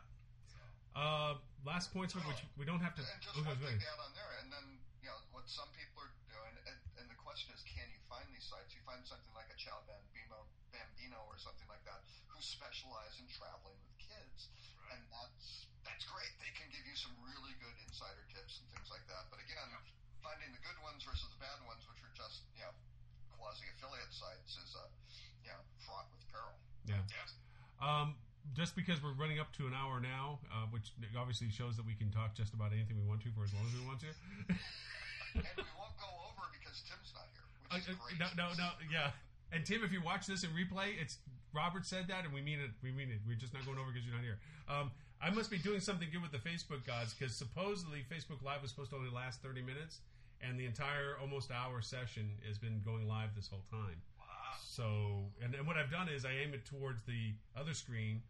Uh, 0.92 1.40
last 1.64 1.88
points, 1.96 2.12
which 2.12 2.26
we 2.60 2.68
don't 2.68 2.84
have 2.84 2.92
to. 2.98 3.00
And 3.00 3.20
just 3.24 3.32
okay, 3.38 3.48
one 3.48 3.56
go 3.56 3.64
thing 3.64 3.80
to 3.80 3.88
add 3.88 4.00
on 4.04 4.12
there, 4.12 4.28
and 4.44 4.52
then 4.52 4.66
you 5.00 5.08
know 5.08 5.16
what 5.32 5.48
some 5.48 5.70
people 5.72 6.04
are 6.04 6.12
doing, 6.28 6.52
and, 6.68 6.76
and 7.00 7.06
the 7.08 7.16
question 7.32 7.48
is, 7.56 7.64
can 7.64 7.88
you 7.88 7.96
find 8.12 8.28
these 8.28 8.44
sites? 8.44 8.76
You 8.76 8.84
find 8.84 9.00
something 9.08 9.32
like 9.32 9.48
a 9.48 9.56
Ciao 9.56 9.80
Bambino, 9.88 10.44
Bambino 10.68 11.16
or 11.32 11.40
something 11.40 11.64
like 11.64 11.80
that, 11.88 12.04
who 12.28 12.36
specialize 12.44 13.16
in 13.16 13.24
traveling 13.32 13.80
with 13.88 13.96
kids, 14.04 14.52
Right. 14.76 15.00
and 15.00 15.00
that's 15.08 15.64
that's 15.80 16.04
great. 16.12 16.28
They 16.44 16.52
can 16.52 16.68
give 16.68 16.84
you 16.84 16.92
some 16.92 17.16
really 17.24 17.56
good 17.56 17.72
insider 17.88 18.20
tips 18.36 18.60
and 18.60 18.68
things 18.76 18.92
like 18.92 19.08
that. 19.08 19.32
But 19.32 19.40
again, 19.40 19.64
finding 20.20 20.52
the 20.52 20.60
good 20.60 20.76
ones 20.84 21.08
versus 21.08 21.24
the 21.32 21.40
bad 21.40 21.56
ones, 21.64 21.80
which 21.88 22.04
are 22.04 22.12
just 22.12 22.44
you 22.52 22.68
know 22.68 22.76
quasi 23.32 23.64
affiliate 23.80 24.12
sites, 24.12 24.52
is 24.60 24.76
uh, 24.76 24.84
you 25.40 25.56
know 25.56 25.62
fraught 25.88 26.12
with 26.12 26.20
peril. 26.28 26.52
Yeah. 26.84 27.00
Yeah. 27.00 27.32
Um, 27.80 28.20
just 28.52 28.76
because 28.76 29.00
we're 29.00 29.16
running 29.16 29.40
up 29.40 29.56
to 29.56 29.64
an 29.64 29.72
hour 29.72 30.04
now, 30.04 30.36
uh, 30.52 30.68
which 30.68 30.92
obviously 31.16 31.48
shows 31.48 31.80
that 31.80 31.88
we 31.88 31.96
can 31.96 32.12
talk 32.12 32.36
just 32.36 32.52
about 32.52 32.76
anything 32.76 33.00
we 33.00 33.08
want 33.08 33.24
to 33.24 33.32
for 33.32 33.48
as 33.48 33.56
long 33.56 33.64
as 33.64 33.72
we 33.72 33.80
want 33.88 34.04
to. 34.04 34.12
and 35.34 35.44
we 35.56 35.72
won't 35.78 35.96
go 35.98 36.10
over 36.28 36.44
because 36.52 36.82
Tim's 36.84 37.12
not 37.16 37.26
here. 37.32 37.46
Which 37.72 37.88
uh, 37.88 37.96
great. 38.00 38.18
no, 38.20 38.28
no, 38.36 38.52
no, 38.58 38.68
yeah. 38.90 39.10
And 39.52 39.64
Tim, 39.64 39.84
if 39.84 39.92
you 39.92 40.00
watch 40.02 40.26
this 40.26 40.44
in 40.44 40.50
replay, 40.50 40.96
it's 41.00 41.18
Robert 41.52 41.84
said 41.84 42.08
that, 42.08 42.24
and 42.24 42.32
we 42.32 42.40
mean 42.40 42.60
it. 42.60 42.70
We 42.82 42.92
mean 42.92 43.10
it. 43.10 43.20
We're 43.28 43.36
just 43.36 43.52
not 43.52 43.64
going 43.66 43.78
over 43.78 43.92
because 43.92 44.06
you're 44.06 44.16
not 44.16 44.24
here. 44.24 44.38
Um, 44.68 44.90
I 45.20 45.28
must 45.30 45.50
be 45.50 45.58
doing 45.58 45.80
something 45.80 46.08
good 46.10 46.22
with 46.22 46.32
the 46.32 46.40
Facebook 46.40 46.84
gods 46.86 47.12
because 47.14 47.36
supposedly 47.36 48.04
Facebook 48.10 48.42
Live 48.42 48.62
was 48.62 48.70
supposed 48.72 48.90
to 48.90 48.96
only 48.96 49.10
last 49.12 49.42
30 49.42 49.60
minutes, 49.62 50.00
and 50.40 50.58
the 50.58 50.64
entire 50.66 51.14
almost 51.20 51.50
hour 51.52 51.80
session 51.82 52.30
has 52.48 52.56
been 52.58 52.80
going 52.84 53.06
live 53.06 53.34
this 53.36 53.46
whole 53.46 53.62
time. 53.70 54.00
Wow. 54.18 54.24
So, 54.64 55.28
and, 55.44 55.54
and 55.54 55.66
what 55.66 55.76
I've 55.76 55.90
done 55.92 56.08
is 56.08 56.24
I 56.24 56.32
aim 56.42 56.54
it 56.54 56.64
towards 56.64 57.02
the 57.04 57.34
other 57.54 57.74
screen 57.74 58.22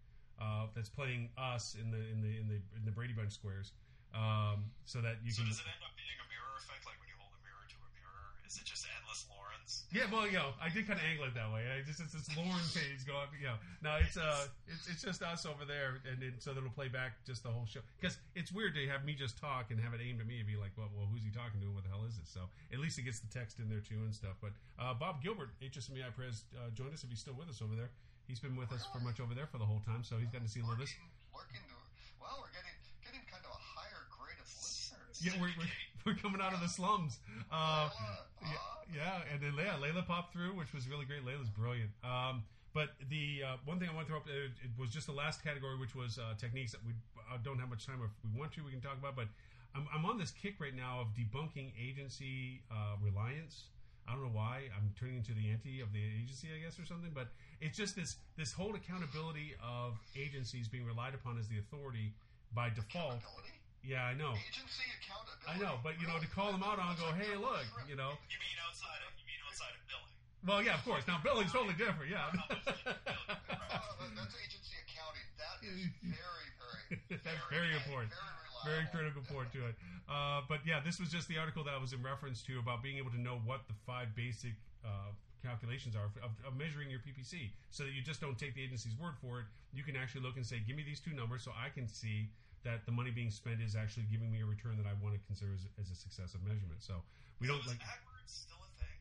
uh, 0.43 0.67
that's 0.75 0.91
playing 0.91 1.31
us 1.39 1.77
in 1.81 1.91
the 1.93 1.99
in 2.11 2.21
the 2.21 2.35
in 2.37 2.49
the 2.51 2.59
in 2.77 2.85
the 2.85 2.91
Brady 2.91 3.15
Bunch 3.15 3.31
squares, 3.33 3.71
um, 4.13 4.67
so 4.85 5.01
that 5.01 5.17
you 5.25 5.31
So 5.31 5.43
can. 5.43 5.49
does 5.55 5.61
it 5.63 5.71
end 5.71 5.81
up 5.87 5.95
being 5.97 6.19
a 6.19 6.27
effect, 6.63 6.83
like 6.87 6.99
when 7.03 7.11
you 7.11 7.19
hold 7.19 7.35
a 7.35 7.41
mirror 7.43 7.67
to 7.67 7.79
a 7.79 7.91
mirror? 7.99 8.27
Is 8.47 8.57
it 8.57 8.67
just 8.67 8.87
endless 8.87 9.27
Lawrence? 9.29 9.85
Yeah, 9.91 10.07
well, 10.09 10.25
you 10.25 10.39
know, 10.39 10.55
I 10.63 10.71
did 10.71 10.87
kind 10.87 10.99
of 10.99 11.07
angle 11.07 11.27
it 11.27 11.35
that 11.35 11.51
way. 11.51 11.67
I 11.69 11.83
just 11.83 12.01
it's 12.01 12.15
this 12.15 12.31
Loren 12.39 12.63
page 12.77 13.03
going, 13.05 13.29
you 13.37 13.51
know. 13.51 13.59
No, 13.83 13.99
it's 13.99 14.17
uh, 14.17 14.47
it's 14.71 14.87
it's 14.89 15.03
just 15.03 15.21
us 15.21 15.45
over 15.45 15.67
there, 15.67 15.99
and 16.07 16.23
then, 16.23 16.39
so 16.39 16.55
it'll 16.55 16.73
play 16.73 16.89
back 16.89 17.19
just 17.27 17.43
the 17.43 17.53
whole 17.53 17.67
show. 17.67 17.83
Because 17.99 18.17
it's 18.39 18.55
weird 18.55 18.79
to 18.79 18.83
have 18.89 19.05
me 19.05 19.13
just 19.19 19.37
talk 19.37 19.75
and 19.75 19.81
have 19.83 19.93
it 19.93 20.01
aimed 20.01 20.23
at 20.23 20.29
me 20.31 20.39
and 20.39 20.47
be 20.47 20.57
like, 20.57 20.73
well, 20.79 20.89
well, 20.95 21.09
who's 21.11 21.27
he 21.27 21.33
talking 21.35 21.59
to? 21.61 21.69
What 21.75 21.85
the 21.85 21.93
hell 21.93 22.07
is 22.07 22.17
this? 22.17 22.31
So 22.31 22.47
at 22.71 22.79
least 22.79 22.97
it 22.97 23.05
gets 23.05 23.19
the 23.21 23.31
text 23.33 23.59
in 23.59 23.67
there 23.69 23.83
too 23.83 24.01
and 24.07 24.15
stuff. 24.15 24.39
But 24.39 24.55
uh, 24.79 24.95
Bob 24.95 25.21
Gilbert, 25.21 25.51
HSMAI 25.61 26.15
Prez, 26.15 26.47
uh, 26.57 26.71
joined 26.73 26.95
us 26.95 27.03
if 27.05 27.11
he's 27.11 27.21
still 27.21 27.37
with 27.37 27.51
us 27.51 27.61
over 27.61 27.75
there. 27.75 27.91
He's 28.31 28.39
been 28.41 28.55
with 28.55 28.71
us 28.73 28.87
for 28.89 29.03
much 29.03 29.19
over 29.19 29.35
there 29.35 29.51
for 29.51 29.59
the 29.59 29.67
whole 29.67 29.83
time, 29.85 30.07
so 30.07 30.17
he's 30.17 30.31
gotten 30.31 30.47
to 30.47 30.53
see 30.53 30.63
a 30.63 30.65
little 30.65 30.79
of 30.79 30.87
this. 30.87 30.95
Lurking, 31.35 31.59
lurking 31.59 31.65
to, 31.69 31.77
well, 32.23 32.39
we're 32.41 32.55
getting 32.55 32.73
getting 33.03 33.25
kind 33.27 33.43
of 33.43 33.51
a 33.51 33.61
higher 33.61 34.07
grade 34.15 34.39
of 34.39 34.47
listeners. 34.63 35.19
Yeah, 35.19 35.35
we're, 35.43 35.51
we're, 35.59 35.69
we're 36.07 36.15
coming 36.15 36.41
out 36.41 36.53
of 36.53 36.61
the 36.61 36.69
slums. 36.69 37.19
Uh, 37.53 37.91
Layla, 37.91 37.93
yeah, 38.41 38.49
uh, 38.49 38.81
yeah, 38.95 39.33
and 39.33 39.43
then 39.43 39.53
yeah, 39.59 39.77
Layla 39.77 40.07
popped 40.07 40.33
through, 40.33 40.57
which 40.57 40.73
was 40.73 40.89
really 40.89 41.05
great. 41.05 41.21
Layla's 41.23 41.51
brilliant. 41.51 41.91
Um, 42.03 42.45
but 42.73 42.97
the 43.11 43.43
uh, 43.45 43.57
one 43.67 43.79
thing 43.79 43.91
I 43.91 43.95
want 43.95 44.07
to 44.07 44.13
throw 44.13 44.21
up 44.21 44.27
uh, 44.27 44.49
it 44.49 44.73
was 44.79 44.89
just 44.89 45.07
the 45.07 45.13
last 45.13 45.45
category, 45.45 45.77
which 45.77 45.95
was 45.95 46.19
uh, 46.19 46.33
techniques 46.39 46.73
that 46.73 46.81
we 46.87 46.93
uh, 47.29 47.37
don't 47.45 47.59
have 47.59 47.69
much 47.69 47.87
time. 47.87 48.01
If 48.03 48.11
we 48.25 48.39
want 48.39 48.53
to, 48.53 48.65
we 48.65 48.71
can 48.71 48.81
talk 48.81 48.97
about. 48.99 49.17
But 49.17 49.29
I'm, 49.77 49.87
I'm 49.95 50.05
on 50.07 50.17
this 50.17 50.31
kick 50.31 50.57
right 50.61 50.75
now 50.75 51.01
of 51.01 51.09
debunking 51.13 51.73
agency 51.77 52.63
uh, 52.71 52.97
reliance. 53.03 53.65
I 54.09 54.13
don't 54.13 54.23
know 54.25 54.35
why 54.35 54.63
I'm 54.75 54.91
turning 54.99 55.17
into 55.17 55.33
the 55.33 55.51
anti 55.51 55.81
of 55.81 55.93
the 55.93 56.01
agency, 56.01 56.49
I 56.57 56.65
guess, 56.65 56.79
or 56.79 56.87
something. 56.87 57.13
But 57.15 57.29
it's 57.61 57.77
just 57.77 57.95
this 57.95 58.17
this 58.37 58.53
whole 58.53 58.75
accountability 58.75 59.55
of 59.63 60.01
agencies 60.17 60.67
being 60.69 60.87
relied 60.87 61.15
upon 61.15 61.39
as 61.39 61.49
the 61.49 61.59
authority 61.59 62.15
by 62.55 62.71
default. 62.71 63.21
accountability? 63.21 63.62
Yeah, 63.83 64.07
I 64.07 64.15
know. 64.15 64.39
Agency 64.39 64.87
accountability. 64.95 65.51
I 65.51 65.59
know, 65.59 65.83
but 65.83 65.99
you 65.99 66.07
know, 66.07 66.19
to 66.23 66.31
call 66.31 66.55
them 66.55 66.63
out 66.63 66.79
on, 66.79 66.95
go, 66.97 67.11
hey, 67.19 67.35
look, 67.35 67.67
you 67.91 67.99
know. 67.99 68.15
You 68.31 68.39
mean 68.39 68.59
outside 68.63 69.03
of 69.03 69.11
you 69.19 69.27
mean 69.27 69.43
outside 69.43 69.75
of 69.75 69.83
billing? 69.91 70.15
Well, 70.47 70.63
yeah, 70.63 70.79
of 70.79 70.83
course. 70.87 71.03
Now 71.11 71.19
billing's 71.23 71.51
totally 71.51 71.75
different. 71.75 72.11
Yeah. 72.11 72.31
Oh, 72.31 74.07
that's 74.15 74.35
agency 74.39 74.75
accounting. 74.87 75.27
That 75.39 75.59
is 75.67 75.91
very, 76.03 76.49
very, 76.59 77.01
That's 77.27 77.47
very 77.51 77.75
important. 77.75 78.15
very 78.63 78.87
Very 78.87 78.87
critical 78.95 79.23
point 79.27 79.51
to 79.55 79.67
it. 79.67 79.75
Uh, 80.07 80.43
but 80.47 80.63
yeah, 80.67 80.79
this 80.79 81.03
was 81.03 81.11
just 81.11 81.27
the 81.27 81.39
article 81.39 81.63
that 81.67 81.75
I 81.75 81.81
was 81.83 81.93
in 81.93 82.03
reference 82.03 82.43
to 82.47 82.59
about 82.59 82.83
being 82.83 82.99
able 82.99 83.11
to 83.11 83.21
know 83.21 83.43
what 83.43 83.67
the 83.67 83.75
five 83.87 84.15
basic 84.15 84.55
uh, 84.87 85.11
calculations 85.43 85.95
are 85.99 86.07
of, 86.23 86.31
of 86.47 86.55
measuring 86.55 86.91
your 86.91 87.03
PPC, 87.03 87.51
so 87.71 87.83
that 87.83 87.95
you 87.95 88.03
just 88.03 88.21
don't 88.21 88.39
take 88.39 88.55
the 88.55 88.63
agency's 88.63 88.95
word 88.99 89.15
for 89.19 89.41
it. 89.43 89.47
You 89.75 89.83
can 89.83 89.97
actually 89.97 90.23
look 90.23 90.37
and 90.37 90.47
say, 90.47 90.63
"Give 90.63 90.77
me 90.77 90.83
these 90.87 91.01
two 91.01 91.15
numbers," 91.15 91.43
so 91.43 91.51
I 91.55 91.71
can 91.71 91.89
see 91.89 92.31
that 92.65 92.87
the 92.87 92.93
money 92.95 93.11
being 93.11 93.31
spent 93.31 93.61
is 93.61 93.75
actually 93.75 94.07
giving 94.11 94.31
me 94.31 94.41
a 94.43 94.47
return 94.47 94.79
that 94.79 94.87
I 94.87 94.95
want 95.03 95.15
to 95.19 95.21
consider 95.27 95.51
as, 95.55 95.67
as 95.81 95.91
a 95.91 95.97
successive 95.99 96.43
measurement. 96.47 96.79
So 96.83 97.03
we 97.43 97.47
don't 97.51 97.63
So 97.63 97.71
like, 97.75 97.83
is 97.83 97.91
AdWords 97.91 98.31
still 98.47 98.63
a 98.63 98.71
thing? 98.79 98.99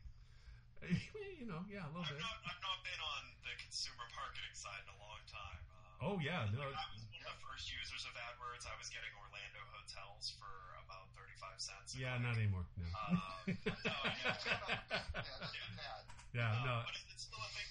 you 1.38 1.46
know, 1.46 1.62
yeah, 1.70 1.86
a 1.86 1.90
little 1.94 2.02
I've 2.02 2.10
bit. 2.10 2.22
not 2.22 2.36
I've 2.42 2.62
not 2.62 2.78
been 2.82 2.98
on 3.02 3.22
the 3.46 3.54
consumer 3.62 4.06
marketing 4.18 4.54
side 4.54 4.82
in 4.82 4.90
a 4.90 4.98
long 4.98 5.22
time. 5.30 5.62
Uh, 5.70 5.78
Oh 6.02 6.18
yeah, 6.18 6.50
no, 6.50 6.58
I 6.66 6.66
was 6.90 7.06
one 7.06 7.22
of 7.22 7.30
the 7.30 7.38
first 7.46 7.70
users 7.70 8.02
of 8.10 8.14
AdWords. 8.18 8.66
I 8.66 8.74
was 8.74 8.90
getting 8.90 9.14
Orlando 9.14 9.62
hotels 9.70 10.34
for 10.42 10.50
about 10.82 11.06
thirty-five 11.14 11.62
cents. 11.62 11.94
a 11.94 12.02
yeah, 12.02 12.18
click. 12.18 12.26
not 12.26 12.34
anymore. 12.34 12.66
No. 12.74 12.90
Uh, 12.90 13.14
no, 13.86 13.94
yeah, 14.10 14.34
Yeah, 14.34 15.94
that's 15.94 16.10
yeah, 16.34 16.66
no. 16.66 16.82
But 16.82 16.98
is 16.98 17.06
it 17.06 17.20
still 17.22 17.38
a 17.38 17.50
thing? 17.54 17.68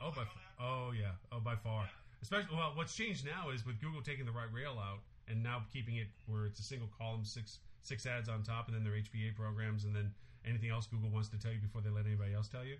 Oh, 0.00 0.10
by 0.16 0.24
click 0.24 0.48
oh 0.56 0.92
yeah, 0.96 1.12
oh 1.32 1.40
by 1.44 1.56
far. 1.60 1.84
Especially 2.24 2.56
well, 2.56 2.72
what's 2.72 2.96
changed 2.96 3.28
now 3.28 3.50
is 3.52 3.66
with 3.68 3.76
Google 3.84 4.00
taking 4.00 4.24
the 4.24 4.32
right 4.32 4.48
rail 4.48 4.80
out 4.80 5.04
and 5.28 5.42
now 5.42 5.62
keeping 5.72 5.96
it 5.96 6.08
where 6.26 6.46
it's 6.46 6.60
a 6.60 6.62
single 6.62 6.88
column, 6.98 7.24
six 7.24 7.58
six 7.82 8.06
ads 8.06 8.28
on 8.28 8.42
top, 8.42 8.68
and 8.68 8.76
then 8.76 8.84
their 8.84 8.94
HPA 8.94 9.34
programs, 9.36 9.84
and 9.84 9.94
then 9.94 10.10
anything 10.46 10.70
else 10.70 10.86
Google 10.86 11.10
wants 11.10 11.28
to 11.28 11.38
tell 11.38 11.52
you 11.52 11.58
before 11.58 11.80
they 11.80 11.90
let 11.90 12.06
anybody 12.06 12.34
else 12.34 12.48
tell 12.48 12.64
you. 12.64 12.76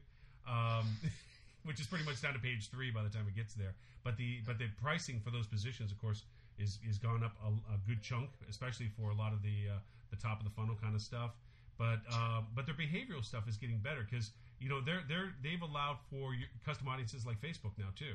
Um, 0.48 0.86
which 1.64 1.80
is 1.80 1.86
pretty 1.86 2.04
much 2.04 2.20
down 2.20 2.34
to 2.34 2.38
page 2.38 2.70
three 2.70 2.90
by 2.90 3.02
the 3.02 3.08
time 3.08 3.24
it 3.26 3.34
gets 3.34 3.54
there. 3.54 3.74
But 4.04 4.16
the 4.16 4.40
but 4.46 4.58
the 4.58 4.68
pricing 4.82 5.20
for 5.20 5.30
those 5.30 5.46
positions, 5.46 5.90
of 5.90 5.98
course, 5.98 6.24
is 6.58 6.78
is 6.88 6.98
gone 6.98 7.24
up 7.24 7.32
a, 7.44 7.48
a 7.74 7.78
good 7.88 8.02
chunk, 8.02 8.30
especially 8.48 8.88
for 8.88 9.10
a 9.10 9.14
lot 9.14 9.32
of 9.32 9.42
the 9.42 9.72
uh, 9.72 9.78
the 10.10 10.16
top 10.16 10.38
of 10.38 10.44
the 10.44 10.52
funnel 10.52 10.76
kind 10.80 10.94
of 10.94 11.00
stuff. 11.00 11.32
But 11.78 12.00
uh, 12.12 12.42
but 12.54 12.66
their 12.66 12.74
behavioral 12.74 13.24
stuff 13.24 13.48
is 13.48 13.56
getting 13.56 13.78
better 13.78 14.06
because 14.08 14.30
you 14.60 14.68
know 14.68 14.80
they're 14.80 15.02
they're 15.08 15.32
they've 15.42 15.62
allowed 15.62 15.98
for 16.10 16.36
custom 16.64 16.86
audiences 16.88 17.26
like 17.26 17.40
Facebook 17.40 17.72
now 17.78 17.90
too. 17.96 18.14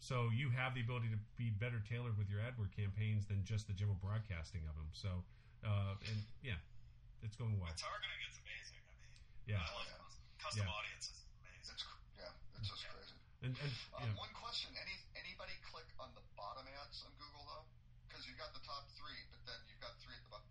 So 0.00 0.30
you 0.30 0.48
have 0.54 0.74
the 0.74 0.80
ability 0.80 1.10
to 1.10 1.18
be 1.36 1.50
better 1.50 1.82
tailored 1.84 2.16
with 2.16 2.30
your 2.30 2.38
AdWord 2.40 2.70
campaigns 2.74 3.26
than 3.26 3.42
just 3.44 3.66
the 3.66 3.74
general 3.74 3.98
broadcasting 3.98 4.62
of 4.70 4.74
them. 4.78 4.88
So 4.94 5.10
uh, 5.66 5.98
and 6.06 6.18
yeah, 6.42 6.58
it's 7.22 7.34
going 7.34 7.58
well. 7.58 7.74
Targeting 7.74 8.20
is 8.30 8.38
amazing. 8.38 8.78
I 8.86 8.94
mean, 8.94 9.10
Yeah, 9.50 9.58
I 9.58 9.74
love 9.74 9.90
yeah. 9.90 10.38
custom 10.38 10.64
Yeah. 10.64 10.78
audiences. 10.78 11.18
is 11.18 11.26
Amazing. 11.42 11.74
It's 11.74 11.82
cr- 11.82 12.02
yeah, 12.14 12.58
it's 12.62 12.68
just 12.70 12.84
crazy. 12.86 13.18
and 13.42 13.52
and 13.58 13.72
Um, 13.98 14.06
yeah. 14.06 14.14
One 14.22 14.30
question: 14.38 14.70
Any 14.78 14.94
anybody 15.18 15.58
click 15.66 15.90
on 15.98 16.14
the 16.14 16.22
bottom 16.38 16.62
ads 16.78 17.02
on 17.02 17.10
Google 17.18 17.42
though? 17.50 17.66
Because 18.06 18.22
you've 18.30 18.38
got 18.38 18.54
the 18.54 18.62
top 18.62 18.86
three, 18.94 19.18
but 19.34 19.42
then 19.50 19.58
you've 19.66 19.82
got 19.82 19.98
three 19.98 20.14
at 20.14 20.22
the 20.22 20.30
bottom. 20.30 20.46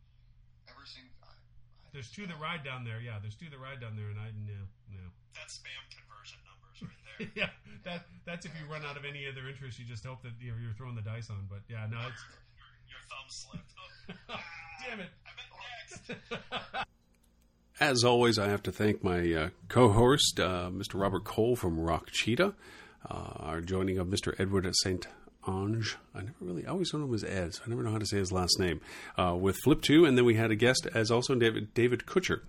Ever 0.68 0.84
seen? 0.86 1.08
I, 1.24 1.32
I 1.32 1.88
there's 1.96 2.12
two 2.12 2.28
that 2.28 2.36
ride 2.38 2.68
down 2.68 2.84
there. 2.84 3.00
Yeah, 3.00 3.18
there's 3.24 3.40
two 3.40 3.48
that 3.50 3.58
ride 3.64 3.80
down 3.80 3.96
there, 3.96 4.12
and 4.12 4.20
I 4.20 4.36
no 4.44 4.68
no. 4.92 5.04
That's 5.40 5.56
spam 5.56 5.72
conversion 5.88 6.36
numbers 6.44 6.52
right 6.52 6.52
there. 6.52 6.57
yeah, 7.36 7.50
that 7.84 8.06
that's 8.26 8.46
if 8.46 8.52
you 8.60 8.72
run 8.72 8.84
out 8.86 8.98
of 8.98 9.06
any 9.06 9.28
other 9.28 9.48
interest, 9.48 9.80
you 9.80 9.86
just 9.86 10.06
hope 10.06 10.22
that 10.24 10.34
you 10.40 10.52
know, 10.52 10.58
you're 10.62 10.74
throwing 10.74 10.96
the 10.96 11.02
dice 11.02 11.30
on. 11.30 11.48
But 11.50 11.62
yeah, 11.70 11.88
no, 11.90 11.98
it's 12.08 12.24
Your 12.90 13.00
thumb 13.10 13.28
slipped. 13.30 13.74
Damn 14.88 15.00
it. 15.02 15.10
I 15.26 15.30
meant 15.36 16.18
next. 16.70 16.86
As 17.80 18.04
always, 18.04 18.40
I 18.40 18.48
have 18.48 18.64
to 18.64 18.72
thank 18.72 19.04
my 19.04 19.34
uh, 19.34 19.50
co-host, 19.68 20.40
uh, 20.40 20.70
Mr. 20.72 21.00
Robert 21.00 21.24
Cole 21.26 21.56
from 21.56 21.80
Rock 21.80 22.10
Cheetah, 22.12 22.56
uh, 23.10 23.14
our 23.14 23.62
joining 23.62 24.00
of 24.00 24.08
Mr. 24.08 24.34
Edward 24.40 24.66
at 24.66 24.76
St. 24.78 25.08
Onge. 25.46 25.96
I 26.16 26.22
never 26.22 26.34
really, 26.42 26.66
I 26.66 26.72
always 26.72 26.94
know 26.94 27.04
him 27.04 27.14
as 27.14 27.24
Ed, 27.24 27.54
so 27.54 27.64
I 27.66 27.70
never 27.70 27.84
know 27.84 27.92
how 27.92 28.00
to 28.00 28.06
say 28.06 28.18
his 28.18 28.32
last 28.32 28.60
name. 28.60 28.82
Uh, 29.18 29.36
with 29.40 29.58
Flip.to, 29.64 30.06
and 30.06 30.18
then 30.18 30.26
we 30.26 30.36
had 30.36 30.50
a 30.50 30.56
guest 30.56 30.88
as 30.94 31.12
also 31.12 31.36
David 31.36 31.74
David 31.74 32.06
Kutcher. 32.06 32.42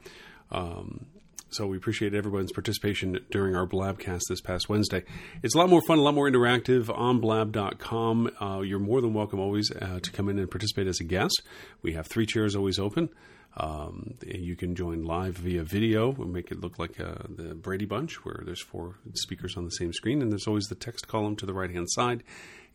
Um, 0.50 1.06
so 1.50 1.66
we 1.66 1.76
appreciate 1.76 2.14
everyone's 2.14 2.52
participation 2.52 3.18
during 3.30 3.56
our 3.56 3.66
Blabcast 3.66 4.22
this 4.28 4.40
past 4.40 4.68
Wednesday. 4.68 5.04
It's 5.42 5.54
a 5.54 5.58
lot 5.58 5.70
more 5.70 5.80
fun, 5.82 5.98
a 5.98 6.02
lot 6.02 6.14
more 6.14 6.30
interactive 6.30 6.96
on 6.96 7.20
blab.com. 7.20 8.30
Uh, 8.40 8.60
you're 8.60 8.78
more 8.78 9.00
than 9.00 9.14
welcome 9.14 9.40
always 9.40 9.70
uh, 9.70 10.00
to 10.02 10.10
come 10.10 10.28
in 10.28 10.38
and 10.38 10.50
participate 10.50 10.86
as 10.86 11.00
a 11.00 11.04
guest. 11.04 11.42
We 11.82 11.94
have 11.94 12.06
three 12.06 12.26
chairs 12.26 12.54
always 12.54 12.78
open. 12.78 13.08
Um, 13.56 14.14
you 14.24 14.56
can 14.56 14.74
join 14.74 15.04
live 15.04 15.38
via 15.38 15.64
video. 15.64 16.10
We'll 16.10 16.28
make 16.28 16.52
it 16.52 16.60
look 16.60 16.78
like 16.78 17.00
uh, 17.00 17.14
the 17.28 17.54
Brady 17.54 17.86
Bunch, 17.86 18.24
where 18.24 18.42
there's 18.44 18.62
four 18.62 18.96
speakers 19.14 19.56
on 19.56 19.64
the 19.64 19.70
same 19.70 19.92
screen, 19.92 20.22
and 20.22 20.30
there's 20.30 20.46
always 20.46 20.66
the 20.66 20.74
text 20.74 21.08
column 21.08 21.34
to 21.36 21.46
the 21.46 21.54
right 21.54 21.70
hand 21.70 21.86
side, 21.90 22.22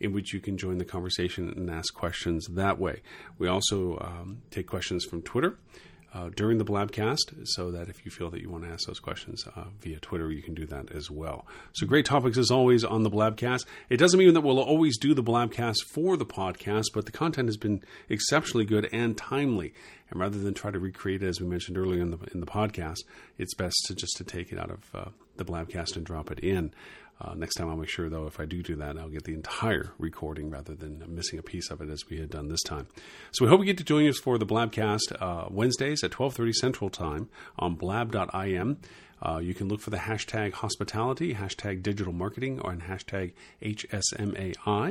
in 0.00 0.12
which 0.12 0.34
you 0.34 0.40
can 0.40 0.58
join 0.58 0.78
the 0.78 0.84
conversation 0.84 1.48
and 1.56 1.70
ask 1.70 1.94
questions 1.94 2.46
that 2.50 2.78
way. 2.78 3.02
We 3.38 3.48
also 3.48 3.98
um, 4.00 4.42
take 4.50 4.66
questions 4.66 5.04
from 5.04 5.22
Twitter. 5.22 5.58
Uh, 6.14 6.30
during 6.36 6.58
the 6.58 6.64
Blabcast, 6.64 7.34
so 7.42 7.72
that 7.72 7.88
if 7.88 8.04
you 8.04 8.10
feel 8.12 8.30
that 8.30 8.40
you 8.40 8.48
want 8.48 8.62
to 8.62 8.70
ask 8.70 8.86
those 8.86 9.00
questions 9.00 9.44
uh, 9.56 9.64
via 9.80 9.98
Twitter, 9.98 10.30
you 10.30 10.42
can 10.42 10.54
do 10.54 10.64
that 10.64 10.92
as 10.92 11.10
well. 11.10 11.44
So 11.72 11.88
great 11.88 12.06
topics 12.06 12.38
as 12.38 12.52
always 12.52 12.84
on 12.84 13.02
the 13.02 13.10
Blabcast. 13.10 13.66
It 13.90 13.96
doesn't 13.96 14.16
mean 14.16 14.32
that 14.34 14.42
we'll 14.42 14.60
always 14.60 14.96
do 14.96 15.12
the 15.12 15.24
Blabcast 15.24 15.78
for 15.92 16.16
the 16.16 16.24
podcast, 16.24 16.84
but 16.94 17.06
the 17.06 17.10
content 17.10 17.48
has 17.48 17.56
been 17.56 17.82
exceptionally 18.08 18.64
good 18.64 18.88
and 18.92 19.16
timely. 19.16 19.74
And 20.08 20.20
rather 20.20 20.38
than 20.38 20.54
try 20.54 20.70
to 20.70 20.78
recreate 20.78 21.24
it, 21.24 21.26
as 21.26 21.40
we 21.40 21.48
mentioned 21.48 21.76
earlier 21.76 22.00
in 22.00 22.12
the 22.12 22.18
in 22.32 22.38
the 22.38 22.46
podcast, 22.46 22.98
it's 23.36 23.54
best 23.54 23.74
to 23.86 23.94
just 23.96 24.16
to 24.18 24.22
take 24.24 24.52
it 24.52 24.58
out 24.58 24.70
of 24.70 24.90
uh, 24.94 25.08
the 25.36 25.44
Blabcast 25.44 25.96
and 25.96 26.06
drop 26.06 26.30
it 26.30 26.38
in. 26.38 26.72
Uh, 27.20 27.34
next 27.34 27.54
time, 27.54 27.68
I'll 27.68 27.76
make 27.76 27.88
sure, 27.88 28.08
though, 28.08 28.26
if 28.26 28.40
I 28.40 28.44
do 28.44 28.62
do 28.62 28.74
that, 28.76 28.98
I'll 28.98 29.08
get 29.08 29.24
the 29.24 29.34
entire 29.34 29.92
recording 29.98 30.50
rather 30.50 30.74
than 30.74 31.02
missing 31.08 31.38
a 31.38 31.42
piece 31.42 31.70
of 31.70 31.80
it 31.80 31.88
as 31.88 32.08
we 32.10 32.18
had 32.18 32.30
done 32.30 32.48
this 32.48 32.62
time. 32.62 32.88
So 33.32 33.44
we 33.44 33.50
hope 33.50 33.60
you 33.60 33.66
get 33.66 33.78
to 33.78 33.84
join 33.84 34.08
us 34.08 34.18
for 34.18 34.36
the 34.36 34.46
Blabcast 34.46 35.20
uh, 35.20 35.46
Wednesdays 35.50 36.02
at 36.02 36.10
12.30 36.10 36.52
Central 36.54 36.90
Time 36.90 37.28
on 37.58 37.76
blab.im. 37.76 38.78
Uh, 39.22 39.38
you 39.38 39.54
can 39.54 39.68
look 39.68 39.80
for 39.80 39.90
the 39.90 39.96
hashtag 39.96 40.52
hospitality, 40.52 41.34
hashtag 41.34 41.82
digital 41.82 42.12
marketing, 42.12 42.60
or 42.60 42.74
hashtag 42.74 43.32
HSMAI. 43.62 44.88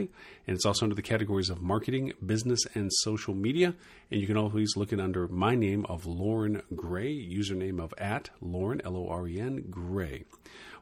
And 0.48 0.56
it's 0.56 0.66
also 0.66 0.86
under 0.86 0.96
the 0.96 1.04
categories 1.04 1.50
of 1.50 1.62
marketing, 1.62 2.14
business, 2.26 2.66
and 2.74 2.92
social 2.92 3.36
media. 3.36 3.76
And 4.10 4.20
you 4.20 4.26
can 4.26 4.38
always 4.38 4.76
look 4.76 4.92
it 4.92 5.00
under 5.00 5.28
my 5.28 5.54
name 5.56 5.86
of 5.86 6.08
Loren 6.08 6.64
Gray, 6.76 7.14
username 7.14 7.80
of 7.80 7.94
at 7.98 8.30
Loren, 8.42 8.82
L 8.84 8.98
O 8.98 9.08
R 9.08 9.28
E 9.28 9.40
N, 9.40 9.66
Gray. 9.70 10.24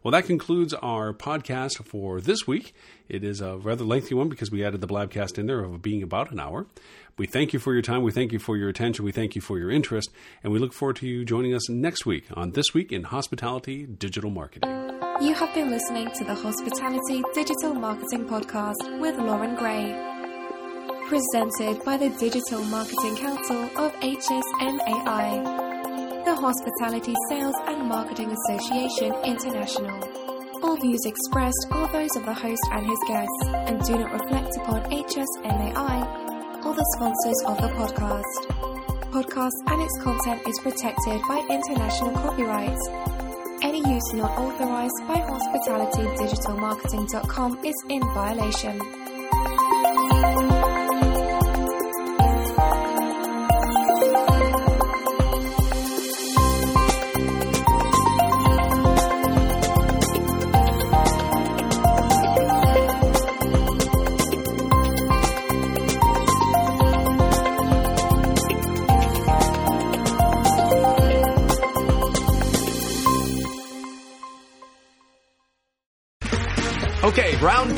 Well, 0.04 0.12
that 0.14 0.26
concludes 0.26 0.74
our 0.74 1.14
podcast 1.14 1.86
for 1.86 2.20
this 2.22 2.48
week. 2.48 2.74
It 3.08 3.24
is 3.24 3.40
a 3.40 3.58
rather 3.58 3.84
lengthy 3.84 4.16
one 4.16 4.30
because 4.30 4.50
we 4.50 4.66
added 4.66 4.82
the 4.82 4.88
Blabcast 4.88 5.38
in 5.38 5.46
there 5.46 5.60
of 5.60 5.82
being 5.84 6.02
about 6.02 6.32
an 6.32 6.40
hour. 6.40 6.66
We 7.18 7.28
thank 7.28 7.54
you 7.54 7.60
for 7.60 7.74
your 7.74 7.84
time. 7.84 8.02
We 8.02 8.12
thank 8.12 8.32
you 8.32 8.40
for 8.40 8.58
your 8.58 8.68
attention. 8.68 9.06
We 9.06 9.12
thank 9.12 9.36
you 9.36 9.42
for 9.42 9.60
your 9.60 9.70
interest. 9.70 10.10
And 10.44 10.52
we 10.52 10.58
look 10.58 10.74
forward 10.74 10.96
to 10.98 11.08
you 11.08 11.24
joining 11.24 11.54
us 11.54 11.70
next 11.70 12.04
week 12.06 12.26
on 12.34 12.54
This 12.54 12.74
Week 12.74 12.92
in 12.92 13.04
Hospitality 13.04 13.86
Digital 13.86 14.32
Marketing. 14.32 14.70
You 15.22 15.36
have 15.36 15.54
been 15.54 15.70
listening 15.70 16.10
to 16.16 16.24
the 16.24 16.34
Hospitality 16.34 17.22
Digital 17.36 17.76
Marketing 17.76 18.28
Podcast 18.28 19.00
with 19.00 19.20
Loren 19.20 19.56
Gray. 19.56 19.94
Presented 21.08 21.86
by 21.86 21.98
the 21.98 22.10
Digital 22.18 22.64
Marketing 22.64 23.18
Council 23.18 23.66
of 23.78 23.94
HSMAI 24.00 25.71
the 26.26 26.36
Hospitality 26.36 27.16
Sales 27.30 27.56
and 27.68 27.88
Marketing 27.88 28.32
Association 28.32 29.14
International. 29.24 29.98
All 30.62 30.76
views 30.78 31.06
expressed 31.06 31.68
are 31.72 31.92
those 31.92 32.16
of 32.16 32.24
the 32.26 32.34
host 32.34 32.62
and 32.72 32.86
his 32.86 33.00
guests 33.08 33.44
and 33.46 33.82
do 33.84 33.98
not 33.98 34.14
reflect 34.14 34.56
upon 34.58 34.84
HSMAI 34.92 36.06
or 36.66 36.76
the 36.76 36.86
sponsors 36.96 37.42
of 37.48 37.58
the 37.58 37.70
podcast. 37.74 38.46
Podcast 39.12 39.58
and 39.68 39.82
its 39.82 39.98
content 40.04 40.48
is 40.48 40.60
protected 40.60 41.20
by 41.28 41.44
international 41.50 42.12
copyrights. 42.12 42.88
Any 43.64 43.80
use 43.80 44.14
not 44.14 44.38
authorized 44.38 45.02
by 45.08 45.16
hospitalitydigitalmarketing.com 45.16 47.66
is 47.66 47.84
in 47.90 48.02
violation. 48.14 49.01